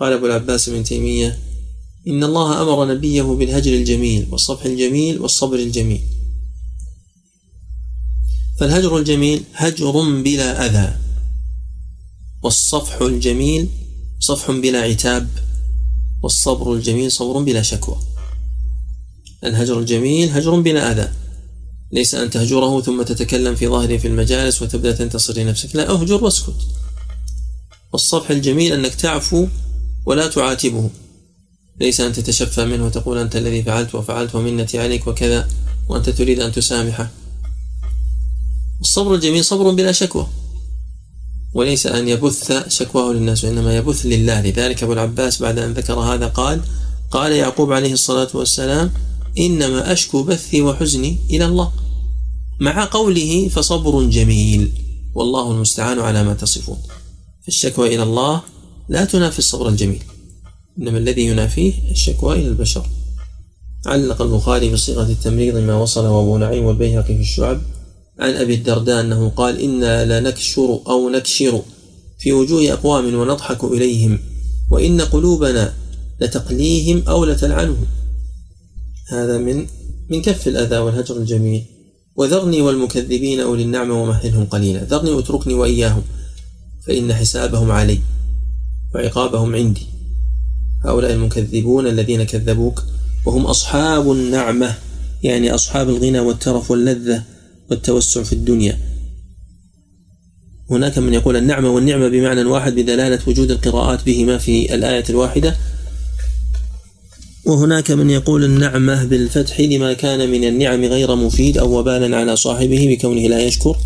قال 0.00 0.12
أبو 0.12 0.26
العباس 0.26 0.68
بن 0.68 0.84
تيمية 0.84 1.38
إن 2.08 2.24
الله 2.24 2.62
أمر 2.62 2.94
نبيه 2.94 3.22
بالهجر 3.22 3.72
الجميل 3.72 4.28
والصفح 4.30 4.64
الجميل 4.64 5.20
والصبر 5.20 5.58
الجميل. 5.58 6.02
فالهجر 8.60 8.98
الجميل 8.98 9.44
هجر 9.54 10.20
بلا 10.22 10.66
أذى 10.66 10.96
والصفح 12.42 13.02
الجميل 13.02 13.68
صفح 14.20 14.50
بلا 14.50 14.82
عتاب 14.82 15.28
والصبر 16.22 16.74
الجميل 16.74 17.12
صبر 17.12 17.42
بلا 17.42 17.62
شكوى. 17.62 17.98
الهجر 19.44 19.78
الجميل 19.78 20.28
هجر 20.28 20.60
بلا 20.60 20.92
أذى. 20.92 21.12
ليس 21.92 22.14
أن 22.14 22.30
تهجره 22.30 22.80
ثم 22.80 23.02
تتكلم 23.02 23.54
في 23.54 23.68
ظهره 23.68 23.96
في 23.96 24.08
المجالس 24.08 24.62
وتبدأ 24.62 24.92
تنتصر 24.92 25.38
لنفسك. 25.38 25.76
لا 25.76 25.90
أهجر 25.90 26.24
واسكت. 26.24 26.56
والصفح 27.92 28.30
الجميل 28.30 28.72
أنك 28.72 28.94
تعفو 28.94 29.46
ولا 30.06 30.28
تعاتبه. 30.28 30.90
ليس 31.80 32.00
أن 32.00 32.12
تتشفى 32.12 32.64
منه 32.64 32.86
وتقول 32.86 33.18
أنت 33.18 33.36
الذي 33.36 33.62
فعلت 33.62 33.94
وفعلت 33.94 34.34
ومنتي 34.34 34.78
عليك 34.78 35.06
وكذا 35.06 35.48
وأنت 35.88 36.10
تريد 36.10 36.40
أن 36.40 36.52
تسامحه. 36.52 37.10
الصبر 38.80 39.14
الجميل 39.14 39.44
صبر 39.44 39.70
بلا 39.70 39.92
شكوى. 39.92 40.26
وليس 41.54 41.86
أن 41.86 42.08
يبث 42.08 42.68
شكواه 42.68 43.12
للناس 43.12 43.44
وإنما 43.44 43.76
يبث 43.76 44.06
لله. 44.06 44.40
لذلك 44.40 44.82
أبو 44.82 44.92
العباس 44.92 45.42
بعد 45.42 45.58
أن 45.58 45.72
ذكر 45.72 45.94
هذا 45.94 46.26
قال 46.26 46.60
قال 47.10 47.32
يعقوب 47.32 47.72
عليه 47.72 47.92
الصلاة 47.92 48.28
والسلام 48.34 48.92
إنما 49.38 49.92
أشكو 49.92 50.22
بثي 50.22 50.62
وحزني 50.62 51.16
إلى 51.30 51.44
الله. 51.44 51.72
مع 52.60 52.84
قوله 52.84 53.48
فصبر 53.48 54.04
جميل 54.04 54.72
والله 55.14 55.52
المستعان 55.52 55.98
على 55.98 56.24
ما 56.24 56.34
تصفون. 56.34 56.78
فالشكوى 57.46 57.94
إلى 57.94 58.02
الله 58.02 58.42
لا 58.88 59.04
تنافي 59.04 59.38
الصبر 59.38 59.68
الجميل 59.68 60.02
إنما 60.78 60.98
الذي 60.98 61.22
ينافيه 61.26 61.72
الشكوى 61.90 62.34
إلى 62.34 62.48
البشر. 62.48 62.86
علق 63.86 64.22
البخاري 64.22 64.72
بصيغة 64.72 65.10
التمريض 65.10 65.56
ما 65.56 65.74
وصله 65.74 66.20
أبو 66.20 66.38
نعيم 66.38 66.64
والبيهقي 66.64 67.14
في 67.14 67.20
الشعب 67.20 67.60
عن 68.18 68.30
أبي 68.30 68.54
الدرداء 68.54 69.00
أنه 69.00 69.28
قال 69.28 69.60
إنا 69.60 70.20
لنكشر 70.20 70.80
أو 70.86 71.08
نكشر 71.08 71.62
في 72.18 72.32
وجوه 72.32 72.72
أقوام 72.72 73.14
ونضحك 73.14 73.64
إليهم 73.64 74.18
وإن 74.70 75.00
قلوبنا 75.00 75.74
لتقليهم 76.20 77.02
أو 77.08 77.24
لتلعنهم. 77.24 77.86
هذا 79.10 79.38
من 79.38 79.66
من 80.10 80.22
كف 80.22 80.48
الأذى 80.48 80.78
والهجر 80.78 81.16
الجميل. 81.16 81.64
وذرني 82.16 82.60
والمكذبين 82.60 83.40
أولي 83.40 83.62
النعمة 83.62 84.02
ومهلهم 84.02 84.44
قليلا. 84.44 84.84
ذرني 84.84 85.10
واتركني 85.10 85.54
وإياهم 85.54 86.02
فإن 86.86 87.14
حسابهم 87.14 87.70
علي 87.70 88.00
وعقابهم 88.94 89.54
عندي. 89.54 89.86
هؤلاء 90.84 91.12
المكذبون 91.12 91.86
الذين 91.86 92.22
كذبوك 92.22 92.82
وهم 93.26 93.46
أصحاب 93.46 94.12
النعمة 94.12 94.74
يعني 95.22 95.54
أصحاب 95.54 95.88
الغنى 95.88 96.20
والترف 96.20 96.70
واللذة 96.70 97.22
والتوسع 97.70 98.22
في 98.22 98.32
الدنيا. 98.32 98.78
هناك 100.70 100.98
من 100.98 101.14
يقول 101.14 101.36
النعمة 101.36 101.70
والنعمة 101.70 102.08
بمعنى 102.08 102.44
واحد 102.44 102.74
بدلالة 102.74 103.18
وجود 103.26 103.50
القراءات 103.50 104.06
بهما 104.06 104.38
في 104.38 104.74
الآية 104.74 105.04
الواحدة. 105.10 105.56
وهناك 107.50 107.90
من 107.90 108.10
يقول 108.10 108.44
النعمة 108.44 109.04
بالفتح 109.04 109.60
لما 109.60 109.92
كان 109.92 110.30
من 110.30 110.44
النعم 110.44 110.84
غير 110.84 111.14
مفيد 111.14 111.58
أو 111.58 111.78
وبالا 111.78 112.16
على 112.16 112.36
صاحبه 112.36 112.86
بكونه 112.88 113.28
لا 113.28 113.42
يشكر 113.42 113.76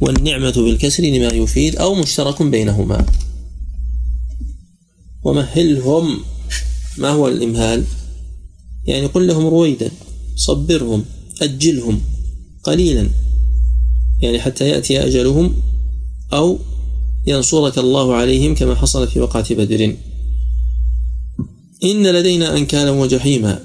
والنعمة 0.00 0.50
بالكسر 0.50 1.02
لما 1.02 1.26
يفيد 1.26 1.76
أو 1.76 1.94
مشترك 1.94 2.42
بينهما. 2.42 3.06
ومهلهم 5.22 6.20
ما 6.98 7.08
هو 7.08 7.28
الإمهال؟ 7.28 7.84
يعني 8.86 9.06
قل 9.06 9.26
لهم 9.26 9.46
رويدا 9.46 9.90
صبرهم 10.36 11.04
أجلهم 11.42 12.00
قليلا. 12.62 13.08
يعني 14.22 14.40
حتى 14.40 14.68
يأتي 14.68 15.06
أجلهم 15.06 15.54
أو 16.32 16.58
ينصرك 17.26 17.78
الله 17.78 18.14
عليهم 18.14 18.54
كما 18.54 18.74
حصل 18.74 19.08
في 19.08 19.20
وقعة 19.20 19.54
بدر. 19.54 19.96
إن 21.84 22.06
لدينا 22.06 22.56
أنكالا 22.56 22.90
وجحيما. 22.90 23.64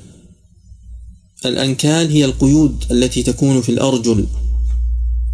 الأنكال 1.46 2.12
هي 2.12 2.26
القيود 2.26 2.84
التي 2.92 3.24
تكون 3.24 3.62
في 3.62 3.70
الأرجل 3.70 4.28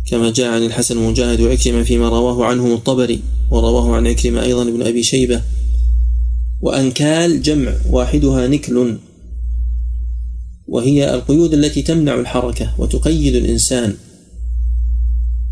كما 0.10 0.32
جاء 0.32 0.48
عن 0.48 0.66
الحسن 0.66 0.98
ومجاهد 0.98 1.42
وعكرمة 1.42 1.84
فيما 1.84 2.10
رواه 2.10 2.46
عنهم 2.46 2.74
الطبري 2.74 3.20
ورواه 3.52 3.96
عن 3.96 4.08
عكرمة 4.08 4.44
أيضا 4.44 4.62
ابن 4.62 4.82
أبي 4.82 5.04
شيبة. 5.04 5.42
وأنكال 6.62 7.42
جمع 7.42 7.74
واحدها 7.90 8.48
نكل. 8.48 8.98
وهي 10.68 11.14
القيود 11.14 11.54
التي 11.54 11.82
تمنع 11.82 12.16
الحركة 12.20 12.76
وتقيد 12.78 13.36
الإنسان. 13.36 13.96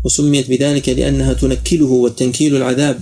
وسميت 0.04 0.50
بذلك 0.50 0.88
لأنها 0.88 1.32
تنكله 1.32 1.86
والتنكيل 1.86 2.56
العذاب. 2.56 3.00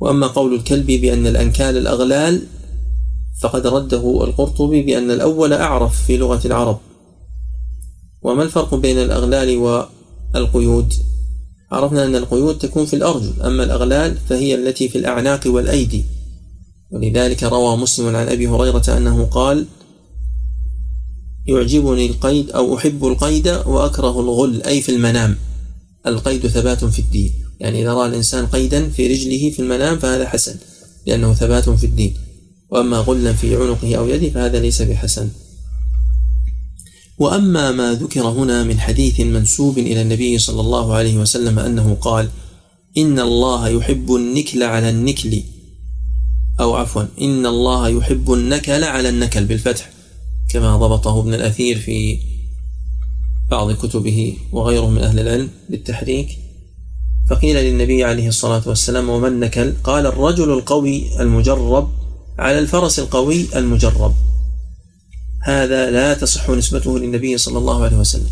وأما 0.00 0.26
قول 0.26 0.54
الكلب 0.54 0.86
بأن 0.86 1.26
الأنكال 1.26 1.76
الأغلال 1.76 2.42
فقد 3.42 3.66
رده 3.66 4.24
القرطبي 4.24 4.82
بأن 4.82 5.10
الأول 5.10 5.52
أعرف 5.52 6.04
في 6.04 6.16
لغة 6.16 6.40
العرب. 6.44 6.78
وما 8.22 8.42
الفرق 8.42 8.74
بين 8.74 8.98
الأغلال 8.98 9.56
والقيود؟ 9.56 10.94
عرفنا 11.72 12.04
أن 12.04 12.16
القيود 12.16 12.58
تكون 12.58 12.86
في 12.86 12.96
الأرجل 12.96 13.42
أما 13.42 13.64
الأغلال 13.64 14.16
فهي 14.28 14.54
التي 14.54 14.88
في 14.88 14.98
الأعناق 14.98 15.40
والأيدي. 15.46 16.04
ولذلك 16.90 17.42
روى 17.42 17.76
مسلم 17.76 18.16
عن 18.16 18.28
أبي 18.28 18.48
هريرة 18.48 18.84
أنه 18.96 19.24
قال 19.24 19.66
يعجبني 21.46 22.06
القيد 22.06 22.50
أو 22.50 22.76
أحب 22.76 23.06
القيد 23.06 23.48
وأكره 23.48 24.20
الغل 24.20 24.62
أي 24.62 24.80
في 24.80 24.92
المنام. 24.92 25.36
القيد 26.06 26.46
ثبات 26.46 26.84
في 26.84 26.98
الدين. 26.98 27.47
يعني 27.60 27.82
إذا 27.82 27.92
رأى 27.92 28.08
الإنسان 28.08 28.46
قيدا 28.46 28.90
في 28.90 29.06
رجله 29.06 29.50
في 29.50 29.58
المنام 29.62 29.98
فهذا 29.98 30.28
حسن 30.28 30.56
لأنه 31.06 31.34
ثبات 31.34 31.70
في 31.70 31.86
الدين. 31.86 32.14
وأما 32.70 32.98
غلا 32.98 33.32
في 33.32 33.56
عنقه 33.56 33.96
أو 33.96 34.08
يده 34.08 34.30
فهذا 34.30 34.60
ليس 34.60 34.82
بحسن. 34.82 35.30
وأما 37.18 37.72
ما 37.72 37.94
ذكر 37.94 38.20
هنا 38.20 38.64
من 38.64 38.80
حديث 38.80 39.20
منسوب 39.20 39.78
إلى 39.78 40.02
النبي 40.02 40.38
صلى 40.38 40.60
الله 40.60 40.94
عليه 40.94 41.16
وسلم 41.16 41.58
أنه 41.58 41.94
قال 42.00 42.28
إن 42.96 43.20
الله 43.20 43.68
يحب 43.68 44.14
النكل 44.14 44.62
على 44.62 44.90
النكل. 44.90 45.42
أو 46.60 46.74
عفوا 46.74 47.02
إن 47.20 47.46
الله 47.46 47.88
يحب 47.88 48.32
النكل 48.32 48.84
على 48.84 49.08
النكل 49.08 49.44
بالفتح 49.44 49.90
كما 50.48 50.76
ضبطه 50.76 51.20
ابن 51.20 51.34
الأثير 51.34 51.78
في 51.78 52.18
بعض 53.50 53.72
كتبه 53.72 54.36
وغيره 54.52 54.90
من 54.90 54.98
أهل 54.98 55.18
العلم 55.20 55.48
بالتحريك. 55.70 56.38
فقيل 57.30 57.56
للنبي 57.56 58.04
عليه 58.04 58.28
الصلاة 58.28 58.62
والسلام 58.66 59.08
ومن 59.08 59.40
نكل 59.40 59.72
قال 59.84 60.06
الرجل 60.06 60.52
القوي 60.52 61.20
المجرب 61.20 61.90
على 62.38 62.58
الفرس 62.58 62.98
القوي 62.98 63.46
المجرب. 63.56 64.14
هذا 65.42 65.90
لا 65.90 66.14
تصح 66.14 66.50
نسبته 66.50 66.98
للنبي 66.98 67.38
صلى 67.38 67.58
الله 67.58 67.84
عليه 67.84 67.96
وسلم 67.96 68.30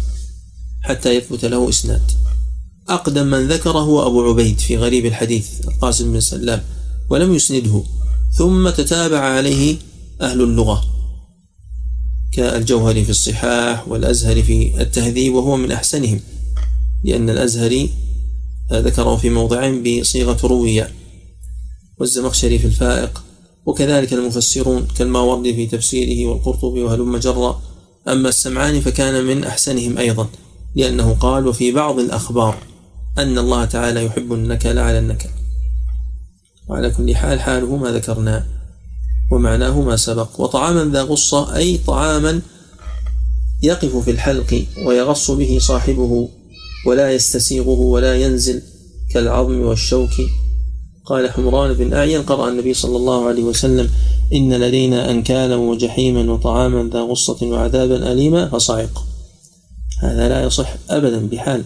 حتى 0.82 1.16
يثبت 1.16 1.44
له 1.44 1.68
إسناد. 1.68 2.02
أقدم 2.88 3.26
من 3.26 3.48
ذكره 3.48 3.78
هو 3.78 4.06
أبو 4.06 4.30
عبيد 4.30 4.58
في 4.58 4.76
غريب 4.76 5.06
الحديث 5.06 5.68
القاسم 5.68 6.12
بن 6.12 6.20
سلام 6.20 6.62
ولم 7.10 7.34
يسنده 7.34 7.82
ثم 8.32 8.70
تتابع 8.70 9.18
عليه 9.18 9.76
أهل 10.20 10.42
اللغة 10.42 10.84
كالجوهري 12.32 13.04
في 13.04 13.10
الصحاح 13.10 13.88
والأزهري 13.88 14.42
في 14.42 14.80
التهذيب 14.80 15.34
وهو 15.34 15.56
من 15.56 15.72
أحسنهم 15.72 16.20
لأن 17.04 17.30
الأزهري 17.30 17.90
ذكره 18.72 19.16
في 19.16 19.30
موضعين 19.30 20.00
بصيغة 20.00 20.46
روية. 20.46 20.90
والزمخشري 21.98 22.58
في 22.58 22.64
الفائق 22.64 23.22
وكذلك 23.66 24.12
المفسرون 24.12 24.86
كالماوردي 24.98 25.54
في 25.54 25.66
تفسيره 25.66 26.30
والقرطبي 26.30 26.82
وهلم 26.82 27.16
جرا 27.16 27.62
أما 28.08 28.28
السمعاني 28.28 28.80
فكان 28.80 29.24
من 29.24 29.44
أحسنهم 29.44 29.98
أيضا 29.98 30.28
لأنه 30.74 31.16
قال 31.20 31.46
وفي 31.46 31.72
بعض 31.72 31.98
الأخبار 31.98 32.58
أن 33.18 33.38
الله 33.38 33.64
تعالى 33.64 34.04
يحب 34.04 34.32
النكل 34.32 34.78
على 34.78 34.98
النكل. 34.98 35.28
وعلى 36.68 36.90
كل 36.90 37.16
حال 37.16 37.40
حاله 37.40 37.76
ما 37.76 37.90
ذكرنا 37.90 38.46
ومعناه 39.32 39.80
ما 39.80 39.96
سبق. 39.96 40.40
وطعاما 40.40 40.92
ذا 40.92 41.02
غصة 41.02 41.56
أي 41.56 41.78
طعاما 41.78 42.40
يقف 43.62 43.96
في 43.96 44.10
الحلق 44.10 44.66
ويغص 44.86 45.30
به 45.30 45.58
صاحبه 45.60 46.28
ولا 46.86 47.12
يستسيغه 47.12 47.80
ولا 47.80 48.16
ينزل 48.16 48.62
كالعظم 49.14 49.60
والشوك. 49.60 50.10
قال 51.06 51.30
حمران 51.30 51.72
بن 51.72 51.92
أعين 51.92 52.22
قرأ 52.22 52.48
النبي 52.48 52.74
صلى 52.74 52.96
الله 52.96 53.26
عليه 53.26 53.42
وسلم 53.42 53.90
إن 54.32 54.54
لدينا 54.54 55.10
أنكالا 55.10 55.56
وجحيما 55.56 56.32
وطعاما 56.32 56.90
ذا 56.92 57.00
غصة 57.00 57.46
وعذابا 57.46 58.12
أليما 58.12 58.48
فصعق. 58.48 59.04
هذا 60.02 60.28
لا 60.28 60.44
يصح 60.44 60.74
أبدا 60.90 61.26
بحال. 61.26 61.64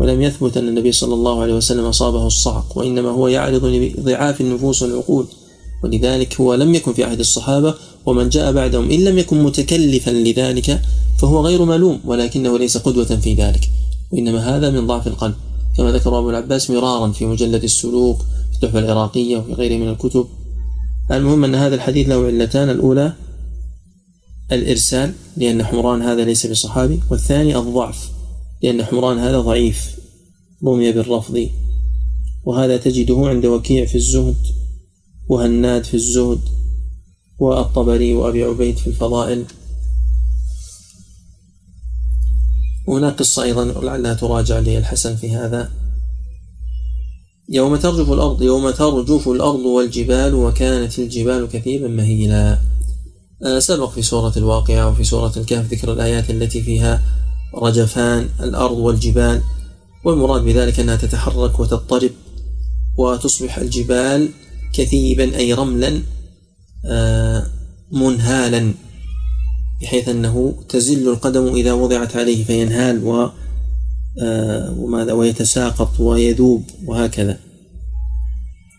ولم 0.00 0.22
يثبت 0.22 0.56
أن 0.56 0.68
النبي 0.68 0.92
صلى 0.92 1.14
الله 1.14 1.42
عليه 1.42 1.54
وسلم 1.54 1.84
أصابه 1.84 2.26
الصعق 2.26 2.78
وإنما 2.78 3.10
هو 3.10 3.28
يعرض 3.28 3.64
لضعاف 3.64 4.40
النفوس 4.40 4.82
والعقول. 4.82 5.26
ولذلك 5.84 6.40
هو 6.40 6.54
لم 6.54 6.74
يكن 6.74 6.92
في 6.92 7.04
عهد 7.04 7.20
الصحابة 7.20 7.74
ومن 8.06 8.28
جاء 8.28 8.52
بعدهم 8.52 8.90
إن 8.90 9.04
لم 9.04 9.18
يكن 9.18 9.42
متكلفا 9.42 10.10
لذلك 10.10 10.80
فهو 11.18 11.46
غير 11.46 11.64
ملوم 11.64 12.00
ولكنه 12.04 12.58
ليس 12.58 12.76
قدوة 12.76 13.04
في 13.04 13.34
ذلك. 13.34 13.70
وإنما 14.12 14.56
هذا 14.56 14.70
من 14.70 14.86
ضعف 14.86 15.06
القلب. 15.06 15.34
كما 15.76 15.92
ذكر 15.92 16.18
أبو 16.18 16.30
العباس 16.30 16.70
مرارا 16.70 17.12
في 17.12 17.26
مجلد 17.26 17.64
السلوك 17.64 18.18
في 18.18 18.56
التحفة 18.56 18.78
العراقية 18.78 19.36
وفي 19.36 19.52
غيره 19.52 19.76
من 19.76 19.88
الكتب. 19.88 20.26
المهم 21.10 21.44
أن 21.44 21.54
هذا 21.54 21.74
الحديث 21.74 22.08
له 22.08 22.26
علتان 22.26 22.70
الأولى 22.70 23.12
الإرسال 24.52 25.12
لأن 25.36 25.64
حمران 25.64 26.02
هذا 26.02 26.24
ليس 26.24 26.46
بصحابي 26.46 27.00
والثاني 27.10 27.56
الضعف 27.56 28.10
لأن 28.62 28.84
حمران 28.84 29.18
هذا 29.18 29.40
ضعيف 29.40 29.98
رمي 30.64 30.92
بالرفض. 30.92 31.48
وهذا 32.44 32.76
تجده 32.76 33.28
عند 33.28 33.46
وكيع 33.46 33.84
في 33.84 33.94
الزهد 33.94 34.36
وهناد 35.28 35.84
في 35.84 35.94
الزهد 35.94 36.40
والطبري 37.38 38.14
وأبي 38.14 38.44
عبيد 38.44 38.76
في 38.76 38.86
الفضائل. 38.86 39.44
وهناك 42.88 43.18
قصة 43.18 43.42
أيضا 43.42 43.64
لعلها 43.64 44.14
تراجع 44.14 44.58
للحسن 44.58 45.16
في 45.16 45.36
هذا. 45.36 45.70
يوم 47.48 47.76
ترجف 47.76 48.12
الأرض 48.12 48.42
يوم 48.42 48.70
ترجف 48.70 49.28
الأرض 49.28 49.60
والجبال 49.60 50.34
وكانت 50.34 50.98
الجبال 50.98 51.48
كثيبا 51.48 51.88
مهيلا. 51.88 52.58
آه، 53.44 53.58
سبق 53.58 53.90
في 53.90 54.02
سورة 54.02 54.32
الواقعة 54.36 54.88
وفي 54.88 55.04
سورة 55.04 55.32
الكهف 55.36 55.72
ذكر 55.72 55.92
الآيات 55.92 56.30
التي 56.30 56.62
فيها 56.62 57.02
رجفان 57.54 58.28
الأرض 58.40 58.76
والجبال 58.76 59.42
والمراد 60.04 60.42
بذلك 60.44 60.80
أنها 60.80 60.96
تتحرك 60.96 61.60
وتضطرب 61.60 62.10
وتصبح 62.96 63.58
الجبال 63.58 64.28
كثيبا 64.72 65.36
أي 65.36 65.54
رملا 65.54 66.02
آه، 66.86 67.46
منهالا. 67.92 68.74
بحيث 69.80 70.08
أنه 70.08 70.54
تزل 70.68 71.08
القدم 71.08 71.54
إذا 71.54 71.72
وضعت 71.72 72.16
عليه 72.16 72.44
فينهال 72.44 73.04
و 73.04 73.28
آه، 74.22 74.74
وماذا 74.78 75.12
ويتساقط 75.12 76.00
ويذوب 76.00 76.62
وهكذا. 76.86 77.38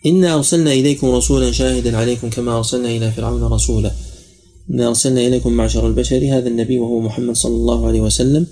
إنا 0.06 0.34
أرسلنا 0.34 0.72
إليكم 0.72 1.10
رسولا 1.10 1.52
شاهدا 1.52 1.96
عليكم 1.96 2.30
كما 2.30 2.58
أرسلنا 2.58 2.88
إلى 2.88 3.12
فرعون 3.12 3.42
رسولا. 3.42 3.90
إنا 4.70 4.88
أرسلنا 4.88 5.20
إليكم 5.20 5.52
معشر 5.52 5.86
البشر 5.86 6.16
هذا 6.16 6.48
النبي 6.48 6.78
وهو 6.78 7.00
محمد 7.00 7.36
صلى 7.36 7.54
الله 7.54 7.86
عليه 7.86 8.00
وسلم 8.00 8.46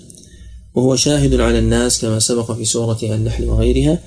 وهو 0.75 0.95
شاهد 0.95 1.39
على 1.39 1.59
الناس 1.59 2.01
كما 2.01 2.19
سبق 2.19 2.51
في 2.51 2.65
سورة 2.65 2.97
النحل 3.03 3.45
وغيرها 3.45 3.99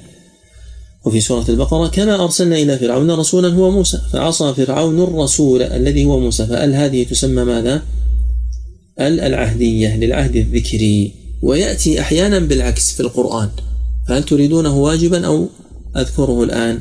وفي 1.05 1.20
سورة 1.20 1.45
البقرة. 1.49 1.88
كما 1.88 2.24
أرسلنا 2.24 2.57
إلى 2.57 2.78
فرعون 2.78 3.11
رسولا 3.11 3.49
هو 3.49 3.70
موسى 3.70 4.01
فعصى 4.12 4.55
فرعون 4.55 5.03
الرسول 5.03 5.62
الذي 5.62 6.05
هو 6.05 6.20
موسى 6.20 6.47
فأل 6.47 6.74
هذه 6.74 7.05
تسمى 7.05 7.45
ماذا؟ 7.45 7.82
ال 9.01 9.20
العهدية 9.20 9.97
للعهد 9.97 10.36
الذكري 10.36 11.14
ويأتي 11.43 12.01
أحيانا 12.01 12.38
بالعكس 12.38 12.93
في 12.93 13.01
القرآن. 13.01 13.51
فهل 14.09 14.22
تريدونه 14.22 14.76
واجبا 14.76 15.26
أو 15.26 15.49
أذكره 15.97 16.45
الآن؟ 16.45 16.80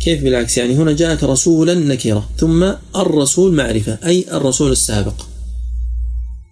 كيف 0.00 0.22
بالعكس؟ 0.22 0.58
يعني 0.58 0.74
هنا 0.74 0.92
جاءت 0.92 1.24
رسولا 1.24 1.74
نكرة 1.74 2.30
ثم 2.38 2.72
الرسول 2.96 3.54
معرفة 3.54 3.98
أي 4.04 4.26
الرسول 4.32 4.72
السابق. 4.72 5.22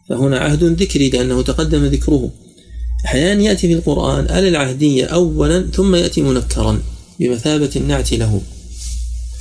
فهنا 0.09 0.39
عهد 0.39 0.65
ذكري 0.65 1.11
لأنه 1.11 1.43
تقدم 1.43 1.85
ذكره. 1.85 2.31
أحيانا 3.05 3.43
يأتي 3.43 3.69
في 3.69 3.75
القرآن 3.75 4.25
أل 4.25 4.49
العهدية 4.49 5.05
أولا 5.05 5.67
ثم 5.75 5.95
يأتي 5.95 6.23
منكرا 6.23 6.83
بمثابة 7.21 7.71
النعت 7.77 8.13
له. 8.13 8.41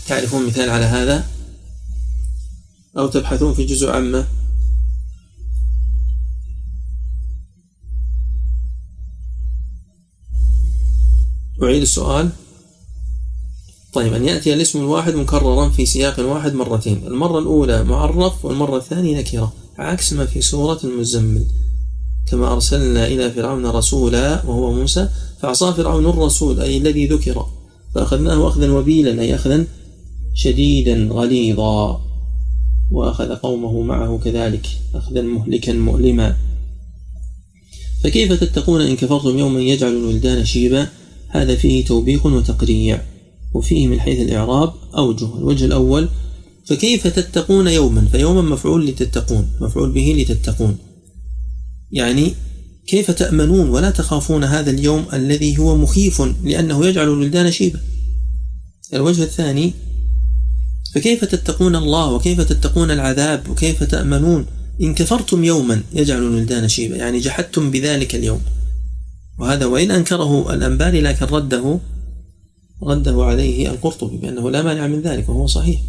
تعرفون 0.07 0.45
مثال 0.45 0.69
على 0.69 0.85
هذا؟ 0.85 1.25
أو 2.97 3.07
تبحثون 3.07 3.53
في 3.53 3.65
جزء 3.65 3.89
عامة؟ 3.89 4.27
أعيد 11.63 11.81
السؤال. 11.81 12.29
طيب 13.93 14.13
أن 14.13 14.25
يأتي 14.25 14.53
الاسم 14.53 14.79
الواحد 14.79 15.15
مكررا 15.15 15.69
في 15.69 15.85
سياق 15.85 16.19
واحد 16.19 16.53
مرتين. 16.53 17.01
المرة 17.07 17.39
الأولى 17.39 17.83
معرف 17.83 18.45
والمرة 18.45 18.77
الثانية 18.77 19.19
نكرة 19.19 19.53
عكس 19.77 20.13
ما 20.13 20.25
في 20.25 20.41
سورة 20.41 20.79
المزمل. 20.83 21.45
كما 22.31 22.53
أرسلنا 22.53 23.07
إلى 23.07 23.31
فرعون 23.31 23.65
رسولا 23.65 24.45
وهو 24.45 24.73
موسى 24.73 25.09
فعصى 25.41 25.73
فرعون 25.73 26.05
الرسول 26.05 26.59
أي 26.59 26.77
الذي 26.77 27.07
ذكر. 27.07 27.45
فأخذناه 27.95 28.47
أخذا 28.47 28.71
وبيلا 28.71 29.21
أي 29.21 29.35
أخذا 29.35 29.65
شديدا 30.35 31.07
غليظا. 31.11 32.01
وأخذ 32.91 33.35
قومه 33.35 33.81
معه 33.81 34.19
كذلك 34.23 34.67
أخذا 34.95 35.21
مهلكا 35.21 35.73
مؤلما. 35.73 36.35
فكيف 38.03 38.33
تتقون 38.33 38.81
إن 38.81 38.95
كفرتم 38.95 39.37
يوما 39.37 39.59
يجعل 39.59 39.91
الولدان 39.91 40.45
شيبا؟ 40.45 40.87
هذا 41.29 41.55
فيه 41.55 41.85
توبيخ 41.85 42.25
وتقريع 42.25 43.01
وفيه 43.53 43.87
من 43.87 43.99
حيث 43.99 44.19
الإعراب 44.19 44.73
أوجه 44.97 45.37
الوجه 45.37 45.65
الأول 45.65 46.09
فكيف 46.65 47.07
تتقون 47.07 47.67
يوما؟ 47.67 48.05
فيوما 48.11 48.41
مفعول 48.41 48.87
لتتقون 48.87 49.49
مفعول 49.61 49.91
به 49.91 50.15
لتتقون. 50.17 50.77
يعني 51.91 52.33
كيف 52.87 53.11
تأمنون 53.11 53.69
ولا 53.69 53.89
تخافون 53.91 54.43
هذا 54.43 54.71
اليوم 54.71 55.05
الذي 55.13 55.57
هو 55.57 55.77
مخيف 55.77 56.21
لأنه 56.43 56.85
يجعل 56.85 57.03
الولدان 57.03 57.51
شيبا 57.51 57.79
الوجه 58.93 59.23
الثاني 59.23 59.73
فكيف 60.95 61.25
تتقون 61.25 61.75
الله؟ 61.75 62.11
وكيف 62.11 62.41
تتقون 62.41 62.91
العذاب؟ 62.91 63.49
وكيف 63.49 63.83
تأمنون؟ 63.83 64.45
إن 64.81 64.93
كفرتم 64.93 65.43
يوما 65.43 65.81
يجعل 65.93 66.17
الولدان 66.17 66.67
شيبا 66.67 66.95
يعني 66.95 67.19
جحدتم 67.19 67.71
بذلك 67.71 68.15
اليوم. 68.15 68.41
وهذا 69.39 69.65
وإن 69.65 69.91
أنكره 69.91 70.53
الأنباري 70.53 71.01
لكن 71.01 71.25
رده 71.25 71.79
رده 72.83 73.23
عليه 73.23 73.69
القرطبي 73.69 74.17
بأنه 74.17 74.51
لا 74.51 74.61
مانع 74.61 74.87
من 74.87 75.01
ذلك 75.01 75.29
وهو 75.29 75.47
صحيح. 75.47 75.81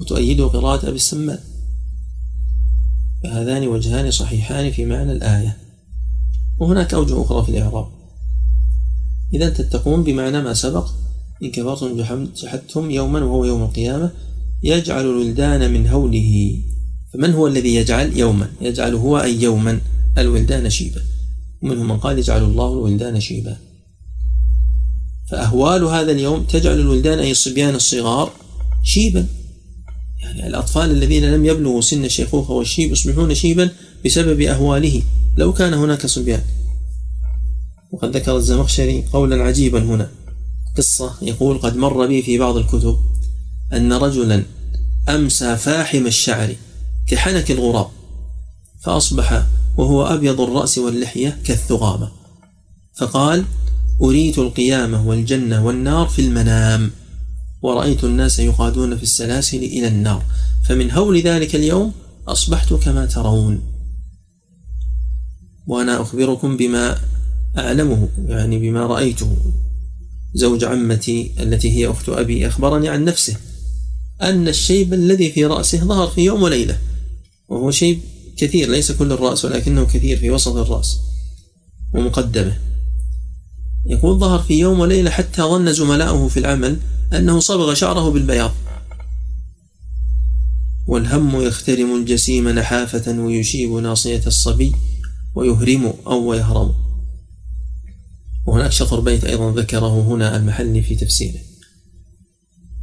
وتؤيده 0.00 0.46
قراءة 0.46 0.88
أبي 0.88 0.96
السمان 0.96 1.38
فهذان 3.22 3.68
وجهان 3.68 4.10
صحيحان 4.10 4.70
في 4.70 4.84
معنى 4.84 5.12
الآية. 5.12 5.56
وهناك 6.58 6.94
أوجه 6.94 7.22
أخرى 7.22 7.44
في 7.44 7.48
الإعراب. 7.48 7.88
إذا 9.34 9.50
تتقون 9.50 10.04
بمعنى 10.04 10.42
ما 10.42 10.54
سبق 10.54 10.88
إن 11.42 11.50
كفرتم 11.50 12.04
جحدتم 12.42 12.90
يوما 12.90 13.24
وهو 13.24 13.44
يوم 13.44 13.62
القيامة 13.62 14.10
يجعل 14.62 15.04
الولدان 15.04 15.72
من 15.72 15.88
هوله. 15.88 16.62
فمن 17.12 17.32
هو 17.34 17.46
الذي 17.46 17.74
يجعل 17.74 18.16
يوما؟ 18.16 18.50
يجعل 18.60 18.94
هو 18.94 19.20
أي 19.20 19.42
يوما؟ 19.42 19.80
الولدان 20.18 20.70
شيبا. 20.70 21.00
ومنهم 21.62 21.88
من 21.88 21.98
قال 21.98 22.18
يجعل 22.18 22.42
الله 22.42 22.72
الولدان 22.72 23.20
شيبا. 23.20 23.56
فأهوال 25.30 25.84
هذا 25.84 26.12
اليوم 26.12 26.42
تجعل 26.42 26.80
الولدان 26.80 27.18
أي 27.18 27.30
الصبيان 27.30 27.74
الصغار 27.74 28.32
شيبا. 28.84 29.26
يعني 30.20 30.46
الأطفال 30.46 30.90
الذين 30.90 31.24
لم 31.24 31.44
يبلغوا 31.44 31.80
سن 31.80 32.04
الشيخوخة 32.04 32.54
والشيب 32.54 32.92
يصبحون 32.92 33.34
شيبا 33.34 33.70
بسبب 34.04 34.40
أهواله. 34.40 35.02
لو 35.36 35.52
كان 35.52 35.74
هناك 35.74 36.06
صبيان. 36.06 36.42
وقد 37.92 38.16
ذكر 38.16 38.36
الزمخشري 38.36 39.04
قولا 39.12 39.42
عجيبا 39.42 39.82
هنا. 39.82 40.10
قصة 40.76 41.14
يقول 41.22 41.58
قد 41.58 41.76
مر 41.76 42.06
بي 42.06 42.22
في 42.22 42.38
بعض 42.38 42.56
الكتب 42.56 42.98
أن 43.72 43.92
رجلا 43.92 44.42
أمسى 45.08 45.56
فاحم 45.56 46.06
الشعر 46.06 46.54
كحنك 47.06 47.50
الغراب 47.50 47.88
فأصبح 48.82 49.46
وهو 49.76 50.06
أبيض 50.06 50.40
الرأس 50.40 50.78
واللحية 50.78 51.38
كالثغامة. 51.44 52.12
فقال 52.98 53.44
أريت 54.02 54.38
القيامة 54.38 55.08
والجنة 55.08 55.66
والنار 55.66 56.06
في 56.06 56.22
المنام. 56.22 56.90
ورأيت 57.62 58.04
الناس 58.04 58.38
يقادون 58.38 58.96
في 58.96 59.02
السلاسل 59.02 59.58
إلى 59.58 59.88
النار. 59.88 60.22
فمن 60.68 60.90
هول 60.90 61.20
ذلك 61.20 61.54
اليوم 61.54 61.92
أصبحت 62.28 62.74
كما 62.74 63.06
ترون. 63.06 63.60
وأنا 65.66 66.02
أخبركم 66.02 66.56
بما 66.56 66.98
أعلمه 67.58 68.08
يعني 68.28 68.58
بما 68.58 68.86
رأيته. 68.86 69.36
زوج 70.34 70.64
عمتي 70.64 71.32
التي 71.40 71.70
هي 71.70 71.90
أخت 71.90 72.08
أبي 72.08 72.46
أخبرني 72.48 72.88
عن 72.88 73.04
نفسه 73.04 73.36
أن 74.22 74.48
الشيب 74.48 74.94
الذي 74.94 75.32
في 75.32 75.44
رأسه 75.44 75.78
ظهر 75.78 76.06
في 76.06 76.20
يوم 76.20 76.42
وليلة 76.42 76.78
وهو 77.48 77.70
شيب 77.70 78.00
كثير 78.36 78.70
ليس 78.70 78.92
كل 78.92 79.12
الرأس 79.12 79.44
ولكنه 79.44 79.86
كثير 79.86 80.18
في 80.18 80.30
وسط 80.30 80.56
الرأس 80.56 80.98
ومقدمه. 81.94 82.58
يقول 83.86 84.18
ظهر 84.18 84.38
في 84.38 84.58
يوم 84.58 84.80
وليلة 84.80 85.10
حتى 85.10 85.42
ظن 85.42 85.72
زملاؤه 85.72 86.28
في 86.28 86.40
العمل 86.40 86.80
أنه 87.12 87.40
صبغ 87.40 87.74
شعره 87.74 88.10
بالبياض. 88.10 88.52
والهم 90.86 91.40
يخترم 91.40 92.00
الجسيم 92.00 92.48
نحافة 92.48 93.20
ويشيب 93.20 93.72
ناصية 93.72 94.22
الصبي 94.26 94.72
ويهرم 95.34 95.94
أو 96.06 96.34
يهرم. 96.34 96.74
وهناك 98.46 98.72
شطر 98.72 99.00
بيت 99.00 99.24
أيضا 99.24 99.52
ذكره 99.52 100.02
هنا 100.02 100.36
المحلي 100.36 100.82
في 100.82 100.94
تفسيره. 100.94 101.40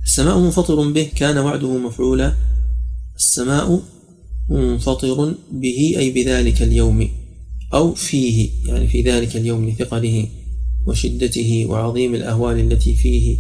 السماء 0.06 0.40
منفطر 0.40 0.92
به 0.92 1.12
كان 1.16 1.38
وعده 1.38 1.78
مفعولا. 1.78 2.36
السماء 3.16 3.82
منفطر 4.50 5.36
به 5.52 5.96
أي 5.98 6.12
بذلك 6.12 6.62
اليوم 6.62 7.10
أو 7.74 7.94
فيه 7.94 8.50
يعني 8.66 8.88
في 8.88 9.02
ذلك 9.02 9.36
اليوم 9.36 9.70
لثقله 9.70 10.28
وشدته 10.86 11.66
وعظيم 11.70 12.16
الأهوال 12.16 12.60
التي 12.60 12.96
فيه. 12.96 13.38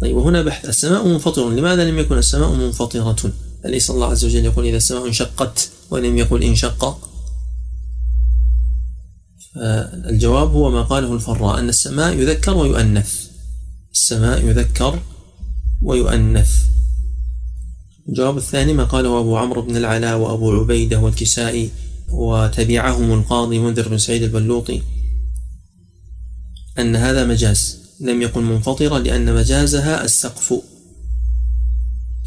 طيب 0.00 0.16
وهنا 0.16 0.42
بحث. 0.42 0.64
السماء 0.64 1.08
منفطر. 1.08 1.50
لماذا 1.50 1.90
لم 1.90 1.98
يكن 1.98 2.18
السماء 2.18 2.54
منفطرة؟ 2.54 3.32
أليس 3.64 3.90
الله 3.90 4.06
عز 4.06 4.24
وجل 4.24 4.44
يقول 4.44 4.66
إذا 4.66 4.76
السماء 4.76 5.06
انشقت 5.06 5.70
ولم 5.90 6.18
يقل 6.18 6.42
انشق؟ 6.42 7.10
الجواب 10.10 10.50
هو 10.50 10.70
ما 10.70 10.82
قاله 10.82 11.14
الفراء 11.14 11.58
أن 11.58 11.68
السماء 11.68 12.18
يذكر 12.18 12.56
ويؤنث. 12.56 13.30
السماء 13.92 14.46
يذكر 14.46 14.98
ويؤنث. 15.82 16.69
الجواب 18.10 18.36
الثاني 18.36 18.72
ما 18.72 18.84
قاله 18.84 19.20
أبو 19.20 19.36
عمرو 19.36 19.62
بن 19.62 19.76
العلاء 19.76 20.18
وأبو 20.18 20.60
عبيدة 20.60 20.98
والكسائي 21.00 21.70
وتبعهم 22.08 23.12
القاضي 23.12 23.58
منذر 23.58 23.88
بن 23.88 23.98
سعيد 23.98 24.22
البلوطي 24.22 24.82
أن 26.78 26.96
هذا 26.96 27.26
مجاز 27.26 27.80
لم 28.00 28.22
يكن 28.22 28.42
منفطرا 28.42 28.98
لأن 28.98 29.34
مجازها 29.34 30.04
السقف 30.04 30.54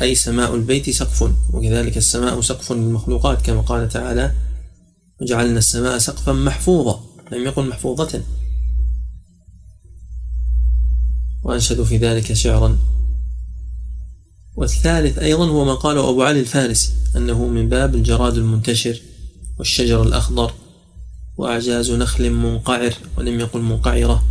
أي 0.01 0.15
سماء 0.15 0.55
البيت 0.55 0.89
سقف 0.89 1.33
وكذلك 1.53 1.97
السماء 1.97 2.41
سقف 2.41 2.71
للمخلوقات 2.71 3.41
كما 3.41 3.61
قال 3.61 3.89
تعالى 3.89 4.31
وجعلنا 5.21 5.57
السماء 5.57 5.97
سقفا 5.97 6.33
محفوظا 6.33 7.03
لم 7.31 7.43
يقل 7.43 7.67
محفوظة. 7.67 8.21
وأنشدوا 11.43 11.85
في 11.85 11.97
ذلك 11.97 12.33
شعرا 12.33 12.77
والثالث 14.55 15.17
أيضا 15.17 15.47
هو 15.47 15.65
ما 15.65 15.73
قاله 15.73 16.09
أبو 16.09 16.23
علي 16.23 16.39
الفارسي 16.39 16.89
أنه 17.15 17.47
من 17.47 17.69
باب 17.69 17.95
الجراد 17.95 18.37
المنتشر 18.37 19.01
والشجر 19.59 20.03
الأخضر 20.03 20.53
وأعجاز 21.37 21.91
نخل 21.91 22.29
منقعر 22.29 22.93
ولم 23.17 23.39
يقل 23.39 23.61
منقعرة. 23.61 24.23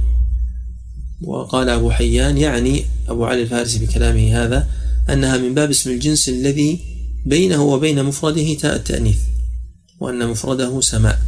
وقال 1.22 1.68
أبو 1.68 1.90
حيان 1.90 2.38
يعني 2.38 2.84
أبو 3.08 3.24
علي 3.24 3.42
الفارسي 3.42 3.78
بكلامه 3.78 4.44
هذا 4.44 4.68
أنها 5.10 5.36
من 5.36 5.54
باب 5.54 5.70
اسم 5.70 5.90
الجنس 5.90 6.28
الذي 6.28 6.80
بينه 7.26 7.62
وبين 7.62 8.04
مفرده 8.04 8.54
تاء 8.54 8.76
التأنيث 8.76 9.18
وأن 10.00 10.28
مفرده 10.28 10.80
سماء 10.80 11.18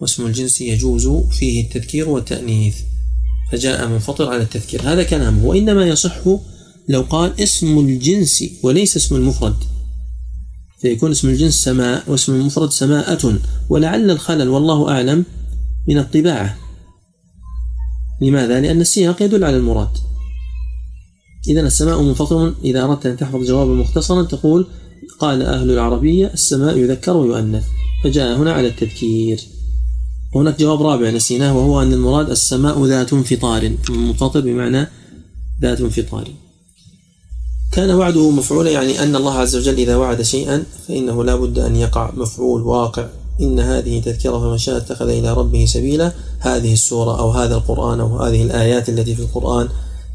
واسم 0.00 0.26
الجنس 0.26 0.60
يجوز 0.60 1.08
فيه 1.30 1.62
التذكير 1.64 2.08
والتأنيث 2.08 2.76
فجاء 3.52 3.88
منفطر 3.88 4.28
على 4.28 4.42
التذكير. 4.42 4.82
هذا 4.82 5.02
كلامه 5.02 5.44
وإنما 5.44 5.84
يصح 5.84 6.20
لو 6.88 7.02
قال 7.02 7.40
اسم 7.40 7.78
الجنس 7.78 8.44
وليس 8.62 8.96
اسم 8.96 9.16
المفرد 9.16 9.56
فيكون 10.82 11.10
اسم 11.10 11.28
الجنس 11.28 11.54
سماء 11.54 12.10
واسم 12.10 12.34
المفرد 12.34 12.70
سماءة 12.70 13.38
ولعل 13.68 14.10
الخلل 14.10 14.48
والله 14.48 14.90
أعلم 14.90 15.24
من 15.88 15.98
الطباعة. 15.98 16.58
لماذا؟ 18.22 18.60
لأن 18.60 18.80
السياق 18.80 19.22
يدل 19.22 19.44
على 19.44 19.56
المراد. 19.56 19.88
إذا 21.48 21.60
السماء 21.60 22.02
منفطر 22.02 22.54
إذا 22.64 22.84
أردت 22.84 23.06
أن 23.06 23.16
تحفظ 23.16 23.46
جوابا 23.46 23.74
مختصرا 23.74 24.22
تقول 24.22 24.66
قال 25.18 25.42
أهل 25.42 25.70
العربية 25.70 26.30
السماء 26.34 26.78
يذكر 26.78 27.16
ويؤنث 27.16 27.64
فجاء 28.04 28.36
هنا 28.36 28.52
على 28.52 28.68
التذكير. 28.68 29.40
وهناك 30.34 30.60
جواب 30.60 30.82
رابع 30.82 31.10
نسيناه 31.10 31.56
وهو 31.56 31.82
أن 31.82 31.92
المراد 31.92 32.30
السماء 32.30 32.84
ذات 32.84 33.12
انفطار 33.12 33.72
منفطر 33.90 34.40
بمعنى 34.40 34.86
ذات 35.62 35.80
انفطار. 35.80 36.28
كان 37.72 37.90
وعده 37.90 38.30
مفعولا 38.30 38.70
يعني 38.70 39.02
أن 39.02 39.16
الله 39.16 39.34
عز 39.34 39.56
وجل 39.56 39.74
إذا 39.74 39.96
وعد 39.96 40.22
شيئا 40.22 40.64
فإنه 40.88 41.24
لا 41.24 41.36
بد 41.36 41.58
أن 41.58 41.76
يقع 41.76 42.10
مفعول 42.14 42.62
واقع. 42.62 43.06
إن 43.40 43.60
هذه 43.60 44.00
تذكرة 44.00 44.38
فمن 44.38 44.58
شاء 44.58 44.76
اتخذ 44.76 45.08
إلى 45.08 45.32
ربه 45.32 45.64
سبيلا. 45.66 46.12
هذه 46.38 46.72
السورة 46.72 47.18
أو 47.18 47.30
هذا 47.30 47.54
القرآن 47.54 48.00
أو 48.00 48.16
هذه 48.16 48.42
الآيات 48.42 48.88
التي 48.88 49.14
في 49.14 49.22
القرآن 49.22 49.68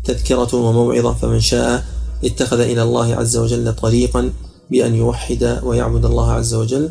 تذكرة 0.04 0.56
وموعظة 0.56 1.14
فمن 1.14 1.40
شاء 1.40 1.86
اتخذ 2.24 2.60
إلى 2.60 2.84
الله 2.84 3.16
عز 3.16 3.38
وجل 3.38 3.76
طريقا 3.76 4.32
بأن 4.72 4.96
يوحد 4.96 5.60
ويعبد 5.64 6.06
الله 6.06 6.32
عز 6.32 6.54
وجل. 6.54 6.90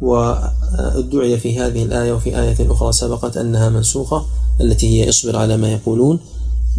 وادعي 0.00 1.38
في 1.38 1.60
هذه 1.60 1.82
الآية 1.82 2.12
وفي 2.12 2.40
آية 2.40 2.72
أخرى 2.72 2.92
سبقت 2.92 3.36
أنها 3.36 3.68
منسوخة 3.68 4.26
التي 4.60 4.86
هي 4.86 5.08
اصبر 5.08 5.36
على 5.36 5.56
ما 5.56 5.72
يقولون. 5.72 6.20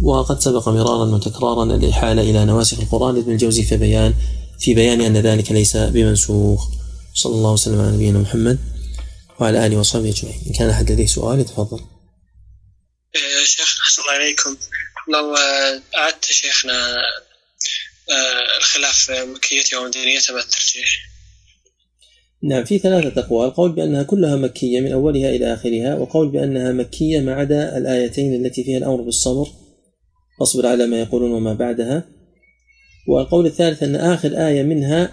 وقد 0.02 0.40
سبق 0.40 0.68
مرارا 0.68 1.14
وتكرارا 1.14 1.64
الإحالة 1.64 2.22
إلى 2.22 2.44
نواسخ 2.44 2.80
القرآن 2.80 3.14
لابن 3.14 3.32
الجوزي 3.32 3.62
في 3.62 3.76
بيان 3.76 4.14
في 4.58 4.74
بيان 4.74 5.00
أن 5.00 5.16
ذلك 5.16 5.52
ليس 5.52 5.76
بمنسوخ. 5.76 6.68
صلى 7.14 7.34
الله 7.34 7.52
وسلم 7.52 7.80
على 7.80 7.92
نبينا 7.92 8.18
محمد 8.18 8.58
وعلى 9.40 9.66
آله 9.66 9.76
وصحبه 9.76 10.08
أجمعين. 10.08 10.40
إن 10.46 10.52
كان 10.52 10.70
أحد 10.70 10.92
لديه 10.92 11.06
سؤال 11.06 11.40
يتفضل. 11.40 11.80
إيه، 13.16 13.44
شيخ 13.44 13.78
أحسن 13.80 14.02
الله 14.02 14.16
إليكم. 14.16 14.56
لو 15.12 15.36
أعدت 15.96 16.24
شيخنا 16.24 16.96
آه، 18.10 18.58
الخلاف 18.58 19.10
مكيته 19.10 19.80
ومدنيته 19.80 20.34
ما 20.34 20.40
الترجيح 20.40 21.10
نعم 22.42 22.64
في 22.64 22.78
ثلاثة 22.78 23.20
أقوال. 23.20 23.54
قول 23.54 23.72
بأنها 23.72 24.02
كلها 24.02 24.36
مكية 24.36 24.80
من 24.80 24.92
أولها 24.92 25.30
إلى 25.30 25.54
آخرها 25.54 25.94
وقول 25.94 26.28
بأنها 26.28 26.72
مكية 26.72 27.20
ما 27.20 27.34
عدا 27.34 27.78
الآيتين 27.78 28.46
التي 28.46 28.64
فيها 28.64 28.78
الأمر 28.78 29.02
بالصبر 29.02 29.59
فاصبر 30.40 30.66
على 30.66 30.86
ما 30.86 31.00
يقولون 31.00 31.32
وما 31.32 31.54
بعدها. 31.54 32.04
والقول 33.08 33.46
الثالث 33.46 33.82
أن 33.82 33.96
آخر 33.96 34.46
آية 34.46 34.62
منها 34.62 35.12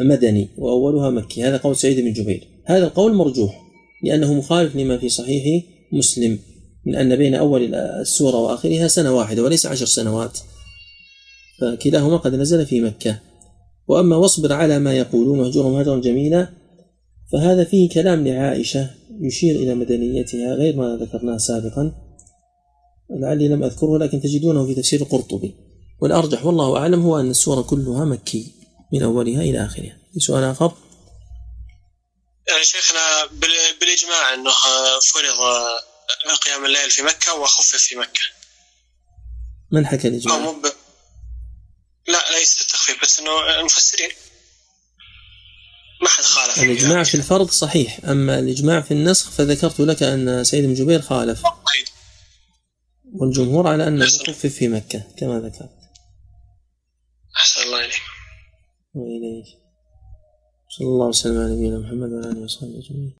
مدني 0.00 0.48
وأولها 0.58 1.10
مكي. 1.10 1.44
هذا 1.44 1.56
قول 1.56 1.76
سعيد 1.76 2.00
بن 2.00 2.12
جبير. 2.12 2.48
هذا 2.64 2.86
القول 2.86 3.14
مرجوح 3.14 3.62
لأنه 4.04 4.34
مخالف 4.34 4.76
لما 4.76 4.98
في 4.98 5.08
صحيح 5.08 5.64
مسلم 5.92 6.38
من 6.86 6.96
أن 6.96 7.16
بين 7.16 7.34
أول 7.34 7.74
السورة 7.74 8.36
وآخرها 8.36 8.88
سنة 8.88 9.16
واحدة 9.16 9.42
وليس 9.42 9.66
عشر 9.66 9.86
سنوات. 9.86 10.38
فكلاهما 11.60 12.16
قد 12.16 12.34
نزل 12.34 12.66
في 12.66 12.80
مكة. 12.80 13.18
وأما 13.88 14.16
واصبر 14.16 14.52
على 14.52 14.78
ما 14.78 14.94
يقولون 14.94 15.38
واهجرهم 15.40 15.74
هجرا 15.74 16.00
جميلا 16.00 16.48
فهذا 17.32 17.64
فيه 17.64 17.88
كلام 17.88 18.28
لعائشة 18.28 18.90
يشير 19.20 19.56
إلى 19.56 19.74
مدنيتها 19.74 20.54
غير 20.54 20.76
ما 20.76 20.96
ذكرناه 20.96 21.36
سابقا. 21.36 22.09
لعلي 23.10 23.48
لم 23.48 23.64
أذكره 23.64 23.98
لكن 23.98 24.20
تجدونه 24.20 24.66
في 24.66 24.74
تفسير 24.74 25.00
القرطبي. 25.00 25.54
والأرجح 26.00 26.44
والله 26.44 26.76
أعلم 26.76 27.02
هو 27.02 27.20
أن 27.20 27.30
السورة 27.30 27.62
كلها 27.62 28.04
مكي 28.04 28.54
من 28.92 29.02
أولها 29.02 29.40
إلى 29.40 29.64
آخرها. 29.64 29.96
سؤال 30.18 30.44
آخر؟ 30.44 30.72
يعني 32.48 32.64
شيخنا 32.64 33.26
بالإجماع 33.80 34.34
أنه 34.34 34.50
فرض 35.14 36.38
قيام 36.44 36.66
الليل 36.66 36.90
في 36.90 37.02
مكة 37.02 37.34
وخفف 37.34 37.76
في 37.76 37.96
مكة. 37.96 38.20
من 39.72 39.86
حكى 39.86 40.08
الإجماع؟ 40.08 40.38
مب... 40.38 40.66
لا 42.08 42.38
ليس 42.38 42.60
التخفيف 42.60 43.02
بس 43.02 43.20
أنه 43.20 43.60
المفسرين. 43.60 44.10
ما 46.02 46.08
حد 46.08 46.22
خالف 46.22 46.58
الإجماع 46.58 47.02
في 47.02 47.14
الفرض 47.14 47.50
صحيح 47.50 48.00
أما 48.04 48.38
الإجماع 48.38 48.80
في 48.80 48.90
النسخ 48.90 49.30
فذكرت 49.30 49.80
لك 49.80 50.02
أن 50.02 50.44
سيد 50.44 50.64
بن 50.64 50.74
جبير 50.74 51.02
خالف. 51.02 51.42
والجمهور 53.14 53.66
على 53.66 53.88
أنه 53.88 54.04
خفف 54.04 54.46
في 54.46 54.68
مكة 54.68 55.02
كما 55.16 55.40
ذكرت. 55.40 55.70
أحسن 57.36 57.62
الله 57.62 57.78
إليك. 57.80 58.02
وإليك. 58.94 59.46
صلى 60.68 60.86
الله 60.86 61.06
وسلم 61.06 61.38
على 61.38 61.56
نبينا 61.56 61.78
محمد 61.78 62.12
وعلى 62.12 62.30
آله 62.30 62.40
وصحبه 62.40 62.78
أجمعين. 62.78 63.14